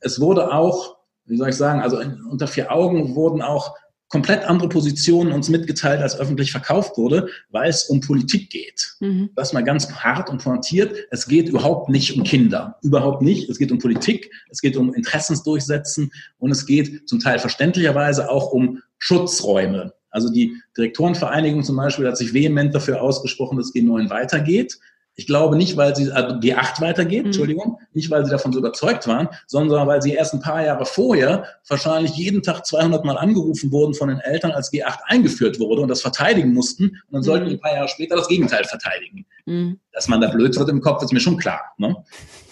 Es 0.00 0.20
wurde 0.20 0.52
auch, 0.52 0.96
wie 1.26 1.36
soll 1.36 1.50
ich 1.50 1.56
sagen, 1.56 1.80
also 1.80 1.98
in, 1.98 2.20
unter 2.24 2.48
vier 2.48 2.72
Augen 2.72 3.14
wurden 3.14 3.42
auch 3.42 3.74
komplett 4.08 4.44
andere 4.44 4.68
Positionen 4.68 5.32
uns 5.32 5.50
mitgeteilt, 5.50 6.00
als 6.00 6.18
öffentlich 6.18 6.50
verkauft 6.50 6.96
wurde, 6.96 7.28
weil 7.50 7.68
es 7.68 7.84
um 7.84 8.00
Politik 8.00 8.50
geht. 8.50 8.94
Mhm. 9.00 9.30
Das 9.36 9.52
mal 9.52 9.62
ganz 9.62 9.90
hart 9.92 10.30
und 10.30 10.42
pointiert. 10.42 10.96
Es 11.10 11.28
geht 11.28 11.48
überhaupt 11.48 11.90
nicht 11.90 12.16
um 12.16 12.24
Kinder. 12.24 12.76
Überhaupt 12.82 13.22
nicht. 13.22 13.48
Es 13.50 13.58
geht 13.58 13.70
um 13.70 13.78
Politik. 13.78 14.30
Es 14.50 14.60
geht 14.62 14.76
um 14.76 14.94
Interessensdurchsetzen 14.94 16.10
und 16.38 16.50
es 16.50 16.66
geht 16.66 17.08
zum 17.08 17.20
Teil 17.20 17.38
verständlicherweise 17.38 18.30
auch 18.30 18.50
um 18.50 18.82
Schutzräume. 18.98 19.92
Also 20.10 20.30
die 20.30 20.56
Direktorenvereinigung 20.76 21.62
zum 21.62 21.76
Beispiel 21.76 22.06
hat 22.06 22.16
sich 22.16 22.34
vehement 22.34 22.74
dafür 22.74 23.02
ausgesprochen, 23.02 23.58
dass 23.58 23.74
G9 23.74 24.10
weitergeht. 24.10 24.78
Ich 25.18 25.26
glaube 25.26 25.56
nicht, 25.56 25.76
weil 25.76 25.96
sie 25.96 26.12
also 26.12 26.36
G8 26.36 26.80
weitergeht, 26.80 27.22
mhm. 27.22 27.26
Entschuldigung, 27.26 27.80
nicht 27.92 28.08
weil 28.08 28.24
sie 28.24 28.30
davon 28.30 28.52
so 28.52 28.60
überzeugt 28.60 29.08
waren, 29.08 29.28
sondern 29.48 29.88
weil 29.88 30.00
sie 30.00 30.12
erst 30.12 30.32
ein 30.32 30.40
paar 30.40 30.64
Jahre 30.64 30.86
vorher 30.86 31.44
wahrscheinlich 31.66 32.12
jeden 32.12 32.40
Tag 32.40 32.64
200 32.64 33.04
Mal 33.04 33.18
angerufen 33.18 33.72
wurden 33.72 33.94
von 33.94 34.10
den 34.10 34.20
Eltern, 34.20 34.52
als 34.52 34.72
G8 34.72 34.98
eingeführt 35.06 35.58
wurde 35.58 35.82
und 35.82 35.88
das 35.88 36.02
verteidigen 36.02 36.54
mussten. 36.54 36.84
Und 36.84 37.02
dann 37.10 37.22
sollten 37.24 37.46
mhm. 37.46 37.52
ein 37.54 37.60
paar 37.60 37.74
Jahre 37.74 37.88
später 37.88 38.14
das 38.14 38.28
Gegenteil 38.28 38.62
verteidigen. 38.62 39.26
Mhm. 39.44 39.80
Dass 39.92 40.06
man 40.06 40.20
da 40.20 40.28
blöd 40.28 40.56
wird 40.56 40.68
im 40.68 40.80
Kopf, 40.80 41.02
ist 41.02 41.12
mir 41.12 41.18
schon 41.18 41.36
klar. 41.36 41.62
Ne? 41.78 41.96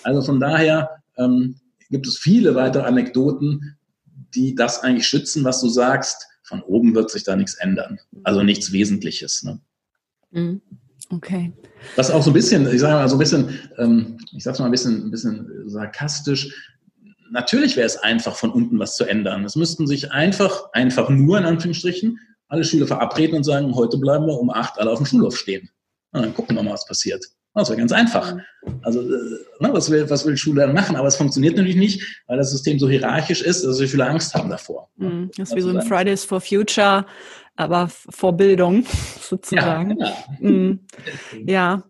Also 0.03 0.23
von 0.23 0.41
daher 0.41 0.91
ähm, 1.17 1.61
gibt 1.89 2.09
es 2.09 2.19
viele 2.19 2.57
weitere 2.57 2.83
Anekdoten, 2.83 3.77
die 4.35 4.57
das 4.57 4.83
eigentlich 4.83 5.07
schützen, 5.07 5.45
was 5.45 5.61
du 5.61 5.69
sagst. 5.69 6.27
Von 6.47 6.63
oben 6.63 6.95
wird 6.95 7.11
sich 7.11 7.25
da 7.25 7.37
nichts 7.37 7.55
ändern. 7.55 7.99
Also 8.25 8.43
nichts 8.43 8.73
Wesentliches. 8.73 9.43
Ne? 9.43 9.61
Mhm. 10.31 10.63
Okay. 11.11 11.53
Was 11.97 12.11
auch 12.11 12.23
so 12.23 12.31
ein 12.31 12.35
bisschen, 12.35 12.73
ich 12.73 12.81
sage 12.81 12.95
mal 12.95 13.09
so 13.09 13.17
ein 13.17 13.19
bisschen, 13.19 13.59
ähm, 13.79 14.19
ich 14.33 14.43
sag's 14.45 14.59
mal 14.59 14.67
ein 14.67 14.71
bisschen, 14.71 15.07
ein 15.07 15.11
bisschen 15.11 15.69
sarkastisch. 15.69 16.73
Natürlich 17.31 17.77
wäre 17.77 17.87
es 17.87 17.97
einfach, 17.97 18.37
von 18.37 18.51
unten 18.51 18.79
was 18.79 18.97
zu 18.97 19.05
ändern. 19.05 19.45
Es 19.45 19.57
müssten 19.57 19.87
sich 19.87 20.13
einfach, 20.13 20.73
einfach 20.73 21.09
nur 21.09 21.39
in 21.39 21.45
Anführungsstrichen, 21.45 22.19
alle 22.49 22.65
Schüler 22.65 22.87
verabreden 22.87 23.37
und 23.37 23.45
sagen, 23.45 23.75
heute 23.75 23.99
bleiben 23.99 24.27
wir 24.27 24.39
um 24.39 24.51
acht 24.51 24.79
alle 24.79 24.91
auf 24.91 24.99
dem 24.99 25.07
Schulhof 25.07 25.37
stehen. 25.37 25.69
Und 26.13 26.23
dann 26.23 26.35
gucken 26.35 26.57
wir 26.57 26.63
mal, 26.63 26.73
was 26.73 26.87
passiert. 26.87 27.25
Das 27.57 27.71
wäre 27.71 27.79
ganz 27.79 27.93
einfach. 27.93 28.37
Also, 28.83 29.01
äh, 29.01 29.39
ne, 29.61 29.73
was, 29.73 29.91
will, 29.91 30.09
was 30.09 30.25
will 30.27 30.37
Schule 30.37 30.63
dann 30.63 30.75
machen? 30.75 30.95
Aber 30.95 31.09
es 31.09 31.17
funktioniert 31.17 31.57
natürlich 31.57 31.77
nicht, 31.77 32.23
weil 32.27 32.37
das 32.37 32.51
System 32.51 32.79
so 32.79 32.89
hierarchisch 32.89 33.43
ist, 33.43 33.65
dass 33.65 33.79
die 33.79 33.89
Schüler 33.89 34.09
Angst 34.09 34.35
haben 34.35 34.51
davor. 34.51 34.91
Mhm. 34.97 35.31
Das 35.37 35.51
ist 35.51 35.57
wie 35.57 35.63
so 35.63 35.71
ein 35.71 35.83
Fridays 35.83 36.25
for 36.25 36.41
Future 36.41 37.05
aber 37.57 37.89
vor 37.89 38.35
Bildung 38.35 38.85
sozusagen. 39.21 39.99
Ja, 39.99 40.13
genau. 40.39 40.55
mm. 40.55 40.81
ja. 41.47 41.83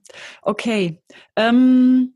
okay. 0.42 1.02
Ähm, 1.34 2.14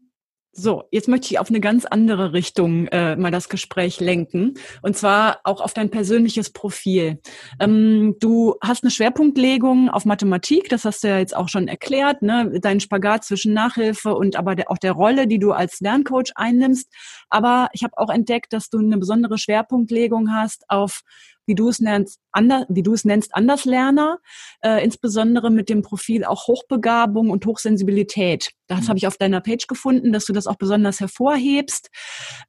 so, 0.60 0.84
jetzt 0.90 1.08
möchte 1.08 1.28
ich 1.28 1.38
auf 1.38 1.48
eine 1.48 1.60
ganz 1.60 1.86
andere 1.86 2.32
Richtung 2.32 2.86
äh, 2.88 3.16
mal 3.16 3.30
das 3.30 3.48
Gespräch 3.48 3.98
lenken. 3.98 4.54
Und 4.82 4.96
zwar 4.96 5.40
auch 5.44 5.60
auf 5.60 5.72
dein 5.72 5.90
persönliches 5.90 6.52
Profil. 6.52 7.18
Ähm, 7.58 8.16
du 8.20 8.56
hast 8.62 8.84
eine 8.84 8.90
Schwerpunktlegung 8.90 9.88
auf 9.88 10.04
Mathematik, 10.04 10.68
das 10.68 10.84
hast 10.84 11.02
du 11.02 11.08
ja 11.08 11.18
jetzt 11.18 11.34
auch 11.34 11.48
schon 11.48 11.66
erklärt, 11.66 12.22
ne? 12.22 12.60
deinen 12.60 12.80
Spagat 12.80 13.24
zwischen 13.24 13.54
Nachhilfe 13.54 14.14
und 14.14 14.36
aber 14.36 14.54
der, 14.54 14.70
auch 14.70 14.78
der 14.78 14.92
Rolle, 14.92 15.26
die 15.26 15.38
du 15.38 15.52
als 15.52 15.80
Lerncoach 15.80 16.32
einnimmst. 16.34 16.92
Aber 17.30 17.68
ich 17.72 17.82
habe 17.82 17.96
auch 17.96 18.10
entdeckt, 18.10 18.52
dass 18.52 18.68
du 18.68 18.78
eine 18.78 18.98
besondere 18.98 19.38
Schwerpunktlegung 19.38 20.32
hast 20.32 20.64
auf 20.68 21.02
wie 21.50 21.56
du 21.56 21.68
es 21.68 21.80
nennst, 21.80 22.20
ander, 22.30 22.64
wie 22.68 22.84
du 22.84 22.94
es 22.94 23.04
nennst, 23.04 23.34
Anderslerner, 23.34 24.20
äh, 24.62 24.84
insbesondere 24.84 25.50
mit 25.50 25.68
dem 25.68 25.82
Profil 25.82 26.24
auch 26.24 26.46
Hochbegabung 26.46 27.28
und 27.28 27.44
Hochsensibilität. 27.44 28.52
Das 28.68 28.82
mhm. 28.82 28.88
habe 28.88 28.98
ich 28.98 29.08
auf 29.08 29.16
deiner 29.16 29.40
Page 29.40 29.66
gefunden, 29.66 30.12
dass 30.12 30.26
du 30.26 30.32
das 30.32 30.46
auch 30.46 30.54
besonders 30.54 31.00
hervorhebst. 31.00 31.90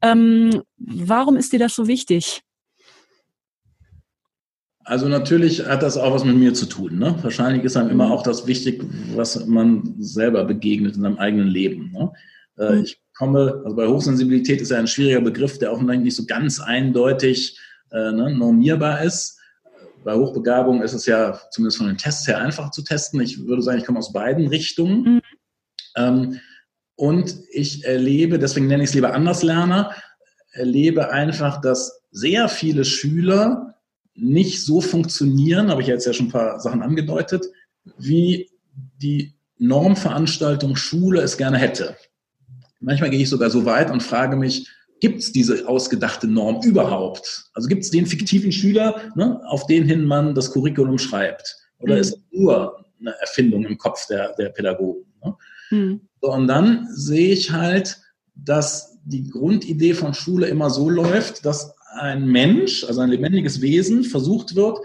Ähm, 0.04 0.62
warum 0.78 1.36
ist 1.36 1.52
dir 1.52 1.58
das 1.58 1.74
so 1.74 1.88
wichtig? 1.88 2.42
Also 4.84 5.08
natürlich 5.08 5.66
hat 5.66 5.82
das 5.82 5.98
auch 5.98 6.14
was 6.14 6.24
mit 6.24 6.36
mir 6.36 6.54
zu 6.54 6.68
tun. 6.68 7.00
Ne? 7.00 7.16
Wahrscheinlich 7.24 7.64
ist 7.64 7.78
einem 7.78 7.90
immer 7.90 8.06
mhm. 8.06 8.12
auch 8.12 8.22
das 8.22 8.46
wichtig, 8.46 8.84
was 9.16 9.48
man 9.48 9.96
selber 9.98 10.44
begegnet 10.44 10.96
in 10.96 11.02
seinem 11.02 11.18
eigenen 11.18 11.48
Leben. 11.48 11.92
Ne? 11.92 12.12
Äh, 12.60 12.76
mhm. 12.76 12.84
Ich 12.84 13.02
komme, 13.16 13.64
also 13.66 13.76
bei 13.76 13.88
Hochsensibilität 13.88 14.62
ist 14.62 14.70
ja 14.70 14.78
ein 14.78 14.88
schwieriger 14.88 15.22
Begriff, 15.22 15.58
der 15.58 15.72
auch 15.72 15.82
nicht 15.82 16.16
so 16.16 16.28
ganz 16.28 16.60
eindeutig 16.60 17.58
äh, 17.92 18.12
ne, 18.12 18.36
normierbar 18.36 19.04
ist. 19.04 19.40
Bei 20.04 20.16
Hochbegabung 20.16 20.82
ist 20.82 20.94
es 20.94 21.06
ja 21.06 21.40
zumindest 21.52 21.78
von 21.78 21.88
den 21.88 21.98
Tests 21.98 22.28
her 22.28 22.40
einfach 22.40 22.72
zu 22.72 22.84
testen. 22.84 23.22
Ich 23.22 23.46
würde 23.46 23.62
sagen, 23.62 23.78
ich 23.78 23.86
komme 23.86 24.00
aus 24.00 24.14
beiden 24.14 24.48
Richtungen. 24.48 25.04
Mhm. 25.04 25.22
Ähm, 25.96 26.40
und 26.96 27.36
ich 27.52 27.86
erlebe, 27.86 28.40
deswegen 28.40 28.68
nenne 28.68 28.84
ich 28.84 28.90
es 28.90 28.96
lieber 28.96 29.14
Anderslerner, 29.14 29.96
erlebe 30.52 31.12
einfach, 31.12 31.62
dass 31.62 32.02
sehr 32.12 32.50
viele 32.50 32.86
Schüler 32.86 33.76
nicht 34.14 34.64
so 34.64 34.82
funktionieren, 34.82 35.70
habe 35.70 35.82
ich 35.82 35.88
jetzt 35.88 36.06
ja 36.06 36.14
schon 36.14 36.28
ein 36.28 36.32
paar 36.32 36.60
Sachen 36.60 36.82
angedeutet, 36.82 37.46
wie 37.98 38.50
die 39.02 39.34
Normveranstaltung 39.58 40.76
Schule 40.76 41.22
es 41.22 41.38
gerne 41.38 41.58
hätte. 41.58 41.96
Manchmal 42.80 43.10
gehe 43.10 43.22
ich 43.22 43.30
sogar 43.30 43.50
so 43.50 43.66
weit 43.66 43.92
und 43.92 44.04
frage 44.04 44.36
mich, 44.36 44.68
Gibt 45.02 45.20
es 45.20 45.32
diese 45.32 45.68
ausgedachte 45.68 46.28
Norm 46.28 46.62
überhaupt? 46.64 47.50
Also 47.54 47.68
gibt 47.68 47.84
es 47.84 47.90
den 47.90 48.06
fiktiven 48.06 48.52
Schüler, 48.52 49.12
ne, 49.16 49.42
auf 49.48 49.66
den 49.66 49.84
hin 49.84 50.06
man 50.06 50.36
das 50.36 50.52
Curriculum 50.54 51.00
schreibt? 51.00 51.58
Oder 51.80 51.96
mhm. 51.96 52.02
ist 52.02 52.14
es 52.14 52.22
nur 52.32 52.86
eine 53.00 53.20
Erfindung 53.20 53.66
im 53.66 53.78
Kopf 53.78 54.06
der, 54.08 54.34
der 54.36 54.50
Pädagogen? 54.50 55.04
Ne? 55.24 55.36
Mhm. 55.72 56.02
So, 56.22 56.32
und 56.32 56.48
dann 56.48 56.88
sehe 56.92 57.34
ich 57.34 57.52
halt, 57.52 58.00
dass 58.36 59.00
die 59.04 59.28
Grundidee 59.28 59.96
von 59.96 60.14
Schule 60.14 60.48
immer 60.48 60.70
so 60.70 60.88
läuft, 60.88 61.46
dass 61.46 61.76
ein 62.00 62.28
Mensch, 62.28 62.84
also 62.84 63.02
ein 63.02 63.10
lebendiges 63.10 63.60
Wesen, 63.60 64.04
versucht 64.04 64.56
wird, 64.56 64.78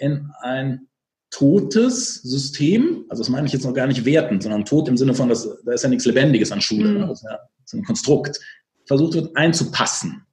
in 0.00 0.28
ein 0.40 0.88
totes 1.30 2.16
System, 2.16 3.04
also 3.08 3.22
das 3.22 3.30
meine 3.30 3.46
ich 3.46 3.52
jetzt 3.52 3.64
noch 3.64 3.74
gar 3.74 3.86
nicht 3.86 4.04
wertend, 4.04 4.42
sondern 4.42 4.64
tot 4.64 4.88
im 4.88 4.96
Sinne 4.96 5.14
von, 5.14 5.28
dass, 5.28 5.48
da 5.64 5.72
ist 5.72 5.84
ja 5.84 5.88
nichts 5.88 6.04
Lebendiges 6.04 6.50
an 6.50 6.60
Schule, 6.60 6.88
mhm. 6.88 7.08
das 7.08 7.22
ist 7.22 7.30
ja 7.30 7.38
ein 7.74 7.84
Konstrukt, 7.84 8.40
versucht 8.86 9.14
wird 9.14 9.36
einzupassen. 9.36 10.26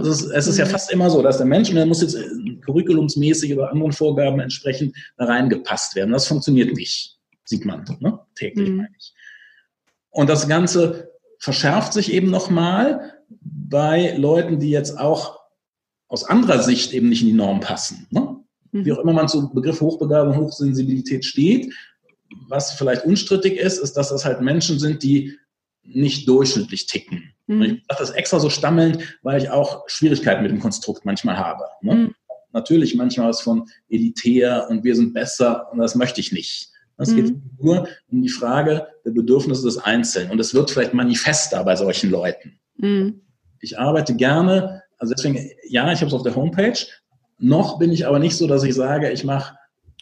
Es 0.00 0.06
ist, 0.06 0.30
es 0.30 0.46
ist 0.46 0.58
ja 0.58 0.64
mhm. 0.64 0.70
fast 0.70 0.92
immer 0.92 1.10
so, 1.10 1.22
dass 1.22 1.38
der 1.38 1.46
Mensch, 1.46 1.68
und 1.68 1.76
der 1.76 1.86
muss 1.86 2.02
jetzt 2.02 2.14
äh, 2.14 2.26
curriculumsmäßig 2.64 3.52
oder 3.52 3.70
anderen 3.70 3.92
Vorgaben 3.92 4.38
entsprechend 4.40 4.96
da 5.16 5.24
reingepasst 5.24 5.96
werden. 5.96 6.12
Das 6.12 6.26
funktioniert 6.26 6.74
nicht, 6.76 7.18
sieht 7.44 7.64
man 7.64 7.84
ne? 8.00 8.20
täglich, 8.36 8.68
mhm. 8.68 8.76
meine 8.76 8.94
ich. 8.96 9.12
Und 10.10 10.28
das 10.28 10.46
Ganze 10.48 11.10
verschärft 11.38 11.92
sich 11.92 12.12
eben 12.12 12.30
nochmal 12.30 13.14
bei 13.40 14.16
Leuten, 14.16 14.60
die 14.60 14.70
jetzt 14.70 14.98
auch 14.98 15.40
aus 16.06 16.24
anderer 16.24 16.62
Sicht 16.62 16.92
eben 16.92 17.08
nicht 17.08 17.22
in 17.22 17.28
die 17.28 17.32
Norm 17.32 17.60
passen. 17.60 18.06
Ne? 18.10 18.36
Mhm. 18.70 18.84
Wie 18.84 18.92
auch 18.92 18.98
immer 18.98 19.12
man 19.12 19.28
zu 19.28 19.52
Begriff 19.52 19.80
Hochbegabung, 19.80 20.36
Hochsensibilität 20.36 21.24
steht. 21.24 21.74
Was 22.48 22.72
vielleicht 22.72 23.04
unstrittig 23.04 23.58
ist, 23.58 23.78
ist, 23.78 23.94
dass 23.94 24.10
das 24.10 24.24
halt 24.24 24.40
Menschen 24.40 24.78
sind, 24.78 25.02
die 25.02 25.38
nicht 25.82 26.28
durchschnittlich 26.28 26.86
ticken. 26.86 27.31
Mhm. 27.46 27.62
Ich 27.62 27.70
sage 27.88 28.00
das 28.00 28.10
extra 28.10 28.38
so 28.38 28.50
stammelnd, 28.50 29.18
weil 29.22 29.42
ich 29.42 29.50
auch 29.50 29.84
Schwierigkeiten 29.86 30.42
mit 30.42 30.50
dem 30.50 30.60
Konstrukt 30.60 31.04
manchmal 31.04 31.36
habe. 31.36 31.64
Ne? 31.80 31.94
Mhm. 31.94 32.14
Natürlich 32.52 32.94
manchmal 32.94 33.28
was 33.28 33.40
von 33.40 33.68
elitär 33.88 34.66
und 34.68 34.84
wir 34.84 34.94
sind 34.94 35.14
besser 35.14 35.72
und 35.72 35.78
das 35.78 35.94
möchte 35.94 36.20
ich 36.20 36.32
nicht. 36.32 36.70
Es 36.98 37.10
mhm. 37.10 37.16
geht 37.16 37.34
nur 37.58 37.88
um 38.10 38.22
die 38.22 38.28
Frage 38.28 38.86
der 39.04 39.10
Bedürfnisse 39.10 39.64
des 39.64 39.78
Einzelnen 39.78 40.30
und 40.30 40.38
es 40.38 40.54
wird 40.54 40.70
vielleicht 40.70 40.94
manifester 40.94 41.64
bei 41.64 41.76
solchen 41.76 42.10
Leuten. 42.10 42.58
Mhm. 42.76 43.22
Ich 43.60 43.78
arbeite 43.78 44.14
gerne, 44.14 44.82
also 44.98 45.14
deswegen, 45.14 45.50
ja, 45.68 45.90
ich 45.92 46.00
habe 46.00 46.08
es 46.08 46.14
auf 46.14 46.22
der 46.22 46.34
Homepage. 46.34 46.78
Noch 47.38 47.78
bin 47.78 47.90
ich 47.90 48.06
aber 48.06 48.18
nicht 48.18 48.36
so, 48.36 48.46
dass 48.46 48.62
ich 48.62 48.74
sage, 48.74 49.10
ich 49.10 49.24
mache 49.24 49.56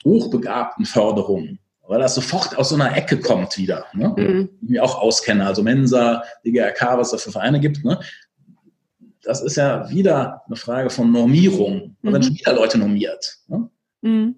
hochbegabten 0.05 0.84
Förderungen 0.84 1.59
weil 1.91 1.99
das 1.99 2.14
sofort 2.14 2.57
aus 2.57 2.68
so 2.68 2.76
einer 2.76 2.97
Ecke 2.97 3.18
kommt 3.18 3.59
wieder. 3.59 3.84
Ne? 3.95 4.14
Mhm. 4.16 4.49
Ich 4.62 4.68
mich 4.68 4.80
auch 4.80 5.03
auskenne, 5.03 5.45
also 5.45 5.64
Mensa, 5.64 6.22
DGRK, 6.47 6.99
was 6.99 7.11
da 7.11 7.18
für 7.18 7.32
Vereine 7.32 7.59
gibt. 7.59 7.84
Ne? 7.84 7.99
Das 9.24 9.43
ist 9.43 9.57
ja 9.57 9.91
wieder 9.91 10.43
eine 10.47 10.55
Frage 10.55 10.88
von 10.88 11.11
Normierung. 11.11 11.97
Mhm. 12.01 12.12
werden 12.12 12.22
schon 12.22 12.34
wieder 12.36 12.55
Leute 12.55 12.78
normiert. 12.78 13.38
Ne? 13.49 13.68
Mhm. 14.03 14.36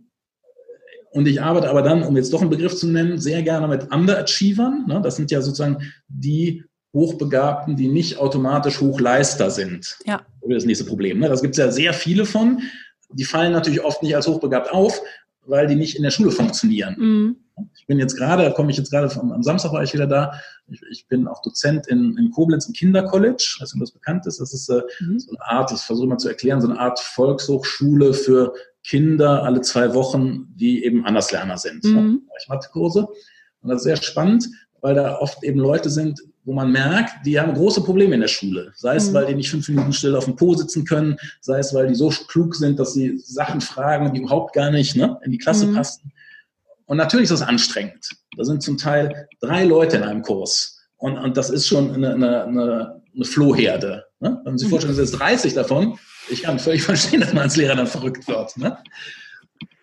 Und 1.10 1.28
ich 1.28 1.42
arbeite 1.42 1.68
aber 1.68 1.82
dann, 1.82 2.02
um 2.04 2.16
jetzt 2.16 2.32
doch 2.32 2.40
einen 2.40 2.48
Begriff 2.48 2.74
zu 2.74 2.86
nennen, 2.86 3.18
sehr 3.18 3.42
gerne 3.42 3.68
mit 3.68 3.92
Underachievern. 3.92 4.86
Ne? 4.88 5.02
Das 5.02 5.16
sind 5.16 5.30
ja 5.30 5.42
sozusagen 5.42 5.92
die 6.08 6.64
Hochbegabten, 6.94 7.76
die 7.76 7.88
nicht 7.88 8.16
automatisch 8.16 8.80
Hochleister 8.80 9.50
sind. 9.50 9.98
Ja. 10.06 10.22
Das 10.40 10.48
ist 10.48 10.54
das 10.54 10.64
nächste 10.64 10.86
Problem. 10.86 11.18
Ne? 11.18 11.28
Das 11.28 11.42
gibt 11.42 11.52
es 11.52 11.58
ja 11.58 11.70
sehr 11.70 11.92
viele 11.92 12.24
von. 12.24 12.62
Die 13.12 13.24
fallen 13.24 13.52
natürlich 13.52 13.84
oft 13.84 14.02
nicht 14.02 14.16
als 14.16 14.26
hochbegabt 14.26 14.72
auf, 14.72 15.02
weil 15.44 15.66
die 15.66 15.74
nicht 15.74 15.96
in 15.96 16.02
der 16.02 16.10
Schule 16.10 16.30
funktionieren. 16.30 16.96
Mhm. 16.98 17.36
Ich 17.74 17.86
bin 17.86 17.98
jetzt 17.98 18.16
gerade, 18.16 18.44
da 18.44 18.50
komme 18.50 18.70
ich 18.70 18.76
jetzt 18.76 18.90
gerade 18.90 19.10
vom, 19.10 19.32
am 19.32 19.42
Samstag 19.42 19.72
war 19.72 19.82
ich 19.82 19.92
wieder 19.92 20.06
da. 20.06 20.32
Ich, 20.68 20.80
ich 20.90 21.06
bin 21.06 21.28
auch 21.28 21.42
Dozent 21.42 21.86
in, 21.86 22.16
in 22.16 22.30
Koblenz 22.30 22.66
im 22.66 22.72
Kindercollege, 22.72 23.34
weiß 23.34 23.60
nicht, 23.60 23.74
ob 23.74 23.80
das 23.80 23.90
bekannt 23.92 24.26
ist. 24.26 24.40
Das 24.40 24.52
ist 24.54 24.68
äh, 24.68 24.82
mhm. 25.00 25.18
so 25.18 25.30
eine 25.30 25.42
Art, 25.42 25.72
ich 25.72 25.80
versuche 25.80 26.06
mal 26.06 26.18
zu 26.18 26.28
erklären, 26.28 26.60
so 26.60 26.68
eine 26.68 26.78
Art 26.78 26.98
Volkshochschule 27.00 28.14
für 28.14 28.54
Kinder 28.84 29.42
alle 29.42 29.60
zwei 29.60 29.94
Wochen, 29.94 30.46
die 30.56 30.84
eben 30.84 31.04
Anderslerner 31.04 31.58
sind. 31.58 31.84
Mhm. 31.84 31.94
Ne? 31.94 32.18
Ich 32.40 32.48
Mathekurse. 32.48 33.06
Und 33.60 33.68
das 33.68 33.78
ist 33.78 33.84
sehr 33.84 33.96
spannend, 33.96 34.48
weil 34.80 34.94
da 34.94 35.18
oft 35.18 35.44
eben 35.44 35.60
Leute 35.60 35.90
sind, 35.90 36.20
wo 36.44 36.52
man 36.52 36.72
merkt, 36.72 37.24
die 37.24 37.38
haben 37.38 37.54
große 37.54 37.82
Probleme 37.82 38.14
in 38.14 38.20
der 38.20 38.28
Schule. 38.28 38.72
Sei 38.74 38.96
es, 38.96 39.10
mhm. 39.10 39.14
weil 39.14 39.26
die 39.26 39.34
nicht 39.34 39.50
fünf 39.50 39.68
Minuten 39.68 39.92
still 39.92 40.16
auf 40.16 40.24
dem 40.24 40.34
Po 40.34 40.54
sitzen 40.54 40.84
können, 40.84 41.16
sei 41.40 41.58
es, 41.60 41.72
weil 41.72 41.86
die 41.86 41.94
so 41.94 42.08
klug 42.08 42.56
sind, 42.56 42.78
dass 42.80 42.94
sie 42.94 43.18
Sachen 43.18 43.60
fragen, 43.60 44.12
die 44.12 44.20
überhaupt 44.20 44.52
gar 44.54 44.70
nicht 44.70 44.96
ne, 44.96 45.18
in 45.24 45.30
die 45.30 45.38
Klasse 45.38 45.66
mhm. 45.66 45.74
passen. 45.74 46.12
Und 46.86 46.96
natürlich 46.96 47.24
ist 47.24 47.40
das 47.40 47.48
anstrengend. 47.48 48.08
Da 48.36 48.44
sind 48.44 48.62
zum 48.62 48.78
Teil 48.78 49.28
drei 49.40 49.64
Leute 49.64 49.96
in 49.96 50.02
einem 50.02 50.22
Kurs. 50.22 50.78
Und, 50.96 51.18
und 51.18 51.36
das 51.36 51.50
ist 51.50 51.66
schon 51.66 51.94
eine, 51.94 52.14
eine, 52.14 52.44
eine, 52.44 53.02
eine 53.14 53.24
Flohherde. 53.24 54.04
Ne? 54.20 54.40
Wenn 54.44 54.56
Sie 54.56 54.64
sich 54.64 54.70
vorstellen, 54.70 54.92
es 54.92 54.96
sind 54.96 55.06
jetzt 55.06 55.20
30 55.20 55.54
davon, 55.54 55.98
ich 56.30 56.42
kann 56.42 56.58
völlig 56.58 56.82
verstehen, 56.84 57.20
dass 57.20 57.32
man 57.32 57.44
als 57.44 57.56
Lehrer 57.56 57.76
dann 57.76 57.86
verrückt 57.86 58.28
wird. 58.28 58.56
Ne? 58.56 58.78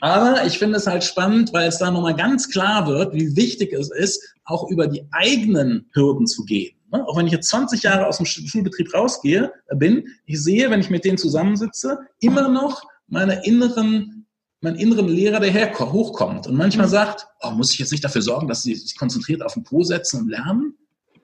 Aber 0.01 0.45
ich 0.45 0.57
finde 0.57 0.77
es 0.77 0.87
halt 0.87 1.03
spannend, 1.03 1.51
weil 1.53 1.67
es 1.67 1.77
da 1.77 1.91
nochmal 1.91 2.15
ganz 2.15 2.49
klar 2.49 2.87
wird, 2.87 3.13
wie 3.13 3.35
wichtig 3.35 3.73
es 3.73 3.91
ist, 3.91 4.33
auch 4.45 4.69
über 4.69 4.87
die 4.87 5.05
eigenen 5.11 5.89
Hürden 5.93 6.25
zu 6.25 6.45
gehen. 6.45 6.75
Ne? 6.91 7.05
Auch 7.07 7.17
wenn 7.17 7.27
ich 7.27 7.33
jetzt 7.33 7.49
20 7.49 7.83
Jahre 7.83 8.07
aus 8.07 8.17
dem 8.17 8.25
Schulbetrieb 8.25 8.93
rausgehe, 8.93 9.51
äh, 9.67 9.75
bin, 9.75 10.07
ich 10.25 10.41
sehe, 10.41 10.69
wenn 10.69 10.79
ich 10.79 10.89
mit 10.89 11.03
denen 11.05 11.17
zusammensitze, 11.17 11.99
immer 12.21 12.47
noch 12.47 12.83
meine 13.07 13.45
inneren, 13.45 14.18
meinen 14.61 14.75
inneren 14.77 15.07
Lehrer, 15.07 15.39
der 15.39 15.51
her 15.51 15.73
hochkommt 15.79 16.47
und 16.47 16.55
manchmal 16.55 16.87
mhm. 16.87 16.91
sagt, 16.91 17.27
oh, 17.41 17.51
muss 17.51 17.71
ich 17.71 17.79
jetzt 17.79 17.91
nicht 17.91 18.03
dafür 18.03 18.21
sorgen, 18.21 18.47
dass 18.47 18.63
sie 18.63 18.75
sich 18.75 18.97
konzentriert 18.97 19.41
auf 19.41 19.53
den 19.53 19.63
Po 19.63 19.83
setzen 19.83 20.21
und 20.21 20.29
lernen? 20.29 20.77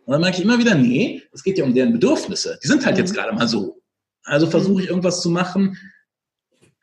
Und 0.06 0.12
dann 0.12 0.22
merke 0.22 0.38
ich 0.38 0.44
immer 0.44 0.60
wieder, 0.60 0.76
nee, 0.76 1.24
es 1.34 1.44
geht 1.44 1.58
ja 1.58 1.66
um 1.66 1.74
deren 1.74 1.92
Bedürfnisse. 1.92 2.60
Die 2.64 2.68
sind 2.68 2.86
halt 2.86 2.98
jetzt 2.98 3.12
mhm. 3.12 3.16
gerade 3.16 3.36
mal 3.36 3.48
so. 3.48 3.82
Also 4.24 4.48
versuche 4.48 4.84
ich 4.84 4.90
irgendwas 4.90 5.22
zu 5.22 5.30
machen, 5.30 5.78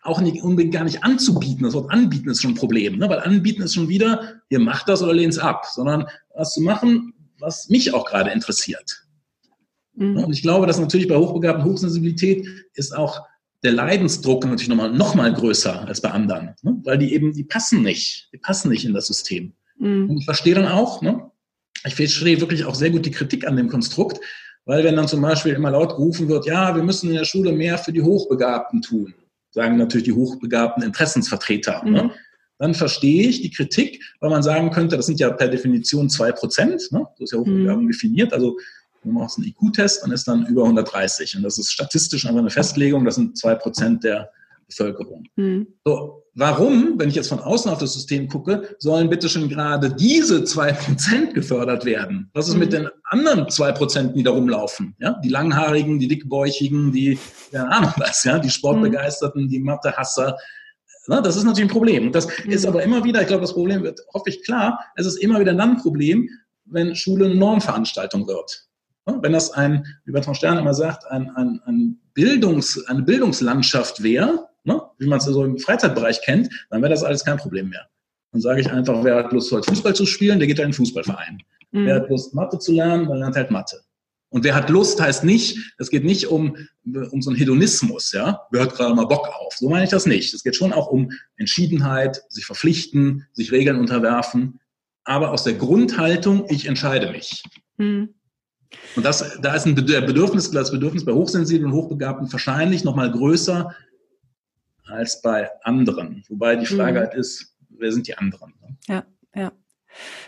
auch 0.03 0.21
nicht 0.21 0.43
unbedingt 0.43 0.75
gar 0.75 0.85
nicht 0.85 1.05
anzubieten. 1.05 1.65
Das 1.65 1.75
Wort 1.75 1.91
anbieten 1.91 2.29
ist 2.29 2.43
schon 2.43 2.53
ein 2.53 2.57
Problem, 2.57 2.99
ne? 2.99 3.09
weil 3.09 3.21
anbieten 3.21 3.63
ist 3.63 3.75
schon 3.75 3.89
wieder, 3.89 4.41
ihr 4.49 4.59
macht 4.59 4.89
das 4.89 5.03
oder 5.03 5.13
lehnt 5.13 5.33
es 5.33 5.39
ab, 5.39 5.67
sondern 5.67 6.07
was 6.35 6.55
zu 6.55 6.61
machen, 6.61 7.15
was 7.39 7.69
mich 7.69 7.95
auch 7.95 8.05
gerade 8.05 8.31
interessiert. 8.31 9.05
Mhm. 9.95 10.25
Und 10.25 10.33
ich 10.33 10.43
glaube, 10.43 10.67
dass 10.67 10.81
natürlich 10.81 11.09
bei 11.09 11.17
Hochbegabten 11.17 11.65
Hochsensibilität 11.65 12.47
ist 12.75 12.97
auch 12.97 13.21
der 13.63 13.73
Leidensdruck 13.73 14.45
natürlich 14.45 14.69
nochmal 14.69 14.91
noch 14.91 15.15
mal 15.15 15.33
größer 15.33 15.87
als 15.87 16.01
bei 16.01 16.11
anderen, 16.11 16.55
ne? 16.63 16.81
weil 16.85 16.99
die 16.99 17.15
eben, 17.15 17.33
die 17.33 17.45
passen 17.45 17.83
nicht, 17.83 18.29
die 18.33 18.39
passen 18.39 18.71
nicht 18.71 18.85
in 18.85 18.95
das 18.95 19.07
System. 19.07 19.53
Mhm. 19.79 20.11
Und 20.11 20.19
ich 20.19 20.25
verstehe 20.25 20.55
dann 20.55 20.67
auch, 20.67 21.01
ne? 21.03 21.31
ich 21.85 21.95
verstehe 21.95 22.41
wirklich 22.41 22.65
auch 22.65 22.75
sehr 22.75 22.91
gut 22.91 23.07
die 23.07 23.11
Kritik 23.11 23.47
an 23.47 23.57
dem 23.57 23.69
Konstrukt, 23.69 24.21
weil 24.65 24.85
wenn 24.85 24.97
dann 24.97 25.09
zum 25.09 25.21
Beispiel 25.21 25.55
immer 25.55 25.71
laut 25.71 25.91
gerufen 25.91 26.29
wird, 26.29 26.47
ja, 26.47 26.75
wir 26.75 26.83
müssen 26.83 27.11
in 27.11 27.17
der 27.17 27.25
Schule 27.25 27.53
mehr 27.53 27.79
für 27.79 27.93
die 27.93 28.03
Hochbegabten 28.03 28.83
tun, 28.83 29.15
sagen 29.51 29.77
natürlich 29.77 30.07
die 30.07 30.13
hochbegabten 30.13 30.83
Interessensvertreter. 30.83 31.83
Ne? 31.85 31.91
Mhm. 31.91 31.97
Ne? 31.97 32.11
Dann 32.59 32.75
verstehe 32.75 33.29
ich 33.29 33.43
die 33.43 33.51
Kritik, 33.51 34.01
weil 34.21 34.31
man 34.31 34.43
sagen 34.43 34.71
könnte, 34.71 34.97
das 34.97 35.07
sind 35.07 35.19
ja 35.19 35.31
per 35.31 35.49
Definition 35.49 36.09
zwei 36.09 36.31
Prozent, 36.31 36.93
ne? 36.93 37.07
so 37.17 37.25
ist 37.25 37.33
ja 37.33 37.39
Hochbegabung 37.39 37.85
mhm. 37.85 37.89
definiert, 37.89 38.33
also 38.33 38.57
du 39.03 39.11
machst 39.11 39.39
einen 39.39 39.49
IQ-Test, 39.49 40.03
dann 40.03 40.13
ist 40.13 40.27
dann 40.29 40.47
über 40.47 40.63
130 40.63 41.37
und 41.37 41.43
das 41.43 41.59
ist 41.59 41.73
statistisch 41.73 42.27
einfach 42.27 42.41
eine 42.41 42.51
Festlegung, 42.51 43.05
das 43.05 43.17
sind 43.17 43.37
zwei 43.37 43.55
Prozent 43.55 44.05
der 44.05 44.31
Bevölkerung. 44.67 45.25
Mhm. 45.37 45.67
So, 45.85 46.25
warum, 46.35 46.99
wenn 46.99 47.09
ich 47.09 47.15
jetzt 47.15 47.29
von 47.29 47.41
außen 47.41 47.71
auf 47.71 47.79
das 47.79 47.93
System 47.93 48.29
gucke, 48.29 48.77
sollen 48.79 49.11
bitte 49.11 49.29
schon 49.29 49.49
gerade 49.49 49.91
diese 49.91 50.45
zwei 50.45 50.73
Prozent 50.73 51.35
gefördert 51.35 51.85
werden? 51.85 52.31
Was 52.33 52.49
ist 52.49 52.55
mhm. 52.55 52.61
mit 52.61 52.73
den 52.73 52.89
anderen 53.05 53.49
zwei 53.51 53.73
Prozent, 53.73 54.17
die 54.17 54.23
da 54.23 54.31
rumlaufen? 54.31 54.97
Ja, 54.99 55.21
die 55.23 55.29
Langhaarigen, 55.29 55.99
die 55.99 56.09
Dickbäuchigen, 56.09 56.93
die, 56.93 57.19
keine 57.51 57.71
Ahnung 57.71 57.93
was, 57.97 58.25
ja, 58.25 58.39
die 58.39 58.51
Sportbegeisterten, 58.51 59.49
die 59.49 59.61
Mathehasser. 59.61 60.37
Na, 61.09 61.21
das 61.21 61.37
ist 61.37 61.45
natürlich 61.45 61.69
ein 61.71 61.75
Problem. 61.75 62.07
Und 62.07 62.15
das 62.15 62.27
mhm. 62.27 62.51
ist 62.51 62.67
aber 62.67 62.83
immer 62.83 63.05
wieder, 63.05 63.21
ich 63.21 63.29
glaube, 63.29 63.43
das 63.43 63.55
Problem 63.55 63.83
wird 63.83 64.01
hoffe 64.15 64.31
ich 64.31 64.43
klar, 64.45 64.81
es 64.97 65.07
ist 65.07 65.17
immer 65.17 65.41
wieder 65.41 65.55
dann 65.55 65.73
ein 65.73 65.77
Problem, 65.79 66.29
wenn 66.65 66.95
Schule 66.95 67.27
eine 67.27 67.35
Normveranstaltung 67.35 68.27
wird. 68.27 68.67
Wenn 69.05 69.33
das 69.33 69.51
ein, 69.51 69.85
wie 70.05 70.13
Bertrand 70.13 70.37
Stern 70.37 70.59
immer 70.59 70.75
sagt, 70.75 71.07
ein, 71.11 71.31
ein, 71.31 71.61
ein 71.67 72.01
Bildungs, 72.15 72.85
eine 72.87 73.03
Bildungslandschaft 73.03 74.03
wäre, 74.03 74.49
ne, 74.65 74.81
wie 74.99 75.07
man 75.07 75.19
es 75.19 75.25
so 75.25 75.45
im 75.45 75.59
Freizeitbereich 75.59 76.21
kennt, 76.23 76.49
dann 76.71 76.83
wäre 76.83 76.91
das 76.91 77.03
alles 77.03 77.25
kein 77.25 77.37
Problem 77.37 77.69
mehr. 77.71 77.89
Dann 78.31 78.41
sage 78.41 78.61
ich 78.61 78.71
einfach, 78.71 79.03
wer 79.05 79.17
hat 79.17 79.33
Lust, 79.33 79.51
heute 79.53 79.69
Fußball 79.69 79.95
zu 79.95 80.07
spielen, 80.07 80.39
der 80.39 80.47
geht 80.47 80.59
in 80.59 80.67
einen 80.67 80.73
Fußballverein. 80.73 81.43
Mhm. 81.73 81.87
Wer 81.87 81.97
hat 81.97 82.09
Lust, 82.09 82.35
Mathe 82.35 82.59
zu 82.59 82.73
lernen, 82.73 83.09
der 83.09 83.17
lernt 83.17 83.37
halt 83.37 83.51
Mathe. 83.51 83.83
Und 84.31 84.45
wer 84.45 84.55
hat 84.55 84.71
Lust, 84.71 84.99
heißt 84.99 85.25
nicht, 85.25 85.75
es 85.77 85.91
geht 85.91 86.05
nicht 86.05 86.29
um, 86.29 86.57
um 86.85 87.21
so 87.21 87.29
einen 87.29 87.39
Hedonismus, 87.39 88.13
ja. 88.13 88.47
Wer 88.51 88.63
hat 88.63 88.75
gerade 88.75 88.95
mal 88.95 89.05
Bock 89.05 89.29
auf? 89.29 89.55
So 89.55 89.69
meine 89.69 89.85
ich 89.85 89.91
das 89.91 90.07
nicht. 90.07 90.33
Es 90.33 90.43
geht 90.43 90.57
schon 90.57 90.73
auch 90.73 90.87
um 90.87 91.11
Entschiedenheit, 91.37 92.23
sich 92.31 92.47
verpflichten, 92.47 93.27
sich 93.33 93.53
Regeln 93.53 93.79
unterwerfen. 93.79 94.61
Aber 95.05 95.33
aus 95.33 95.45
der 95.45 95.55
Grundhaltung, 95.55 96.47
ich 96.49 96.67
entscheide 96.67 97.11
mich. 97.11 97.43
Mhm. 97.77 98.15
Und 98.97 99.05
das, 99.05 99.39
da 99.41 99.55
ist 99.55 99.67
ein 99.67 99.75
Bedürfnis, 99.75 100.51
das 100.51 100.71
Bedürfnis 100.71 101.05
bei 101.05 101.13
Hochsensiblen 101.13 101.71
und 101.71 101.77
Hochbegabten 101.77 102.31
wahrscheinlich 102.31 102.85
noch 102.85 102.95
mal 102.95 103.11
größer 103.11 103.75
als 104.87 105.23
bei 105.23 105.49
anderen. 105.63 106.25
Wobei 106.29 106.57
die 106.57 106.67
Frage 106.67 106.99
mhm. 106.99 107.05
halt 107.05 107.15
ist, 107.15 107.57
wer 107.71 107.93
sind 107.93 108.07
die 108.07 108.17
anderen? 108.17 108.53
Ne? 108.61 108.77
Ja, 108.87 109.05
ja. 109.35 109.53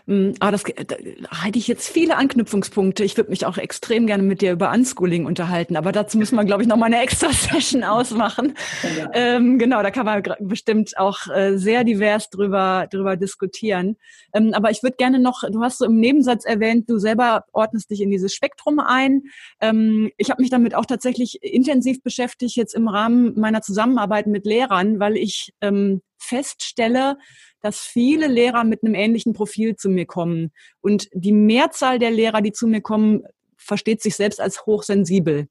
Mm, 0.07 0.33
aber 0.41 0.53
das, 0.53 0.65
da 0.65 0.97
hätte 1.43 1.59
ich 1.59 1.69
jetzt 1.69 1.89
viele 1.89 2.17
Anknüpfungspunkte. 2.17 3.05
Ich 3.05 3.17
würde 3.17 3.31
mich 3.31 3.47
auch 3.47 3.59
extrem 3.59 4.07
gerne 4.07 4.23
mit 4.23 4.41
dir 4.41 4.53
über 4.53 4.71
Unschooling 4.71 5.27
unterhalten, 5.27 5.77
aber 5.77 5.93
dazu 5.93 6.19
müssen 6.19 6.37
wir, 6.37 6.45
glaube 6.45 6.63
ich, 6.63 6.69
noch 6.69 6.77
mal 6.77 6.87
eine 6.87 7.03
extra 7.03 7.33
Session 7.33 7.85
ausmachen. 7.85 8.55
Ja. 8.99 9.11
Ähm, 9.13 9.59
genau, 9.59 9.83
da 9.83 9.91
kann 9.91 10.07
man 10.07 10.23
bestimmt 10.41 10.97
auch 10.99 11.27
äh, 11.29 11.57
sehr 11.57 11.85
divers 11.85 12.31
drüber, 12.31 12.87
drüber 12.91 13.17
diskutieren. 13.17 13.97
Ähm, 14.33 14.53
aber 14.55 14.71
ich 14.71 14.83
würde 14.83 14.97
gerne 14.97 15.19
noch, 15.19 15.43
du 15.51 15.63
hast 15.63 15.79
so 15.79 15.87
im 15.87 15.99
Nebensatz 15.99 16.45
erwähnt, 16.45 16.89
du 16.91 16.99
selber 16.99 17.45
ordnest 17.53 17.91
dich 17.91 18.01
in 18.01 18.11
dieses 18.11 18.35
Spektrum 18.35 18.79
ein. 18.79 19.23
Ähm, 19.61 20.11
ich 20.17 20.31
habe 20.31 20.43
mich 20.43 20.51
damit 20.51 20.75
auch 20.75 20.87
tatsächlich 20.87 21.43
intensiv 21.43 22.03
beschäftigt, 22.03 22.57
jetzt 22.57 22.75
im 22.75 22.89
Rahmen 22.89 23.39
meiner 23.39 23.63
Zusammenarbeit 23.63 24.27
mit 24.27 24.45
Lehrern, 24.45 25.01
weil 25.01 25.17
ich 25.17 25.53
ähm, 25.61 26.03
feststelle, 26.25 27.17
dass 27.61 27.81
viele 27.81 28.27
Lehrer 28.27 28.65
mit 28.65 28.83
einem 28.83 28.95
ähnlichen 28.95 29.33
Profil 29.33 29.77
zu 29.77 29.89
mir 29.89 30.07
kommen. 30.07 30.53
Und 30.81 31.09
die 31.13 31.33
Mehrzahl 31.33 31.99
der 31.99 32.11
Lehrer, 32.11 32.43
die 32.43 32.53
zu 32.53 32.67
mir 32.67 32.81
kommen, 32.81 33.23
versteht 33.57 34.03
sich 34.03 34.17
selbst 34.17 34.41
als 34.41 34.67
hochsensibel. 34.67 35.49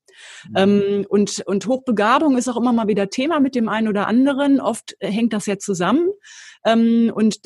Mhm. 0.50 0.56
Ähm, 0.56 1.06
und, 1.10 1.42
und 1.48 1.66
Hochbegabung 1.66 2.38
ist 2.38 2.48
auch 2.48 2.58
immer 2.58 2.74
mal 2.74 2.88
wieder 2.88 3.10
Thema 3.10 3.40
mit 3.40 3.56
dem 3.56 3.68
einen 3.70 3.88
oder 3.88 4.08
anderen. 4.08 4.60
Oft 4.62 4.96
hängt 5.00 5.34
das 5.34 5.46
ja 5.48 5.58
zusammen. 5.58 6.10
Ähm, 6.66 7.12
und 7.14 7.40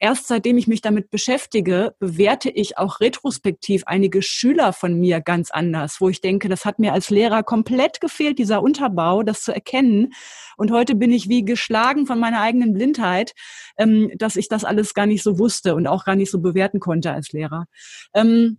erst 0.00 0.26
seitdem 0.26 0.58
ich 0.58 0.66
mich 0.66 0.80
damit 0.80 1.10
beschäftige, 1.10 1.94
bewerte 1.98 2.50
ich 2.50 2.78
auch 2.78 3.00
retrospektiv 3.00 3.84
einige 3.86 4.22
Schüler 4.22 4.72
von 4.72 4.98
mir 4.98 5.20
ganz 5.20 5.50
anders, 5.50 6.00
wo 6.00 6.08
ich 6.08 6.20
denke, 6.20 6.48
das 6.48 6.64
hat 6.64 6.78
mir 6.78 6.92
als 6.92 7.10
Lehrer 7.10 7.42
komplett 7.42 8.00
gefehlt, 8.00 8.38
dieser 8.38 8.62
Unterbau, 8.62 9.22
das 9.22 9.42
zu 9.42 9.52
erkennen. 9.52 10.12
Und 10.56 10.72
heute 10.72 10.94
bin 10.94 11.12
ich 11.12 11.28
wie 11.28 11.44
geschlagen 11.44 12.06
von 12.06 12.18
meiner 12.18 12.40
eigenen 12.40 12.72
Blindheit, 12.72 13.34
ähm, 13.78 14.10
dass 14.16 14.36
ich 14.36 14.48
das 14.48 14.64
alles 14.64 14.94
gar 14.94 15.06
nicht 15.06 15.22
so 15.22 15.38
wusste 15.38 15.74
und 15.74 15.86
auch 15.86 16.04
gar 16.04 16.16
nicht 16.16 16.30
so 16.30 16.40
bewerten 16.40 16.80
konnte 16.80 17.12
als 17.12 17.32
Lehrer. 17.32 17.66
Ähm, 18.14 18.58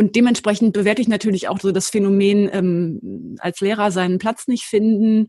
und 0.00 0.14
dementsprechend 0.14 0.74
bewerte 0.74 1.02
ich 1.02 1.08
natürlich 1.08 1.48
auch 1.48 1.58
so 1.58 1.72
das 1.72 1.90
Phänomen 1.90 2.48
ähm, 2.52 3.36
als 3.40 3.60
Lehrer 3.60 3.90
seinen 3.90 4.18
Platz 4.18 4.46
nicht 4.46 4.62
finden, 4.62 5.26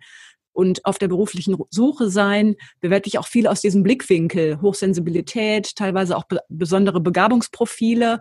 und 0.53 0.85
auf 0.85 0.97
der 0.97 1.07
beruflichen 1.07 1.55
Suche 1.69 2.09
sein, 2.09 2.55
bewerte 2.81 3.07
ich 3.07 3.17
auch 3.17 3.27
viel 3.27 3.47
aus 3.47 3.61
diesem 3.61 3.83
Blickwinkel, 3.83 4.61
Hochsensibilität, 4.61 5.75
teilweise 5.75 6.17
auch 6.17 6.25
be 6.25 6.39
besondere 6.49 6.99
Begabungsprofile. 7.01 8.19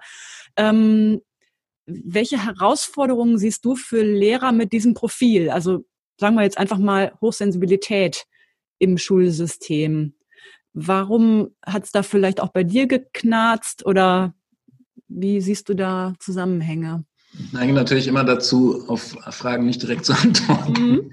Ähm, 0.56 1.20
welche 1.86 2.44
Herausforderungen 2.44 3.38
siehst 3.38 3.64
du 3.64 3.74
für 3.74 4.02
Lehrer 4.02 4.52
mit 4.52 4.72
diesem 4.72 4.94
Profil? 4.94 5.50
Also 5.50 5.84
sagen 6.18 6.36
wir 6.36 6.42
jetzt 6.42 6.58
einfach 6.58 6.78
mal 6.78 7.12
Hochsensibilität 7.20 8.24
im 8.78 8.98
Schulsystem. 8.98 10.14
Warum 10.74 11.54
hat 11.64 11.84
es 11.84 11.92
da 11.92 12.02
vielleicht 12.02 12.40
auch 12.40 12.50
bei 12.50 12.62
dir 12.62 12.86
geknarzt 12.86 13.86
oder 13.86 14.34
wie 15.08 15.40
siehst 15.40 15.68
du 15.68 15.74
da 15.74 16.12
Zusammenhänge? 16.20 17.04
Ich 17.34 17.52
neige 17.52 17.72
natürlich 17.72 18.08
immer 18.08 18.24
dazu, 18.24 18.84
auf 18.88 19.16
Fragen 19.30 19.66
nicht 19.66 19.82
direkt 19.82 20.04
zu 20.04 20.12
antworten. 20.22 20.72
Mhm. 20.72 21.12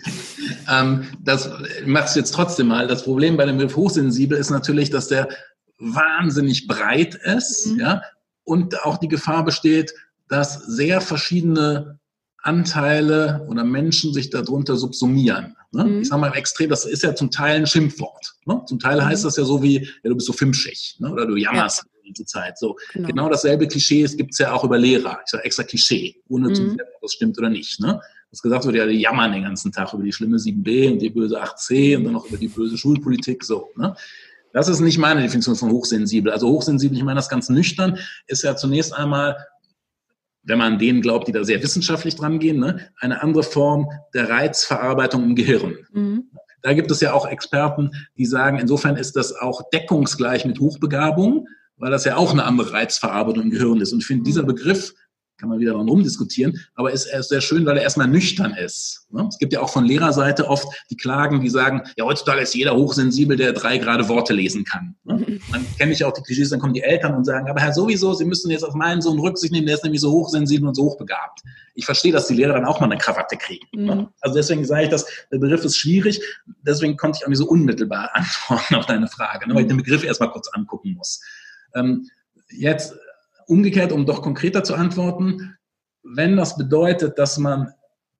Ähm, 0.69 1.03
das 1.23 1.49
macht 1.85 2.07
es 2.07 2.15
jetzt 2.15 2.33
trotzdem 2.33 2.67
mal. 2.67 2.87
Das 2.87 3.03
Problem 3.03 3.37
bei 3.37 3.45
dem 3.45 3.57
Begriff 3.57 3.75
hochsensibel 3.75 4.37
ist 4.37 4.49
natürlich, 4.49 4.89
dass 4.89 5.07
der 5.07 5.29
wahnsinnig 5.77 6.67
breit 6.67 7.15
ist, 7.15 7.67
mhm. 7.67 7.79
ja, 7.79 8.01
und 8.43 8.83
auch 8.83 8.97
die 8.97 9.07
Gefahr 9.07 9.43
besteht, 9.43 9.93
dass 10.29 10.55
sehr 10.65 11.01
verschiedene 11.01 11.99
Anteile 12.41 13.45
oder 13.49 13.63
Menschen 13.63 14.13
sich 14.13 14.29
darunter 14.29 14.77
subsumieren. 14.77 15.55
Ne? 15.71 15.83
Mhm. 15.83 16.01
Ich 16.01 16.07
sage 16.07 16.21
mal 16.21 16.27
im 16.27 16.33
Extrem, 16.33 16.69
das 16.69 16.85
ist 16.85 17.03
ja 17.03 17.15
zum 17.15 17.31
Teil 17.31 17.57
ein 17.57 17.67
Schimpfwort. 17.67 18.35
Ne? 18.45 18.61
Zum 18.67 18.79
Teil 18.79 19.03
heißt 19.03 19.23
mhm. 19.23 19.27
das 19.27 19.37
ja 19.37 19.43
so 19.43 19.61
wie, 19.63 19.79
ja, 19.83 20.09
du 20.09 20.15
bist 20.15 20.27
so 20.27 20.33
filmschig 20.33 20.97
ne? 20.99 21.11
oder 21.11 21.25
du 21.25 21.35
jammerst. 21.35 21.83
Ja 21.85 21.94
ganze 22.05 22.25
Zeit. 22.25 22.57
So 22.57 22.77
genau, 22.93 23.07
genau 23.07 23.29
dasselbe 23.29 23.67
Klischee 23.67 24.05
gibt 24.15 24.33
es 24.33 24.39
ja 24.39 24.53
auch 24.53 24.63
über 24.63 24.77
Lehrer. 24.77 25.19
Ich 25.25 25.31
sage 25.31 25.43
extra 25.43 25.63
Klischee, 25.63 26.21
ohne 26.29 26.49
mhm. 26.49 26.55
zu 26.55 26.65
wissen, 26.65 26.79
ob 26.81 27.01
das 27.01 27.13
stimmt 27.13 27.37
oder 27.37 27.49
nicht. 27.49 27.79
Ne? 27.79 27.99
Das 28.31 28.41
gesagt 28.41 28.65
wird, 28.65 28.75
ja, 28.75 28.85
die 28.85 28.99
jammern 28.99 29.31
den 29.31 29.43
ganzen 29.43 29.71
Tag 29.71 29.93
über 29.93 30.03
die 30.03 30.13
schlimme 30.13 30.37
7b 30.37 30.91
und 30.91 31.01
die 31.01 31.09
böse 31.09 31.41
8c 31.41 31.97
und 31.97 32.05
dann 32.05 32.13
noch 32.13 32.27
über 32.27 32.37
die 32.37 32.47
böse 32.47 32.77
Schulpolitik. 32.77 33.43
So, 33.43 33.69
ne? 33.75 33.95
Das 34.53 34.67
ist 34.67 34.79
nicht 34.79 34.97
meine 34.97 35.21
Definition 35.21 35.55
von 35.55 35.71
hochsensibel. 35.71 36.31
Also 36.31 36.47
hochsensibel, 36.47 36.97
ich 36.97 37.03
meine 37.03 37.17
das 37.17 37.29
ganz 37.29 37.49
nüchtern, 37.49 37.97
ist 38.27 38.43
ja 38.43 38.55
zunächst 38.55 38.93
einmal 38.93 39.37
wenn 40.45 40.59
man 40.59 40.77
denen 40.77 41.01
glaubt, 41.01 41.27
die 41.27 41.31
da 41.31 41.43
sehr 41.43 41.61
wissenschaftlich 41.61 42.15
dran 42.15 42.39
gehen, 42.39 42.59
ne, 42.59 42.79
eine 42.99 43.21
andere 43.21 43.43
Form 43.43 43.89
der 44.13 44.29
Reizverarbeitung 44.29 45.23
im 45.23 45.35
Gehirn. 45.35 45.77
Mhm. 45.91 46.29
Da 46.61 46.73
gibt 46.73 46.89
es 46.89 47.01
ja 47.01 47.13
auch 47.13 47.27
Experten, 47.27 47.91
die 48.17 48.25
sagen, 48.25 48.57
insofern 48.59 48.95
ist 48.95 49.15
das 49.15 49.35
auch 49.35 49.69
deckungsgleich 49.69 50.45
mit 50.45 50.59
Hochbegabung, 50.59 51.47
weil 51.77 51.91
das 51.91 52.05
ja 52.05 52.17
auch 52.17 52.31
eine 52.31 52.45
andere 52.45 52.71
Reizverarbeitung 52.71 53.43
im 53.43 53.49
Gehirn 53.49 53.81
ist. 53.81 53.93
Und 53.93 53.99
ich 53.99 54.05
finde, 54.05 54.23
dieser 54.23 54.43
mhm. 54.43 54.47
Begriff 54.47 54.93
kann 55.37 55.49
man 55.49 55.59
wieder 55.59 55.73
dran 55.73 55.89
rumdiskutieren, 55.89 56.59
aber 56.75 56.91
ist, 56.91 57.05
ist 57.05 57.29
sehr 57.29 57.41
schön, 57.41 57.65
weil 57.65 57.77
er 57.77 57.83
erstmal 57.83 58.07
nüchtern 58.07 58.53
ist. 58.53 59.05
Ne? 59.11 59.25
Es 59.27 59.37
gibt 59.37 59.51
ja 59.53 59.61
auch 59.61 59.69
von 59.69 59.83
Lehrerseite 59.85 60.47
oft 60.47 60.65
die 60.89 60.95
Klagen, 60.95 61.41
die 61.41 61.49
sagen, 61.49 61.81
ja, 61.97 62.05
heutzutage 62.05 62.41
ist 62.41 62.55
jeder 62.55 62.75
hochsensibel, 62.75 63.35
der 63.35 63.51
drei 63.53 63.77
gerade 63.77 64.07
Worte 64.07 64.33
lesen 64.33 64.63
kann. 64.63 64.95
Ne? 65.03 65.39
Dann 65.51 65.65
kenne 65.77 65.91
ich 65.91 66.03
auch 66.05 66.13
die 66.13 66.21
Klischees, 66.21 66.49
dann 66.49 66.59
kommen 66.59 66.73
die 66.73 66.83
Eltern 66.83 67.15
und 67.15 67.25
sagen, 67.25 67.49
aber 67.49 67.59
Herr, 67.59 67.73
sowieso, 67.73 68.13
Sie 68.13 68.25
müssen 68.25 68.49
jetzt 68.49 68.63
auf 68.63 68.75
meinen 68.75 69.01
Sohn 69.01 69.19
Rücksicht 69.19 69.51
nehmen, 69.51 69.65
der 69.65 69.75
ist 69.75 69.83
nämlich 69.83 70.01
so 70.01 70.11
hochsensibel 70.11 70.67
und 70.67 70.75
so 70.75 70.83
hochbegabt. 70.83 71.41
Ich 71.73 71.85
verstehe, 71.85 72.13
dass 72.13 72.27
die 72.27 72.35
Lehrer 72.35 72.53
dann 72.53 72.65
auch 72.65 72.79
mal 72.79 72.85
eine 72.85 72.97
Krawatte 72.97 73.35
kriegen. 73.35 73.67
Ne? 73.73 73.95
Mhm. 73.95 74.07
Also 74.21 74.35
deswegen 74.35 74.63
sage 74.63 74.85
ich, 74.85 74.89
dass 74.89 75.05
der 75.31 75.39
Begriff 75.39 75.65
ist 75.65 75.75
schwierig, 75.75 76.21
deswegen 76.65 76.95
konnte 76.95 77.19
ich 77.19 77.25
auch 77.25 77.29
nicht 77.29 77.39
so 77.39 77.47
unmittelbar 77.47 78.11
antworten 78.13 78.75
auf 78.75 78.85
deine 78.85 79.07
Frage, 79.07 79.53
weil 79.53 79.63
ich 79.63 79.67
den 79.67 79.77
Begriff 79.77 80.03
erstmal 80.05 80.31
kurz 80.31 80.47
angucken 80.53 80.93
muss. 80.93 81.19
Ähm, 81.75 82.09
jetzt 82.49 82.95
umgekehrt, 83.47 83.91
um 83.91 84.05
doch 84.05 84.21
konkreter 84.21 84.63
zu 84.63 84.75
antworten, 84.75 85.55
wenn 86.03 86.37
das 86.37 86.57
bedeutet, 86.57 87.17
dass 87.17 87.37
man 87.37 87.71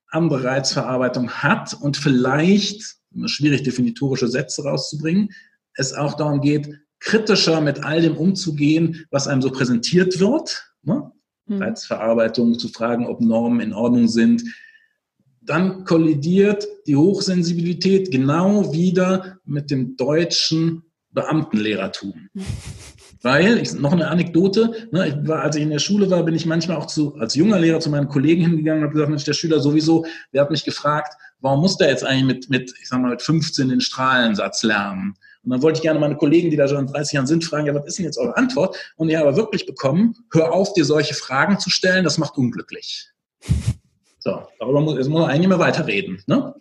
andere 0.10 0.44
Reizverarbeitung 0.44 1.30
hat 1.30 1.74
und 1.74 1.98
vielleicht, 1.98 2.98
schwierig 3.26 3.64
definitorische 3.64 4.28
Sätze 4.28 4.64
rauszubringen, 4.64 5.30
es 5.76 5.94
auch 5.94 6.16
darum 6.16 6.42
geht, 6.42 6.70
kritischer 7.00 7.62
mit 7.62 7.84
all 7.84 8.02
dem 8.02 8.18
umzugehen, 8.18 9.06
was 9.12 9.28
einem 9.28 9.42
so 9.42 9.52
präsentiert 9.52 10.20
wird. 10.20 10.74
Ne? 10.84 11.12
Hm. 11.48 11.62
Reizverarbeitung, 11.62 12.58
zu 12.58 12.70
fragen, 12.70 13.06
ob 13.08 13.22
Normen 13.22 13.60
in 13.60 13.74
Ordnung 13.74 14.08
sind. 14.08 14.44
Dann 15.42 15.86
kollidiert 15.86 16.68
die 16.88 16.96
Hochsensibilität 16.96 18.10
genau 18.10 18.74
wieder 18.74 19.38
mit 19.46 19.70
dem 19.70 19.96
deutschen 19.96 20.85
Beamtenlehrertum. 21.16 22.30
Weil, 23.24 23.58
ich, 23.58 23.74
noch 23.74 23.92
eine 23.92 24.10
Anekdote, 24.10 24.88
ne, 24.92 25.08
ich 25.08 25.28
war, 25.28 25.42
als 25.42 25.56
ich 25.56 25.64
in 25.64 25.72
der 25.72 25.80
Schule 25.80 26.12
war, 26.12 26.22
bin 26.22 26.36
ich 26.36 26.46
manchmal 26.46 26.78
auch 26.78 26.86
zu, 26.86 27.16
als 27.16 27.34
junger 27.34 27.58
Lehrer 27.58 27.80
zu 27.80 27.90
meinen 27.90 28.08
Kollegen 28.08 28.44
hingegangen 28.44 28.84
und 28.84 28.90
habe 28.90 28.94
gesagt, 28.94 29.10
Mensch, 29.10 29.24
der 29.24 29.34
Schüler 29.34 29.60
sowieso, 29.60 30.06
der 30.32 30.42
hat 30.42 30.52
mich 30.52 30.64
gefragt, 30.64 31.16
warum 31.40 31.62
muss 31.62 31.78
der 31.78 31.90
jetzt 31.90 32.06
eigentlich 32.06 32.26
mit, 32.26 32.50
mit, 32.52 32.74
ich 32.80 32.88
sag 32.88 33.02
mal, 33.02 33.10
mit 33.10 33.24
15 33.24 33.70
den 33.70 33.82
Strahlensatz 33.82 34.62
lernen? 34.62 35.16
Und 35.44 35.52
dann 35.52 35.62
wollte 35.62 35.78
ich 35.78 35.84
gerne 35.84 36.00
meine 36.00 36.18
Kollegen, 36.18 36.52
die 36.52 36.58
da 36.58 36.68
schon 36.68 36.88
30 36.88 37.14
Jahren 37.14 37.28
sind, 37.28 37.44
fragen, 37.44 37.68
ja, 37.68 37.74
was 37.74 37.86
ist 37.86 37.98
denn 37.98 38.06
jetzt 38.06 38.18
eure 38.18 38.38
Antwort? 38.38 38.78
Und 38.96 39.10
ich 39.10 39.16
habe 39.16 39.36
wirklich 39.36 39.66
bekommen, 39.66 40.16
hör 40.32 40.52
auf, 40.52 40.74
dir 40.74 40.86
solche 40.86 41.14
Fragen 41.14 41.60
zu 41.60 41.70
stellen, 41.70 42.04
das 42.04 42.18
macht 42.18 42.38
unglücklich. 42.38 43.10
So, 44.20 44.42
darüber 44.60 44.82
muss, 44.82 44.98
jetzt 44.98 45.08
muss 45.08 45.22
man 45.22 45.30
eigentlich 45.30 45.48
mehr 45.48 45.60
weiterreden. 45.60 46.22
Ne? 46.26 46.54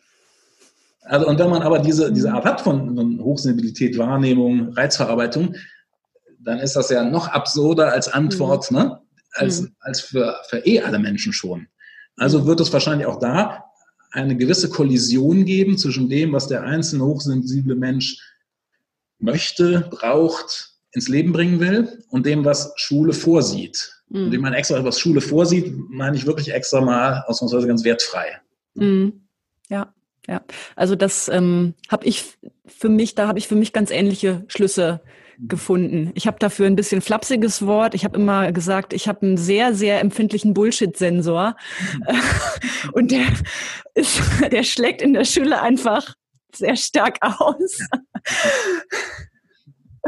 Also, 1.05 1.29
und 1.29 1.39
wenn 1.39 1.51
man 1.51 1.63
aber 1.63 1.79
diese, 1.79 2.13
diese 2.13 2.33
Art 2.33 2.45
hat 2.45 2.61
von 2.61 3.21
Hochsensibilität, 3.21 3.99
Wahrnehmung, 3.99 4.73
Reizverarbeitung, 4.73 5.55
dann 6.41 6.59
ist 6.59 6.77
das 6.77 6.91
ja 6.91 7.05
noch 7.05 7.29
absurder 7.29 7.93
als 7.93 8.09
Antwort, 8.09 8.71
mhm. 8.71 8.79
ne? 8.79 9.01
als, 9.33 9.63
mhm. 9.63 9.75
als 9.81 10.01
für, 10.01 10.37
für 10.49 10.59
eh 10.67 10.81
alle 10.81 10.99
Menschen 10.99 11.33
schon. 11.33 11.67
Also 12.17 12.47
wird 12.47 12.61
es 12.61 12.73
wahrscheinlich 12.73 13.07
auch 13.07 13.19
da 13.19 13.65
eine 14.13 14.37
gewisse 14.37 14.71
Kollision 14.71 15.45
geben 15.45 15.77
zwischen 15.77 16.09
dem, 16.09 16.33
was 16.33 16.47
der 16.47 16.63
einzelne 16.63 17.05
hochsensible 17.05 17.75
Mensch 17.75 18.19
möchte, 19.19 19.89
braucht, 19.91 20.75
ins 20.93 21.09
Leben 21.09 21.33
bringen 21.33 21.59
will 21.59 22.05
und 22.11 22.25
dem, 22.25 22.45
was 22.45 22.73
Schule 22.77 23.13
vorsieht. 23.13 23.91
Mhm. 24.09 24.27
Und 24.27 24.33
wenn 24.33 24.41
man 24.41 24.53
extra 24.53 24.85
was 24.85 25.01
Schule 25.01 25.21
vorsieht, 25.21 25.75
meine 25.89 26.17
ich 26.17 26.27
wirklich 26.27 26.53
extra 26.53 26.81
mal 26.81 27.25
ausnahmsweise 27.27 27.67
ganz 27.67 27.83
wertfrei. 27.85 28.41
Mhm. 28.75 29.27
Ja, 29.69 29.94
ja. 30.29 30.43
Also 30.77 30.97
das 30.97 31.29
ähm, 31.29 31.75
habe 31.91 32.07
ich 32.07 32.25
für 32.67 32.89
mich, 32.89 33.15
da 33.15 33.29
habe 33.29 33.39
ich 33.39 33.49
für 33.49 33.57
mich 33.57 33.73
ganz 33.73 33.91
ähnliche 33.91 34.45
Schlüsse 34.49 35.01
gefunden. 35.39 36.13
Ich 36.15 36.27
habe 36.27 36.39
dafür 36.39 36.67
ein 36.67 36.77
bisschen 36.77 37.01
flapsiges 37.01 37.67
Wort. 37.67 37.95
Ich 37.95 38.05
habe 38.05 38.19
immer 38.19 38.53
gesagt, 38.53 38.93
ich 38.93 39.09
habe 39.09 39.27
einen 39.27 39.37
sehr, 39.37 39.75
sehr 39.75 40.01
empfindlichen 40.01 40.55
Bullshit-Sensor. 40.55 41.57
Und 42.93 43.11
der, 43.11 43.27
ist, 43.95 44.21
der 44.51 44.63
schlägt 44.63 45.03
in 45.03 45.13
der 45.13 45.25
Schule 45.25 45.61
einfach 45.61 46.15
sehr 46.55 46.77
stark 46.77 47.19
aus. 47.21 47.79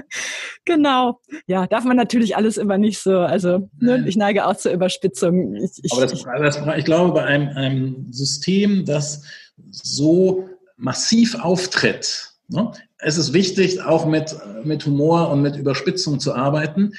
genau. 0.65 1.21
Ja, 1.47 1.67
darf 1.67 1.85
man 1.85 1.97
natürlich 1.97 2.37
alles 2.37 2.57
immer 2.57 2.79
nicht 2.79 3.01
so. 3.01 3.19
Also 3.19 3.69
ne, 3.81 4.05
ich 4.07 4.17
neige 4.17 4.47
auch 4.47 4.57
zur 4.57 4.73
Überspitzung. 4.73 5.57
Ich, 5.57 5.73
ich, 5.83 5.93
Aber 5.93 6.03
das, 6.03 6.23
das, 6.23 6.77
ich 6.77 6.85
glaube, 6.85 7.13
bei 7.13 7.25
einem, 7.25 7.49
einem 7.57 8.13
System, 8.13 8.85
das 8.85 9.25
so 9.71 10.49
massiv 10.77 11.35
auftritt, 11.37 12.33
ne, 12.49 12.73
es 12.99 13.19
ist 13.19 13.33
wichtig, 13.33 13.83
auch 13.83 14.07
mit, 14.07 14.35
mit 14.65 14.87
Humor 14.87 15.31
und 15.31 15.43
mit 15.43 15.57
Überspitzung 15.57 16.21
zu 16.21 16.35
arbeiten, 16.35 16.93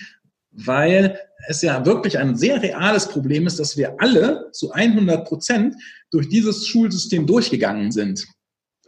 weil 0.52 1.20
es 1.48 1.62
ja 1.62 1.86
wirklich 1.86 2.18
ein 2.18 2.36
sehr 2.36 2.62
reales 2.62 3.08
Problem 3.08 3.48
ist, 3.48 3.60
dass 3.60 3.78
wir 3.78 3.96
alle 4.00 4.50
zu 4.52 4.72
100 4.72 5.28
Prozent 5.28 5.76
durch 6.12 6.30
dieses 6.30 6.68
Schulsystem 6.68 7.26
durchgegangen 7.26 7.92
sind. 7.92 8.26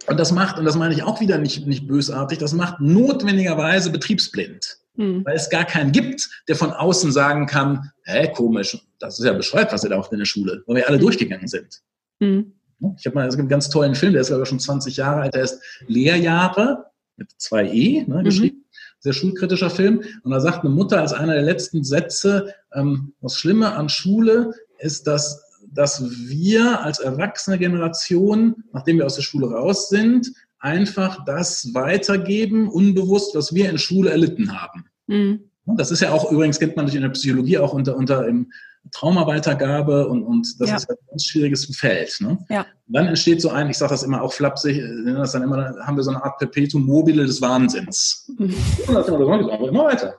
Und 0.08 0.20
das 0.20 0.32
macht, 0.32 0.58
und 0.58 0.66
das 0.66 0.76
meine 0.76 0.94
ich 0.94 1.04
auch 1.04 1.20
wieder 1.20 1.38
nicht, 1.38 1.68
nicht 1.68 1.88
bösartig, 1.88 2.40
das 2.40 2.54
macht 2.54 2.80
notwendigerweise 2.80 3.92
betriebsblind. 3.92 4.78
Hm. 4.96 5.24
Weil 5.26 5.36
es 5.36 5.50
gar 5.50 5.66
keinen 5.66 5.92
gibt, 5.92 6.28
der 6.48 6.56
von 6.56 6.72
außen 6.72 7.12
sagen 7.12 7.46
kann, 7.46 7.92
hä, 8.04 8.32
komisch, 8.34 8.78
das 9.00 9.20
ist 9.20 9.26
ja 9.26 9.34
bescheuert, 9.34 9.72
was 9.72 9.84
ihr 9.84 9.90
da 9.90 9.98
macht 9.98 10.12
in 10.12 10.20
der 10.20 10.26
Schule, 10.26 10.64
weil 10.66 10.78
wir 10.78 10.88
alle 10.88 10.98
hm. 10.98 11.04
durchgegangen 11.04 11.48
sind. 11.48 11.82
Hm. 12.22 12.59
Ich 12.98 13.06
habe 13.06 13.16
mal, 13.16 13.28
es 13.28 13.36
gibt 13.36 13.42
einen 13.42 13.50
ganz 13.50 13.70
tollen 13.70 13.96
Film, 13.96 14.14
der 14.14 14.22
ist 14.22 14.32
aber 14.32 14.46
schon 14.46 14.60
20 14.60 14.98
Jahre 14.98 15.22
alt, 15.22 15.34
der 15.34 15.44
ist 15.44 15.62
Lehrjahre 15.88 16.86
mit 17.18 17.32
zwei 17.38 17.66
E 17.66 18.04
ne, 18.08 18.20
mhm. 18.20 18.24
geschrieben. 18.24 18.66
Sehr 19.00 19.14
schulkritischer 19.14 19.70
Film. 19.70 20.04
Und 20.24 20.32
da 20.32 20.40
sagt 20.40 20.64
eine 20.64 20.74
Mutter 20.74 21.00
als 21.00 21.14
einer 21.14 21.34
der 21.34 21.44
letzten 21.44 21.84
Sätze, 21.84 22.54
ähm, 22.74 23.14
das 23.22 23.38
Schlimme 23.38 23.74
an 23.74 23.90
Schule 23.90 24.54
ist, 24.80 25.08
dass, 25.08 25.44
dass 25.72 26.04
wir 26.28 26.82
als 26.82 27.00
erwachsene 27.00 27.58
Generation, 27.58 28.64
nachdem 28.74 28.98
wir 28.98 29.06
aus 29.06 29.16
der 29.16 29.22
Schule 29.22 29.52
raus 29.52 29.90
sind, 29.90 30.32
einfach 30.60 31.24
das 31.26 31.74
weitergeben, 31.74 32.70
unbewusst, 32.70 33.36
was 33.36 33.54
wir 33.54 33.70
in 33.70 33.78
Schule 33.78 34.10
erlitten 34.10 34.60
haben. 34.60 34.86
Mhm. 35.08 35.50
Das 35.78 35.92
ist 35.92 36.02
ja 36.02 36.12
auch, 36.12 36.32
übrigens 36.32 36.60
kennt 36.60 36.76
man 36.76 36.86
durch 36.86 36.96
in 36.96 37.04
der 37.04 37.10
Psychologie 37.10 37.58
auch 37.58 37.74
unter, 37.74 37.96
unter 37.96 38.28
im 38.28 38.52
Traumaweitergabe 38.92 40.08
und, 40.08 40.24
und 40.24 40.60
das 40.60 40.70
ja. 40.70 40.76
ist 40.76 40.90
ein 40.90 40.96
ganz 41.10 41.26
schwieriges 41.26 41.66
Feld. 41.76 42.18
Ne? 42.22 42.38
Ja. 42.50 42.66
Dann 42.88 43.08
entsteht 43.08 43.42
so 43.42 43.50
ein, 43.50 43.70
ich 43.70 43.78
sage 43.78 43.92
das 43.92 44.04
immer 44.04 44.22
auch 44.22 44.34
flapsig, 44.34 44.82
das 45.06 45.34
dann 45.34 45.44
immer, 45.44 45.76
haben 45.86 45.96
wir 45.96 46.04
so 46.04 46.12
eine 46.12 46.24
Art 46.24 46.40
Perpetuum 46.40 46.86
mobile 46.86 47.26
des 47.26 47.42
Wahnsinns. 47.42 48.32
Mhm. 48.38 48.56
Und 48.88 48.94
das 48.96 49.08
immer, 49.08 49.68
immer 49.68 49.84
weiter. 49.86 50.16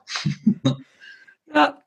Ja, 1.53 1.77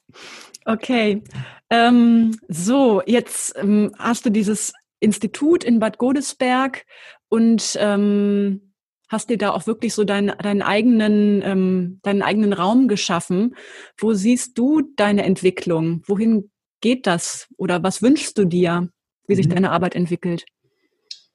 okay. 0.66 1.22
Ähm, 1.70 2.38
so, 2.48 3.02
jetzt 3.06 3.54
ähm, 3.56 3.92
hast 3.98 4.26
du 4.26 4.30
dieses 4.30 4.74
Institut 5.00 5.64
in 5.64 5.78
Bad 5.78 5.96
Godesberg 5.98 6.84
und 7.28 7.76
ähm, 7.80 8.74
hast 9.08 9.30
dir 9.30 9.38
da 9.38 9.52
auch 9.52 9.66
wirklich 9.66 9.94
so 9.94 10.04
deinen, 10.04 10.36
deinen 10.38 10.62
eigenen, 10.62 11.42
ähm, 11.42 12.00
deinen 12.02 12.22
eigenen 12.22 12.52
Raum 12.52 12.88
geschaffen. 12.88 13.56
Wo 13.96 14.12
siehst 14.12 14.58
du 14.58 14.82
deine 14.96 15.24
Entwicklung? 15.24 16.02
Wohin 16.06 16.50
geht 16.84 17.06
das? 17.06 17.48
Oder 17.56 17.82
was 17.82 18.02
wünschst 18.02 18.36
du 18.36 18.44
dir, 18.44 18.90
wie 19.26 19.34
sich 19.34 19.48
mhm. 19.48 19.54
deine 19.54 19.70
Arbeit 19.70 19.94
entwickelt? 19.94 20.44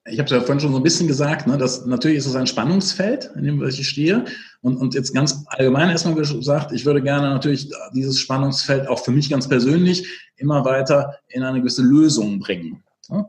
Ich 0.06 0.18
habe 0.18 0.26
es 0.26 0.30
ja 0.30 0.40
vorhin 0.40 0.60
schon 0.60 0.70
so 0.70 0.78
ein 0.78 0.84
bisschen 0.84 1.08
gesagt, 1.08 1.48
ne, 1.48 1.58
dass 1.58 1.84
natürlich 1.86 2.18
ist 2.18 2.26
es 2.26 2.36
ein 2.36 2.46
Spannungsfeld, 2.46 3.32
in 3.34 3.42
dem 3.44 3.62
ich 3.62 3.86
stehe. 3.86 4.24
Und, 4.62 4.76
und 4.76 4.94
jetzt 4.94 5.12
ganz 5.12 5.44
allgemein 5.48 5.90
erstmal 5.90 6.14
gesagt, 6.14 6.70
ich 6.70 6.86
würde 6.86 7.02
gerne 7.02 7.30
natürlich 7.30 7.68
dieses 7.92 8.20
Spannungsfeld 8.20 8.88
auch 8.88 9.04
für 9.04 9.10
mich 9.10 9.28
ganz 9.28 9.48
persönlich 9.48 10.08
immer 10.36 10.64
weiter 10.64 11.18
in 11.26 11.42
eine 11.42 11.58
gewisse 11.58 11.82
Lösung 11.82 12.38
bringen. 12.38 12.84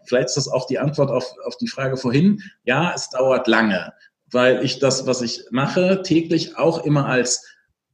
Vielleicht 0.05 0.27
ist 0.27 0.37
das 0.37 0.47
auch 0.47 0.67
die 0.67 0.77
Antwort 0.77 1.09
auf, 1.09 1.25
auf 1.45 1.57
die 1.57 1.67
Frage 1.67 1.97
vorhin. 1.97 2.39
Ja, 2.65 2.93
es 2.95 3.09
dauert 3.09 3.47
lange, 3.47 3.93
weil 4.31 4.63
ich 4.63 4.77
das, 4.77 5.07
was 5.07 5.23
ich 5.23 5.41
mache, 5.49 6.03
täglich 6.03 6.55
auch 6.55 6.85
immer 6.85 7.07
als 7.07 7.43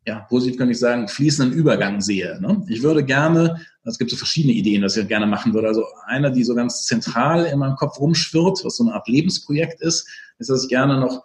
ja, 0.07 0.25
positiv 0.29 0.57
kann 0.57 0.71
ich 0.71 0.79
sagen, 0.79 1.09
fließenden 1.09 1.53
Übergang 1.53 1.99
sehe. 1.99 2.39
Ne? 2.39 2.65
Ich 2.69 2.81
würde 2.81 3.03
gerne, 3.03 3.59
es 3.83 3.97
gibt 3.97 4.09
so 4.09 4.15
verschiedene 4.15 4.53
Ideen, 4.53 4.81
was 4.81 4.95
ich 4.95 5.05
gerne 5.05 5.27
machen 5.27 5.53
würde. 5.53 5.67
Also 5.67 5.83
eine, 6.05 6.31
die 6.31 6.45
so 6.45 6.55
ganz 6.55 6.85
zentral 6.85 7.45
in 7.45 7.59
meinem 7.59 7.75
Kopf 7.75 7.99
rumschwirrt, 7.99 8.63
was 8.63 8.77
so 8.77 8.85
eine 8.85 8.93
Art 8.93 9.09
Lebensprojekt 9.09 9.81
ist, 9.81 10.07
ist, 10.39 10.49
dass 10.49 10.63
ich 10.63 10.69
gerne 10.69 11.01
noch 11.01 11.23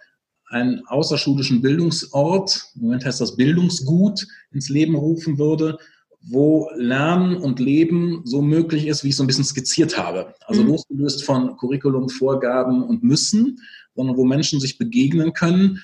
einen 0.49 0.85
außerschulischen 0.89 1.63
Bildungsort, 1.63 2.73
im 2.75 2.83
Moment 2.83 3.05
heißt 3.05 3.21
das 3.21 3.37
Bildungsgut, 3.37 4.27
ins 4.51 4.69
Leben 4.69 4.97
rufen 4.97 5.39
würde, 5.39 5.79
wo 6.21 6.69
Lernen 6.75 7.37
und 7.37 7.61
Leben 7.61 8.23
so 8.25 8.43
möglich 8.43 8.89
ist, 8.89 9.05
wie 9.05 9.09
ich 9.09 9.13
es 9.13 9.19
so 9.19 9.23
ein 9.23 9.29
bisschen 9.29 9.45
skizziert 9.45 9.97
habe. 9.97 10.35
Also 10.47 10.63
mhm. 10.65 10.71
losgelöst 10.71 11.23
von 11.23 11.57
Curriculum, 11.57 12.09
Vorgaben 12.09 12.83
und 12.83 13.05
Müssen, 13.05 13.61
sondern 13.95 14.17
wo 14.17 14.25
Menschen 14.25 14.59
sich 14.59 14.77
begegnen 14.77 15.35
können 15.35 15.81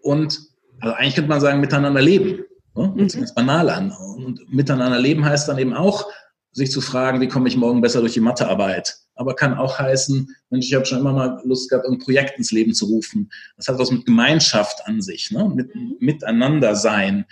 und 0.00 0.49
also 0.80 0.94
eigentlich 0.94 1.14
könnte 1.14 1.30
man 1.30 1.40
sagen, 1.40 1.60
miteinander 1.60 2.02
leben. 2.02 2.44
Ne? 2.74 2.94
Das 2.96 3.14
mhm. 3.14 3.20
ganz 3.20 3.34
banal 3.34 3.70
an. 3.70 3.92
Und 3.92 4.52
miteinander 4.52 4.98
leben 4.98 5.24
heißt 5.24 5.48
dann 5.48 5.58
eben 5.58 5.74
auch, 5.74 6.06
sich 6.52 6.70
zu 6.70 6.80
fragen, 6.80 7.20
wie 7.20 7.28
komme 7.28 7.48
ich 7.48 7.56
morgen 7.56 7.80
besser 7.80 8.00
durch 8.00 8.14
die 8.14 8.20
Mathearbeit. 8.20 8.96
Aber 9.14 9.36
kann 9.36 9.54
auch 9.54 9.78
heißen, 9.78 10.34
Mensch, 10.50 10.66
ich 10.66 10.74
habe 10.74 10.84
schon 10.84 10.98
immer 10.98 11.12
mal 11.12 11.40
Lust 11.44 11.70
gehabt, 11.70 11.86
ein 11.86 11.98
Projekt 11.98 12.38
ins 12.38 12.50
Leben 12.50 12.74
zu 12.74 12.86
rufen. 12.86 13.30
Das 13.56 13.68
hat 13.68 13.78
was 13.78 13.90
mit 13.90 14.06
Gemeinschaft 14.06 14.84
an 14.86 15.00
sich, 15.00 15.30
ne? 15.30 15.48
mit 15.48 15.70
Miteinander 16.00 16.74
sein. 16.74 17.24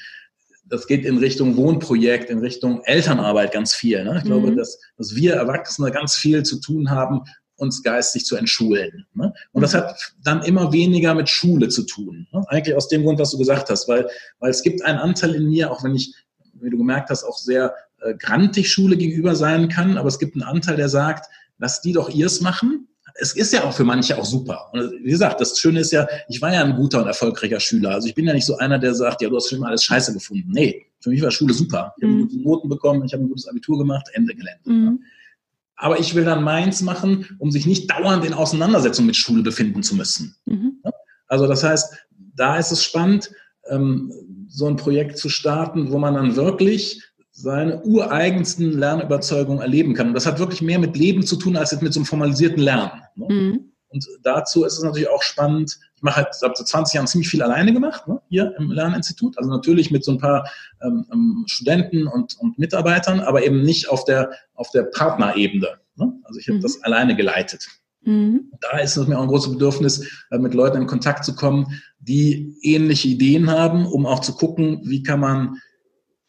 das 0.66 0.86
geht 0.86 1.04
in 1.04 1.18
Richtung 1.18 1.56
Wohnprojekt, 1.56 2.30
in 2.30 2.38
Richtung 2.38 2.82
Elternarbeit 2.84 3.52
ganz 3.52 3.74
viel. 3.74 4.04
Ne? 4.04 4.18
Ich 4.18 4.24
mhm. 4.24 4.28
glaube, 4.28 4.54
dass, 4.54 4.78
dass 4.96 5.16
wir 5.16 5.34
Erwachsene 5.34 5.90
ganz 5.90 6.14
viel 6.14 6.44
zu 6.44 6.60
tun 6.60 6.90
haben, 6.90 7.22
uns 7.58 7.82
geistig 7.82 8.24
zu 8.24 8.36
entschulen. 8.36 9.04
Ne? 9.14 9.32
Und 9.52 9.62
das 9.62 9.74
mhm. 9.74 9.78
hat 9.78 10.14
dann 10.22 10.42
immer 10.42 10.72
weniger 10.72 11.14
mit 11.14 11.28
Schule 11.28 11.68
zu 11.68 11.82
tun. 11.82 12.26
Ne? 12.32 12.44
Eigentlich 12.48 12.74
aus 12.74 12.88
dem 12.88 13.02
Grund, 13.02 13.18
was 13.18 13.32
du 13.32 13.38
gesagt 13.38 13.68
hast, 13.68 13.88
weil, 13.88 14.08
weil 14.38 14.50
es 14.50 14.62
gibt 14.62 14.84
einen 14.84 14.98
Anteil 14.98 15.34
in 15.34 15.48
mir, 15.48 15.70
auch 15.70 15.84
wenn 15.84 15.94
ich, 15.94 16.14
wie 16.54 16.70
du 16.70 16.78
gemerkt 16.78 17.10
hast, 17.10 17.24
auch 17.24 17.36
sehr 17.36 17.74
äh, 18.00 18.14
grantig 18.14 18.70
Schule 18.70 18.96
gegenüber 18.96 19.34
sein 19.34 19.68
kann, 19.68 19.98
aber 19.98 20.08
es 20.08 20.18
gibt 20.18 20.34
einen 20.34 20.44
Anteil, 20.44 20.76
der 20.76 20.88
sagt, 20.88 21.26
lass 21.58 21.80
die 21.80 21.92
doch 21.92 22.08
ihrs 22.08 22.40
machen. 22.40 22.88
Es 23.20 23.34
ist 23.34 23.52
ja 23.52 23.64
auch 23.64 23.72
für 23.72 23.82
manche 23.82 24.16
auch 24.16 24.24
super. 24.24 24.70
Und 24.72 24.92
wie 25.02 25.10
gesagt, 25.10 25.40
das 25.40 25.58
Schöne 25.58 25.80
ist 25.80 25.90
ja, 25.90 26.06
ich 26.28 26.40
war 26.40 26.52
ja 26.52 26.62
ein 26.62 26.76
guter 26.76 27.00
und 27.00 27.08
erfolgreicher 27.08 27.58
Schüler. 27.58 27.90
Also 27.90 28.06
ich 28.06 28.14
bin 28.14 28.26
ja 28.26 28.32
nicht 28.32 28.46
so 28.46 28.56
einer, 28.58 28.78
der 28.78 28.94
sagt, 28.94 29.22
ja, 29.22 29.28
du 29.28 29.34
hast 29.34 29.48
schon 29.48 29.58
mal 29.58 29.68
alles 29.68 29.82
scheiße 29.82 30.12
gefunden. 30.12 30.52
Nee, 30.52 30.86
für 31.00 31.10
mich 31.10 31.20
war 31.20 31.32
Schule 31.32 31.52
super. 31.52 31.94
Ich 31.96 32.04
habe 32.04 32.12
mhm. 32.12 32.28
gute 32.28 32.42
Noten 32.42 32.68
bekommen, 32.68 33.04
ich 33.04 33.12
habe 33.12 33.24
ein 33.24 33.28
gutes 33.28 33.48
Abitur 33.48 33.78
gemacht, 33.78 34.08
Ende 34.12 34.34
Gelände. 34.34 34.70
Mhm. 34.70 35.02
Aber 35.78 35.98
ich 35.98 36.14
will 36.14 36.24
dann 36.24 36.42
meins 36.42 36.82
machen, 36.82 37.36
um 37.38 37.50
sich 37.50 37.64
nicht 37.64 37.90
dauernd 37.90 38.24
in 38.24 38.34
Auseinandersetzung 38.34 39.06
mit 39.06 39.16
Schule 39.16 39.42
befinden 39.42 39.82
zu 39.82 39.94
müssen. 39.94 40.36
Mhm. 40.44 40.82
Also 41.28 41.46
das 41.46 41.62
heißt, 41.62 41.94
da 42.34 42.58
ist 42.58 42.72
es 42.72 42.82
spannend, 42.82 43.30
ähm, 43.68 44.12
so 44.48 44.66
ein 44.66 44.76
Projekt 44.76 45.18
zu 45.18 45.28
starten, 45.28 45.90
wo 45.90 45.98
man 45.98 46.14
dann 46.14 46.36
wirklich 46.36 47.02
seine 47.30 47.80
ureigensten 47.84 48.76
Lernüberzeugungen 48.76 49.62
erleben 49.62 49.94
kann. 49.94 50.08
Und 50.08 50.14
das 50.14 50.26
hat 50.26 50.40
wirklich 50.40 50.60
mehr 50.60 50.80
mit 50.80 50.96
Leben 50.96 51.22
zu 51.24 51.36
tun, 51.36 51.56
als 51.56 51.80
mit 51.80 51.92
so 51.92 52.00
einem 52.00 52.06
formalisierten 52.06 52.60
Lernen. 52.60 52.90
Ne? 53.14 53.26
Mhm. 53.28 53.67
Und 53.90 54.06
dazu 54.22 54.64
ist 54.64 54.76
es 54.76 54.82
natürlich 54.82 55.08
auch 55.08 55.22
spannend. 55.22 55.78
Ich 55.96 56.02
mache 56.02 56.16
halt, 56.16 56.28
habe 56.42 56.54
seit 56.56 56.68
20 56.68 56.94
Jahren 56.94 57.06
ziemlich 57.06 57.28
viel 57.28 57.42
alleine 57.42 57.72
gemacht, 57.72 58.06
ne, 58.06 58.20
hier 58.28 58.54
im 58.58 58.70
Lerninstitut. 58.70 59.38
Also 59.38 59.50
natürlich 59.50 59.90
mit 59.90 60.04
so 60.04 60.12
ein 60.12 60.18
paar 60.18 60.48
ähm, 60.82 61.06
ähm, 61.12 61.44
Studenten 61.46 62.06
und, 62.06 62.38
und 62.38 62.58
Mitarbeitern, 62.58 63.20
aber 63.20 63.44
eben 63.44 63.62
nicht 63.62 63.88
auf 63.88 64.04
der, 64.04 64.30
auf 64.54 64.70
der 64.70 64.84
Partnerebene. 64.84 65.78
Ne? 65.96 66.12
Also 66.24 66.38
ich 66.38 66.48
habe 66.48 66.58
mhm. 66.58 66.62
das 66.62 66.82
alleine 66.82 67.16
geleitet. 67.16 67.66
Mhm. 68.02 68.52
Da 68.60 68.78
ist 68.78 68.96
es 68.96 69.06
mir 69.06 69.18
auch 69.18 69.22
ein 69.22 69.28
großes 69.28 69.52
Bedürfnis, 69.52 70.24
äh, 70.30 70.38
mit 70.38 70.54
Leuten 70.54 70.78
in 70.78 70.86
Kontakt 70.86 71.24
zu 71.24 71.34
kommen, 71.34 71.80
die 71.98 72.56
ähnliche 72.62 73.08
Ideen 73.08 73.50
haben, 73.50 73.86
um 73.86 74.06
auch 74.06 74.20
zu 74.20 74.34
gucken, 74.34 74.80
wie 74.84 75.02
kann 75.02 75.20
man, 75.20 75.56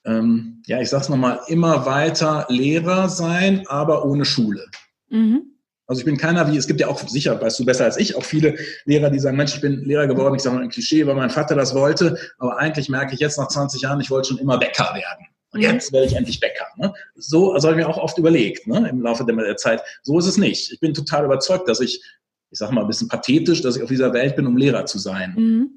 ähm, 0.06 0.62
ja, 0.66 0.82
ich 0.82 0.90
sag's 0.90 1.10
nochmal, 1.10 1.40
immer 1.48 1.86
weiter 1.86 2.46
Lehrer 2.50 3.10
sein, 3.10 3.66
aber 3.68 4.06
ohne 4.06 4.26
Schule. 4.26 4.66
Mhm. 5.10 5.59
Also 5.90 6.02
ich 6.02 6.06
bin 6.06 6.18
keiner 6.18 6.50
wie, 6.52 6.56
es 6.56 6.68
gibt 6.68 6.80
ja 6.80 6.88
auch 6.88 7.00
sicher, 7.08 7.42
weißt 7.42 7.58
du 7.58 7.66
besser 7.66 7.86
als 7.86 7.98
ich, 7.98 8.16
auch 8.16 8.24
viele 8.24 8.56
Lehrer, 8.86 9.10
die 9.10 9.18
sagen, 9.18 9.36
Mensch, 9.36 9.56
ich 9.56 9.62
bin 9.62 9.84
Lehrer 9.86 10.06
geworden, 10.06 10.36
ich 10.36 10.44
sage 10.44 10.56
mal 10.56 10.62
ein 10.62 10.70
Klischee, 10.70 11.08
weil 11.08 11.16
mein 11.16 11.32
Vater 11.32 11.56
das 11.56 11.74
wollte, 11.74 12.16
aber 12.38 12.60
eigentlich 12.60 12.90
merke 12.90 13.16
ich 13.16 13.20
jetzt 13.20 13.40
nach 13.40 13.48
20 13.48 13.82
Jahren, 13.82 14.00
ich 14.00 14.12
wollte 14.12 14.28
schon 14.28 14.38
immer 14.38 14.60
Bäcker 14.60 14.94
werden. 14.94 15.26
Und 15.52 15.62
jetzt 15.62 15.92
werde 15.92 16.06
ich 16.06 16.16
endlich 16.16 16.40
Bäcker. 16.40 16.68
Ne? 16.78 16.94
So 17.16 17.54
also 17.54 17.68
habe 17.68 17.80
ich 17.80 17.84
mir 17.84 17.92
auch 17.92 17.98
oft 17.98 18.20
überlegt, 18.20 18.68
ne, 18.68 18.88
im 18.88 19.02
Laufe 19.02 19.26
der 19.26 19.58
Zeit. 19.58 19.82
So 20.04 20.20
ist 20.20 20.28
es 20.28 20.38
nicht. 20.38 20.72
Ich 20.72 20.80
bin 20.80 20.94
total 20.94 21.26
überzeugt, 21.26 21.68
dass 21.68 21.80
ich, 21.80 22.04
ich 22.52 22.60
sage 22.60 22.72
mal 22.72 22.82
ein 22.82 22.88
bisschen 22.88 23.08
pathetisch, 23.08 23.64
dass 23.64 23.76
ich 23.76 23.82
auf 23.82 23.90
dieser 23.90 24.14
Welt 24.14 24.36
bin, 24.36 24.46
um 24.46 24.58
Lehrer 24.58 24.86
zu 24.86 25.00
sein. 25.00 25.34
Mhm. 25.36 25.72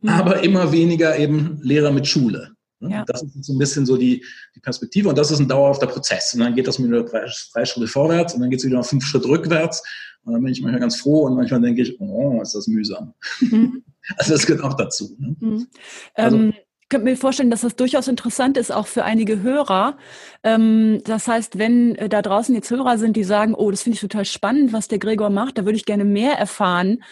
Mhm. 0.00 0.08
Aber 0.08 0.42
immer 0.42 0.72
weniger 0.72 1.18
eben 1.18 1.58
Lehrer 1.62 1.90
mit 1.90 2.06
Schule. 2.06 2.52
Ne? 2.80 2.90
Ja. 2.90 3.04
Das 3.04 3.22
ist 3.22 3.44
so 3.44 3.52
ein 3.52 3.58
bisschen 3.58 3.86
so 3.86 3.96
die, 3.96 4.24
die 4.54 4.60
Perspektive 4.60 5.08
und 5.08 5.18
das 5.18 5.30
ist 5.30 5.38
ein 5.38 5.48
dauerhafter 5.48 5.86
Prozess. 5.86 6.34
Und 6.34 6.40
dann 6.40 6.54
geht 6.54 6.66
das 6.66 6.78
mit 6.78 6.92
einer 6.92 7.04
drei, 7.04 7.30
drei 7.52 7.64
Schritte 7.64 7.86
vorwärts 7.86 8.34
und 8.34 8.40
dann 8.40 8.50
geht 8.50 8.60
es 8.60 8.66
wieder 8.66 8.78
noch 8.78 8.86
fünf 8.86 9.04
Schritte 9.04 9.28
rückwärts. 9.28 9.82
Und 10.22 10.34
dann 10.34 10.42
bin 10.42 10.52
ich 10.52 10.60
manchmal 10.60 10.80
ganz 10.80 10.96
froh 10.96 11.22
und 11.26 11.36
manchmal 11.36 11.60
denke 11.62 11.82
ich, 11.82 11.98
oh, 12.00 12.40
ist 12.42 12.54
das 12.54 12.66
mühsam. 12.66 13.14
Mhm. 13.40 13.84
Also 14.16 14.32
das 14.32 14.44
gehört 14.44 14.64
auch 14.64 14.74
dazu. 14.74 15.14
Ne? 15.20 15.36
Mhm. 15.38 15.66
Also, 16.14 16.36
ähm, 16.36 16.54
könnte 16.90 17.04
mir 17.04 17.16
vorstellen, 17.16 17.50
dass 17.50 17.62
das 17.62 17.76
durchaus 17.76 18.08
interessant 18.08 18.58
ist, 18.58 18.70
auch 18.70 18.86
für 18.86 19.04
einige 19.04 19.40
Hörer. 19.42 19.96
Ähm, 20.42 21.00
das 21.04 21.26
heißt, 21.26 21.58
wenn 21.58 21.94
äh, 21.94 22.08
da 22.08 22.20
draußen 22.20 22.54
jetzt 22.54 22.70
Hörer 22.70 22.98
sind, 22.98 23.16
die 23.16 23.24
sagen, 23.24 23.54
oh, 23.54 23.70
das 23.70 23.82
finde 23.82 23.94
ich 23.94 24.00
total 24.00 24.24
spannend, 24.24 24.72
was 24.72 24.88
der 24.88 24.98
Gregor 24.98 25.30
macht, 25.30 25.56
da 25.56 25.64
würde 25.64 25.76
ich 25.76 25.86
gerne 25.86 26.04
mehr 26.04 26.32
erfahren. 26.32 27.02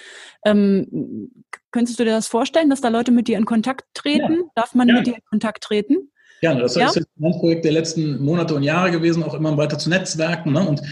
Ähm, 0.45 1.31
könntest 1.71 1.99
du 1.99 2.05
dir 2.05 2.11
das 2.11 2.27
vorstellen, 2.27 2.69
dass 2.69 2.81
da 2.81 2.89
Leute 2.89 3.13
mit 3.13 3.29
dir 3.29 3.39
in 3.39 3.47
Kontakt 3.47 3.87
treten? 3.95 4.33
Ja. 4.33 4.51
Darf 4.57 4.75
man 4.75 4.89
ja. 4.89 4.95
mit 4.95 5.07
dir 5.07 5.15
in 5.15 5.25
Kontakt 5.31 5.63
treten? 5.63 6.11
Ja, 6.43 6.55
das 6.55 6.75
ja? 6.75 6.89
ist 6.89 7.01
mein 7.17 7.33
Projekt 7.33 7.65
der 7.65 7.73
letzten 7.73 8.23
Monate 8.23 8.55
und 8.55 8.63
Jahre 8.63 8.91
gewesen, 8.91 9.23
auch 9.23 9.35
immer 9.35 9.57
weiter 9.57 9.79
zu 9.79 9.91
Netzwerken 9.91 10.53
ne? 10.53 10.69
und 10.69 10.83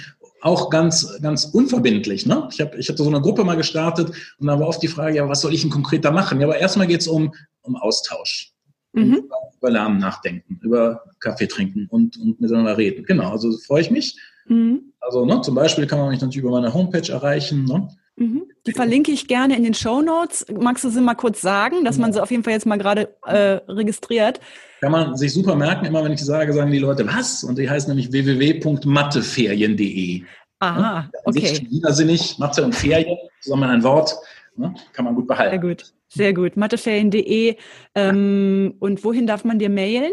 auch 0.42 0.70
ganz, 0.70 1.18
ganz 1.22 1.44
unverbindlich. 1.46 2.26
Ne? 2.26 2.48
Ich 2.52 2.60
habe 2.60 2.76
ich 2.76 2.88
hab 2.88 2.96
so 2.96 3.06
eine 3.06 3.20
Gruppe 3.20 3.42
mal 3.44 3.56
gestartet 3.56 4.12
und 4.38 4.46
da 4.46 4.58
war 4.58 4.68
oft 4.68 4.82
die 4.82 4.88
Frage, 4.88 5.16
ja, 5.16 5.28
was 5.28 5.40
soll 5.40 5.54
ich 5.54 5.62
denn 5.62 5.70
konkret 5.70 6.04
da 6.04 6.10
machen? 6.12 6.40
Ja, 6.40 6.46
aber 6.46 6.58
erstmal 6.58 6.86
geht 6.86 7.00
es 7.00 7.08
um, 7.08 7.34
um 7.62 7.76
Austausch 7.76 8.55
mhm. 8.96 9.30
über 9.58 9.70
Lernen 9.70 9.98
nachdenken, 9.98 10.58
über 10.62 11.02
Kaffee 11.20 11.46
trinken 11.46 11.86
und, 11.90 12.16
und 12.18 12.40
miteinander 12.40 12.76
reden. 12.76 13.04
Genau, 13.04 13.30
also 13.30 13.56
freue 13.58 13.82
ich 13.82 13.90
mich. 13.90 14.18
Mhm. 14.46 14.92
Also 15.00 15.24
ne, 15.24 15.40
zum 15.42 15.54
Beispiel 15.54 15.86
kann 15.86 15.98
man 15.98 16.10
mich 16.10 16.20
natürlich 16.20 16.42
über 16.42 16.50
meine 16.50 16.74
Homepage 16.74 17.12
erreichen. 17.12 17.64
Ne? 17.64 17.88
Mhm. 18.16 18.42
Die 18.66 18.72
verlinke 18.72 19.12
ich 19.12 19.28
gerne 19.28 19.56
in 19.56 19.62
den 19.62 19.74
Show 19.74 20.02
Notes. 20.02 20.44
Magst 20.52 20.82
du 20.84 20.90
sie 20.90 21.00
mal 21.00 21.14
kurz 21.14 21.40
sagen, 21.40 21.84
dass 21.84 21.98
man 21.98 22.12
sie 22.12 22.20
auf 22.22 22.30
jeden 22.30 22.42
Fall 22.42 22.54
jetzt 22.54 22.66
mal 22.66 22.78
gerade 22.78 23.14
äh, 23.26 23.60
registriert? 23.68 24.40
Kann 24.80 24.90
man 24.92 25.16
sich 25.16 25.32
super 25.32 25.54
merken. 25.54 25.86
Immer 25.86 26.02
wenn 26.04 26.12
ich 26.12 26.24
sage, 26.24 26.52
sagen 26.52 26.72
die 26.72 26.78
Leute, 26.78 27.06
was? 27.06 27.44
Und 27.44 27.58
die 27.58 27.70
heißt 27.70 27.88
nämlich 27.88 28.10
www.matteferien.de. 28.10 30.22
Aha, 30.58 31.02
ne? 31.02 31.10
okay. 31.24 31.66
Widersinnig, 31.70 32.38
Mathe 32.38 32.64
und 32.64 32.74
Ferien, 32.74 33.18
zusammen 33.40 33.68
ein 33.68 33.82
Wort, 33.82 34.16
ne? 34.56 34.74
kann 34.92 35.04
man 35.04 35.14
gut 35.14 35.26
behalten. 35.26 35.50
Sehr 35.50 35.60
gut. 35.60 35.92
Sehr 36.16 36.32
gut. 36.32 36.56
Matheferien.de. 36.56 37.56
Ähm, 37.94 38.74
und 38.78 39.04
wohin 39.04 39.26
darf 39.26 39.44
man 39.44 39.58
dir 39.58 39.68
mailen? 39.68 40.12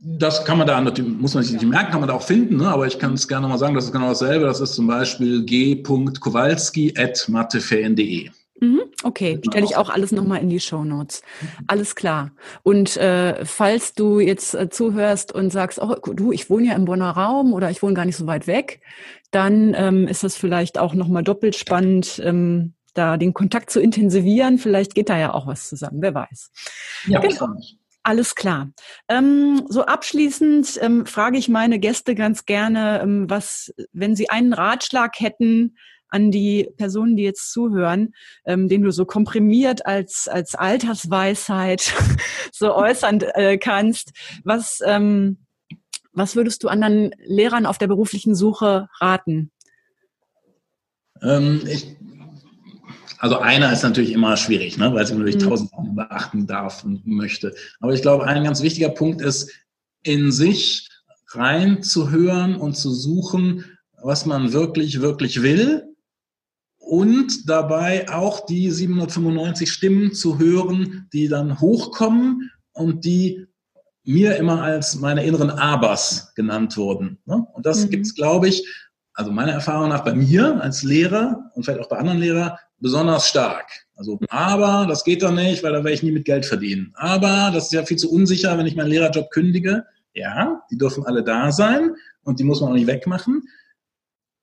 Das 0.00 0.44
kann 0.44 0.58
man 0.58 0.66
da, 0.68 0.80
muss 0.80 1.34
man 1.34 1.42
sich 1.42 1.54
nicht 1.54 1.66
merken, 1.66 1.90
kann 1.90 1.98
man 2.00 2.08
da 2.08 2.14
auch 2.14 2.22
finden, 2.22 2.58
ne? 2.58 2.68
aber 2.68 2.86
ich 2.86 3.00
kann 3.00 3.14
es 3.14 3.26
gerne 3.26 3.48
mal 3.48 3.58
sagen, 3.58 3.74
das 3.74 3.86
ist 3.86 3.92
genau 3.92 4.10
dasselbe. 4.10 4.44
Das 4.44 4.60
ist 4.60 4.74
zum 4.74 4.86
Beispiel 4.86 5.44
g.kowalski.matteferien.de. 5.44 8.30
Mhm, 8.60 8.80
okay, 9.04 9.34
genau. 9.34 9.50
stelle 9.50 9.66
ich 9.66 9.76
auch 9.76 9.88
alles 9.88 10.10
nochmal 10.12 10.40
in 10.40 10.50
die 10.50 10.60
Show 10.60 10.84
Notes. 10.84 11.22
Alles 11.68 11.94
klar. 11.94 12.32
Und 12.62 12.96
äh, 12.96 13.44
falls 13.44 13.94
du 13.94 14.20
jetzt 14.20 14.54
äh, 14.54 14.68
zuhörst 14.68 15.32
und 15.32 15.50
sagst, 15.50 15.80
oh 15.80 15.94
du, 15.94 16.32
ich 16.32 16.50
wohne 16.50 16.68
ja 16.68 16.74
im 16.74 16.84
Bonner 16.84 17.10
Raum 17.10 17.52
oder 17.52 17.70
ich 17.70 17.82
wohne 17.82 17.94
gar 17.94 18.04
nicht 18.04 18.16
so 18.16 18.26
weit 18.26 18.46
weg, 18.46 18.80
dann 19.30 19.74
ähm, 19.76 20.08
ist 20.08 20.24
das 20.24 20.36
vielleicht 20.36 20.78
auch 20.78 20.94
nochmal 20.94 21.22
doppelt 21.22 21.56
spannend, 21.56 22.20
ähm, 22.24 22.74
da 22.94 23.16
den 23.16 23.34
Kontakt 23.34 23.70
zu 23.70 23.80
intensivieren. 23.80 24.58
Vielleicht 24.58 24.94
geht 24.94 25.08
da 25.08 25.18
ja 25.18 25.34
auch 25.34 25.46
was 25.46 25.68
zusammen, 25.68 26.02
wer 26.02 26.14
weiß. 26.14 26.50
Ja, 27.06 27.20
genau. 27.20 27.54
Alles 28.02 28.34
klar. 28.34 28.70
Ähm, 29.08 29.66
so 29.68 29.84
abschließend 29.84 30.78
ähm, 30.80 31.04
frage 31.04 31.36
ich 31.36 31.48
meine 31.48 31.78
Gäste 31.78 32.14
ganz 32.14 32.46
gerne, 32.46 33.00
ähm, 33.02 33.28
was, 33.28 33.74
wenn 33.92 34.16
sie 34.16 34.30
einen 34.30 34.54
Ratschlag 34.54 35.20
hätten 35.20 35.76
an 36.08 36.30
die 36.30 36.70
Personen, 36.78 37.16
die 37.16 37.24
jetzt 37.24 37.52
zuhören, 37.52 38.14
ähm, 38.46 38.68
den 38.68 38.82
du 38.82 38.92
so 38.92 39.04
komprimiert 39.04 39.84
als, 39.84 40.26
als 40.26 40.54
Altersweisheit 40.54 41.92
so 42.52 42.74
äußern 42.74 43.20
äh, 43.34 43.58
kannst, 43.58 44.12
was, 44.42 44.80
ähm, 44.86 45.44
was 46.12 46.34
würdest 46.34 46.62
du 46.64 46.68
anderen 46.68 47.14
Lehrern 47.18 47.66
auf 47.66 47.76
der 47.76 47.88
beruflichen 47.88 48.34
Suche 48.34 48.88
raten? 49.00 49.50
Ähm, 51.20 51.62
ich 51.66 51.96
also 53.18 53.38
einer 53.38 53.72
ist 53.72 53.82
natürlich 53.82 54.12
immer 54.12 54.36
schwierig, 54.36 54.78
ne, 54.78 54.92
weil 54.94 55.06
sie 55.06 55.14
natürlich 55.14 55.36
mhm. 55.36 55.48
tausend 55.48 55.70
Sachen 55.70 55.94
beachten 55.96 56.46
darf 56.46 56.84
und 56.84 57.06
möchte. 57.06 57.54
Aber 57.80 57.92
ich 57.92 58.02
glaube, 58.02 58.26
ein 58.26 58.44
ganz 58.44 58.62
wichtiger 58.62 58.90
Punkt 58.90 59.20
ist, 59.20 59.50
in 60.02 60.30
sich 60.30 60.88
reinzuhören 61.32 62.56
und 62.56 62.76
zu 62.76 62.90
suchen, 62.90 63.64
was 64.00 64.26
man 64.26 64.52
wirklich, 64.52 65.00
wirklich 65.00 65.42
will 65.42 65.84
und 66.76 67.48
dabei 67.48 68.08
auch 68.08 68.46
die 68.46 68.70
795 68.70 69.70
Stimmen 69.70 70.14
zu 70.14 70.38
hören, 70.38 71.08
die 71.12 71.28
dann 71.28 71.60
hochkommen 71.60 72.50
und 72.72 73.04
die 73.04 73.46
mir 74.04 74.36
immer 74.36 74.62
als 74.62 74.96
meine 74.96 75.24
inneren 75.24 75.50
Abers 75.50 76.32
genannt 76.34 76.76
wurden. 76.78 77.18
Ne? 77.26 77.46
Und 77.52 77.66
das 77.66 77.84
mhm. 77.84 77.90
gibt 77.90 78.06
es, 78.06 78.14
glaube 78.14 78.48
ich, 78.48 78.66
also 79.12 79.32
meiner 79.32 79.52
Erfahrung 79.52 79.90
nach 79.90 80.04
bei 80.04 80.14
mir 80.14 80.62
als 80.62 80.82
Lehrer 80.82 81.50
und 81.54 81.64
vielleicht 81.64 81.80
auch 81.80 81.88
bei 81.88 81.98
anderen 81.98 82.20
Lehrern 82.20 82.52
besonders 82.80 83.28
stark. 83.28 83.70
Also, 83.96 84.18
aber 84.28 84.86
das 84.86 85.04
geht 85.04 85.22
doch 85.22 85.32
nicht, 85.32 85.62
weil 85.62 85.72
da 85.72 85.78
werde 85.78 85.92
ich 85.92 86.02
nie 86.02 86.12
mit 86.12 86.24
Geld 86.24 86.46
verdienen. 86.46 86.92
Aber 86.94 87.50
das 87.52 87.64
ist 87.64 87.72
ja 87.72 87.84
viel 87.84 87.96
zu 87.96 88.10
unsicher, 88.10 88.56
wenn 88.56 88.66
ich 88.66 88.76
meinen 88.76 88.90
Lehrerjob 88.90 89.30
kündige. 89.30 89.84
Ja, 90.14 90.62
die 90.70 90.78
dürfen 90.78 91.04
alle 91.06 91.22
da 91.22 91.52
sein 91.52 91.94
und 92.22 92.38
die 92.38 92.44
muss 92.44 92.60
man 92.60 92.70
auch 92.70 92.74
nicht 92.74 92.86
wegmachen. 92.86 93.42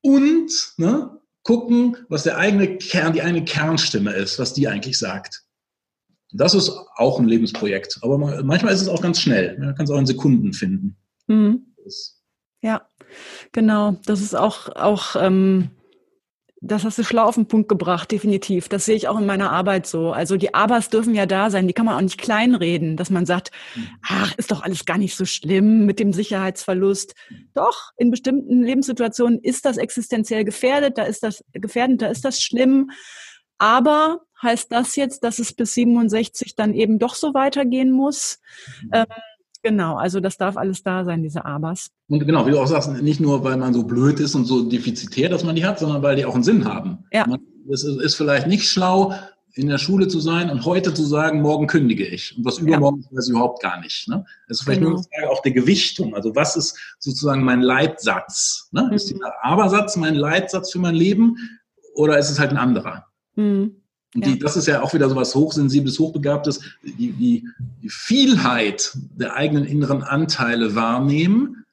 Und 0.01 0.73
ne, 0.77 1.19
gucken, 1.43 1.97
was 2.09 2.23
der 2.23 2.37
eigene 2.37 2.77
Kern, 2.77 3.13
die 3.13 3.21
eigene 3.21 3.45
Kernstimme 3.45 4.11
ist, 4.13 4.39
was 4.39 4.53
die 4.53 4.67
eigentlich 4.67 4.97
sagt. 4.99 5.43
Das 6.31 6.53
ist 6.53 6.69
auch 6.95 7.19
ein 7.19 7.27
Lebensprojekt. 7.27 7.99
Aber 8.01 8.17
manchmal 8.17 8.73
ist 8.73 8.81
es 8.81 8.89
auch 8.89 9.01
ganz 9.01 9.21
schnell. 9.21 9.57
Man 9.57 9.75
kann 9.75 9.85
es 9.85 9.91
auch 9.91 9.99
in 9.99 10.05
Sekunden 10.05 10.53
finden. 10.53 10.97
Mhm. 11.27 11.73
Ja, 12.61 12.89
genau. 13.51 13.97
Das 14.05 14.21
ist 14.21 14.35
auch, 14.35 14.69
auch 14.75 15.15
ähm, 15.17 15.69
Das 16.67 16.83
hast 16.83 16.97
du 16.97 17.03
schlau 17.03 17.25
auf 17.25 17.35
den 17.35 17.47
Punkt 17.47 17.69
gebracht, 17.69 18.11
definitiv. 18.11 18.69
Das 18.69 18.85
sehe 18.85 18.95
ich 18.95 19.07
auch 19.07 19.19
in 19.19 19.25
meiner 19.25 19.51
Arbeit 19.51 19.85
so. 19.85 20.11
Also 20.11 20.35
die 20.35 20.53
Abers 20.55 20.89
dürfen 20.89 21.13
ja 21.13 21.25
da 21.25 21.51
sein, 21.51 21.67
die 21.67 21.73
kann 21.73 21.85
man 21.85 21.95
auch 21.95 22.01
nicht 22.01 22.17
kleinreden, 22.17 22.97
dass 22.97 23.11
man 23.11 23.27
sagt, 23.27 23.51
ach, 24.01 24.35
ist 24.37 24.51
doch 24.51 24.63
alles 24.63 24.85
gar 24.85 24.97
nicht 24.97 25.15
so 25.15 25.25
schlimm 25.25 25.85
mit 25.85 25.99
dem 25.99 26.11
Sicherheitsverlust. 26.11 27.13
Doch, 27.53 27.91
in 27.97 28.09
bestimmten 28.09 28.63
Lebenssituationen 28.63 29.39
ist 29.39 29.65
das 29.65 29.77
existenziell 29.77 30.43
gefährdet, 30.43 30.97
da 30.97 31.03
ist 31.03 31.21
das 31.21 31.43
gefährdend, 31.53 32.01
da 32.01 32.07
ist 32.07 32.25
das 32.25 32.41
schlimm. 32.41 32.89
Aber 33.59 34.21
heißt 34.41 34.71
das 34.71 34.95
jetzt, 34.95 35.23
dass 35.23 35.39
es 35.39 35.53
bis 35.53 35.75
67 35.75 36.55
dann 36.55 36.73
eben 36.73 36.99
doch 36.99 37.15
so 37.15 37.33
weitergehen 37.33 37.91
muss? 37.91 38.39
Ähm, 38.91 39.05
Genau, 39.65 39.95
also 39.95 40.19
das 40.19 40.37
darf 40.37 40.57
alles 40.57 40.83
da 40.83 41.03
sein, 41.03 41.23
diese 41.23 41.43
Abers. 41.43 41.89
Und 42.07 42.19
genau, 42.19 42.45
wie 42.45 42.51
du 42.51 42.59
auch 42.59 42.67
sagst, 42.67 42.87
nicht 43.01 43.19
nur, 43.19 43.43
weil 43.43 43.57
man 43.57 43.73
so 43.73 43.81
blöd 43.81 44.19
ist 44.19 44.35
und 44.35 44.45
so 44.45 44.61
defizitär, 44.61 45.27
dass 45.27 45.43
man 45.43 45.55
die 45.55 45.65
hat, 45.65 45.79
sondern 45.79 46.03
weil 46.03 46.15
die 46.15 46.23
auch 46.23 46.35
einen 46.35 46.43
Sinn 46.43 46.65
haben. 46.65 46.99
Ja. 47.11 47.25
es 47.73 47.83
ist 47.83 48.13
vielleicht 48.13 48.45
nicht 48.45 48.69
schlau, 48.69 49.15
in 49.55 49.67
der 49.67 49.79
Schule 49.79 50.07
zu 50.07 50.19
sein 50.19 50.51
und 50.51 50.65
heute 50.65 50.93
zu 50.93 51.03
sagen, 51.03 51.41
morgen 51.41 51.65
kündige 51.65 52.05
ich. 52.05 52.37
Und 52.37 52.45
was 52.45 52.59
übermorgen 52.59 53.07
ja. 53.09 53.17
weiß 53.17 53.25
ich 53.25 53.31
überhaupt 53.31 53.63
gar 53.63 53.79
nicht. 53.79 54.07
Ne? 54.07 54.23
Das 54.47 54.59
ist 54.59 54.65
vielleicht 54.65 54.81
genau. 54.81 54.91
nur 54.91 54.99
eine 54.99 55.07
Frage 55.21 55.31
auch 55.31 55.41
der 55.41 55.53
Gewichtung. 55.53 56.13
Also 56.13 56.35
was 56.35 56.55
ist 56.55 56.77
sozusagen 56.99 57.43
mein 57.43 57.61
Leitsatz? 57.61 58.69
Ne? 58.71 58.83
Mhm. 58.83 58.93
Ist 58.93 59.09
dieser 59.09 59.33
Abersatz 59.43 59.95
mein 59.95 60.13
Leitsatz 60.13 60.73
für 60.73 60.79
mein 60.79 60.93
Leben 60.93 61.37
oder 61.95 62.19
ist 62.19 62.29
es 62.29 62.37
halt 62.37 62.51
ein 62.51 62.57
anderer? 62.57 63.07
Mhm. 63.35 63.77
Und 64.15 64.25
die, 64.25 64.39
das 64.39 64.55
ist 64.55 64.67
ja 64.67 64.81
auch 64.81 64.93
wieder 64.93 65.09
so 65.09 65.15
was 65.15 65.35
Hochsensibles, 65.35 65.99
Hochbegabtes, 65.99 66.61
die, 66.83 67.11
die, 67.11 67.47
die 67.83 67.89
Vielheit 67.89 68.97
der 69.19 69.35
eigenen 69.35 69.65
inneren 69.65 70.03
Anteile 70.03 70.73
wahrnehmen, 70.73 71.65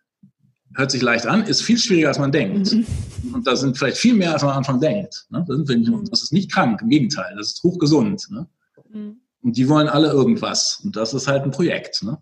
hört 0.74 0.90
sich 0.90 1.02
leicht 1.02 1.26
an, 1.26 1.44
ist 1.44 1.62
viel 1.62 1.78
schwieriger, 1.78 2.08
als 2.08 2.18
man 2.18 2.32
denkt. 2.32 2.72
Mhm. 2.72 2.86
Und 3.32 3.46
da 3.46 3.54
sind 3.54 3.78
vielleicht 3.78 3.98
viel 3.98 4.14
mehr, 4.14 4.32
als 4.32 4.42
man 4.42 4.52
am 4.52 4.58
Anfang 4.58 4.80
denkt. 4.80 5.26
Ne? 5.30 5.44
Das, 5.46 5.56
nicht, 5.56 5.88
mhm. 5.88 6.04
das, 6.10 6.22
ist 6.22 6.32
nicht 6.32 6.50
krank, 6.50 6.80
im 6.82 6.88
Gegenteil, 6.88 7.34
das 7.36 7.48
ist 7.48 7.62
hochgesund. 7.62 8.28
Ne? 8.30 8.48
Mhm. 8.92 9.16
Und 9.42 9.56
die 9.56 9.68
wollen 9.68 9.88
alle 9.88 10.08
irgendwas. 10.08 10.80
Und 10.82 10.96
das 10.96 11.14
ist 11.14 11.28
halt 11.28 11.44
ein 11.44 11.52
Projekt. 11.52 12.02
Ne? 12.02 12.18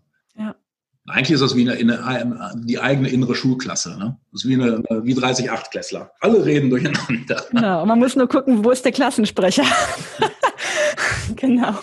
Eigentlich 1.11 1.31
ist 1.31 1.41
das 1.41 1.55
wie 1.55 1.69
eine, 1.69 2.03
eine, 2.05 2.51
die 2.63 2.79
eigene 2.79 3.09
innere 3.09 3.35
Schulklasse. 3.35 3.97
Ne? 3.97 4.17
Das 4.31 4.43
ist 4.43 4.49
wie, 4.49 4.55
eine, 4.55 4.81
wie 5.03 5.13
30 5.13 5.51
Achtklässler. 5.51 6.11
Alle 6.19 6.45
reden 6.45 6.69
durcheinander. 6.69 7.45
Genau, 7.51 7.85
man 7.85 7.99
muss 7.99 8.15
nur 8.15 8.27
gucken, 8.27 8.63
wo 8.63 8.71
ist 8.71 8.85
der 8.85 8.91
Klassensprecher. 8.91 9.65
genau. 11.35 11.75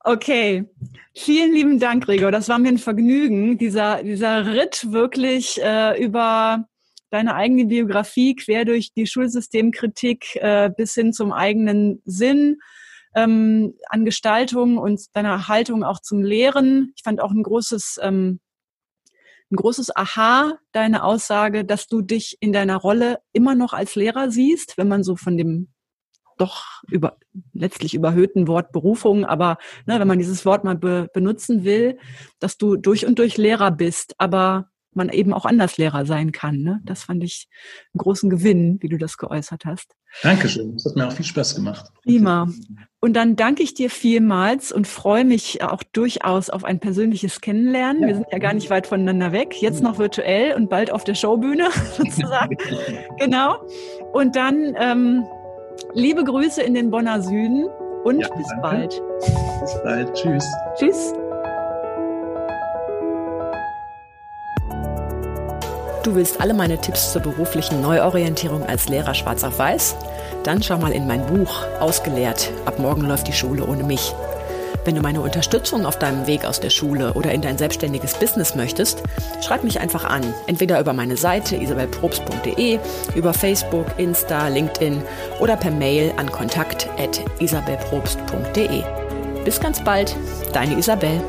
Okay. 0.00 0.64
Vielen 1.14 1.52
lieben 1.52 1.78
Dank, 1.80 2.04
Gregor. 2.04 2.30
Das 2.30 2.48
war 2.48 2.58
mir 2.58 2.68
ein 2.68 2.78
Vergnügen, 2.78 3.58
dieser, 3.58 4.02
dieser 4.02 4.46
Ritt 4.46 4.92
wirklich 4.92 5.60
äh, 5.62 6.02
über 6.02 6.66
deine 7.10 7.34
eigene 7.34 7.64
Biografie 7.64 8.36
quer 8.36 8.64
durch 8.64 8.92
die 8.92 9.06
Schulsystemkritik 9.06 10.36
äh, 10.36 10.70
bis 10.76 10.94
hin 10.94 11.12
zum 11.12 11.32
eigenen 11.32 12.02
Sinn 12.04 12.58
ähm, 13.16 13.74
an 13.88 14.04
Gestaltung 14.04 14.78
und 14.78 15.16
deiner 15.16 15.48
Haltung 15.48 15.82
auch 15.82 16.00
zum 16.00 16.22
Lehren. 16.22 16.92
Ich 16.96 17.02
fand 17.02 17.20
auch 17.20 17.32
ein 17.32 17.42
großes, 17.42 17.98
ähm, 18.02 18.40
ein 19.50 19.56
großes 19.56 19.96
Aha 19.96 20.58
deine 20.72 21.02
Aussage, 21.02 21.64
dass 21.64 21.88
du 21.88 22.02
dich 22.02 22.36
in 22.40 22.52
deiner 22.52 22.76
Rolle 22.76 23.18
immer 23.32 23.54
noch 23.54 23.72
als 23.72 23.94
Lehrer 23.96 24.30
siehst, 24.30 24.76
wenn 24.76 24.88
man 24.88 25.02
so 25.02 25.16
von 25.16 25.36
dem 25.36 25.72
doch 26.36 26.82
über, 26.90 27.16
letztlich 27.54 27.94
überhöhten 27.94 28.46
Wort 28.46 28.70
Berufung, 28.70 29.24
aber 29.24 29.56
ne, 29.86 29.98
wenn 29.98 30.08
man 30.08 30.18
dieses 30.18 30.44
Wort 30.44 30.64
mal 30.64 30.76
be, 30.76 31.08
benutzen 31.14 31.64
will, 31.64 31.98
dass 32.38 32.58
du 32.58 32.76
durch 32.76 33.06
und 33.06 33.18
durch 33.18 33.38
Lehrer 33.38 33.70
bist, 33.70 34.14
aber 34.18 34.68
man 34.96 35.08
eben 35.08 35.32
auch 35.32 35.44
anders 35.44 35.76
Lehrer 35.76 36.06
sein 36.06 36.32
kann. 36.32 36.58
Ne? 36.58 36.80
Das 36.84 37.04
fand 37.04 37.22
ich 37.22 37.48
einen 37.94 37.98
großen 37.98 38.30
Gewinn, 38.30 38.78
wie 38.80 38.88
du 38.88 38.98
das 38.98 39.18
geäußert 39.18 39.64
hast. 39.64 39.94
Dankeschön. 40.22 40.74
Das 40.74 40.86
hat 40.86 40.96
mir 40.96 41.06
auch 41.06 41.12
viel 41.12 41.24
Spaß 41.24 41.54
gemacht. 41.54 41.90
Prima. 42.02 42.48
Und 43.00 43.14
dann 43.14 43.36
danke 43.36 43.62
ich 43.62 43.74
dir 43.74 43.90
vielmals 43.90 44.72
und 44.72 44.86
freue 44.86 45.24
mich 45.24 45.62
auch 45.62 45.82
durchaus 45.82 46.48
auf 46.50 46.64
ein 46.64 46.80
persönliches 46.80 47.40
Kennenlernen. 47.40 48.02
Ja. 48.02 48.08
Wir 48.08 48.14
sind 48.16 48.26
ja 48.32 48.38
gar 48.38 48.54
nicht 48.54 48.70
weit 48.70 48.86
voneinander 48.86 49.32
weg. 49.32 49.60
Jetzt 49.60 49.82
noch 49.82 49.98
virtuell 49.98 50.54
und 50.54 50.70
bald 50.70 50.90
auf 50.90 51.04
der 51.04 51.14
Showbühne 51.14 51.68
sozusagen. 51.96 52.56
genau. 53.18 53.66
Und 54.12 54.36
dann 54.36 54.74
ähm, 54.78 55.24
liebe 55.92 56.24
Grüße 56.24 56.62
in 56.62 56.74
den 56.74 56.90
Bonner 56.90 57.22
Süden 57.22 57.66
und 58.04 58.20
ja, 58.20 58.28
bis 58.34 58.46
danke. 58.48 58.62
bald. 58.62 59.02
Bis 59.60 59.82
bald. 59.82 60.14
Tschüss. 60.14 60.46
Tschüss. 60.78 61.12
Du 66.06 66.14
willst 66.14 66.40
alle 66.40 66.54
meine 66.54 66.80
Tipps 66.80 67.10
zur 67.10 67.20
beruflichen 67.20 67.80
Neuorientierung 67.80 68.64
als 68.64 68.88
Lehrer 68.88 69.12
schwarz 69.12 69.42
auf 69.42 69.58
weiß? 69.58 69.96
Dann 70.44 70.62
schau 70.62 70.78
mal 70.78 70.92
in 70.92 71.08
mein 71.08 71.26
Buch 71.26 71.64
Ausgelehrt. 71.80 72.52
Ab 72.64 72.78
morgen 72.78 73.00
läuft 73.00 73.26
die 73.26 73.32
Schule 73.32 73.66
ohne 73.66 73.82
mich. 73.82 74.14
Wenn 74.84 74.94
du 74.94 75.00
meine 75.00 75.20
Unterstützung 75.20 75.84
auf 75.84 75.98
deinem 75.98 76.28
Weg 76.28 76.44
aus 76.44 76.60
der 76.60 76.70
Schule 76.70 77.14
oder 77.14 77.32
in 77.32 77.42
dein 77.42 77.58
selbstständiges 77.58 78.14
Business 78.14 78.54
möchtest, 78.54 79.02
schreib 79.44 79.64
mich 79.64 79.80
einfach 79.80 80.04
an. 80.04 80.22
Entweder 80.46 80.78
über 80.78 80.92
meine 80.92 81.16
Seite 81.16 81.56
isabelprobst.de, 81.56 82.78
über 83.16 83.34
Facebook, 83.34 83.86
Insta, 83.96 84.46
LinkedIn 84.46 85.02
oder 85.40 85.56
per 85.56 85.72
Mail 85.72 86.12
an 86.18 86.30
kontakt.isabelprobst.de. 86.30 88.84
Bis 89.44 89.58
ganz 89.58 89.82
bald, 89.82 90.14
deine 90.52 90.78
Isabel. 90.78 91.20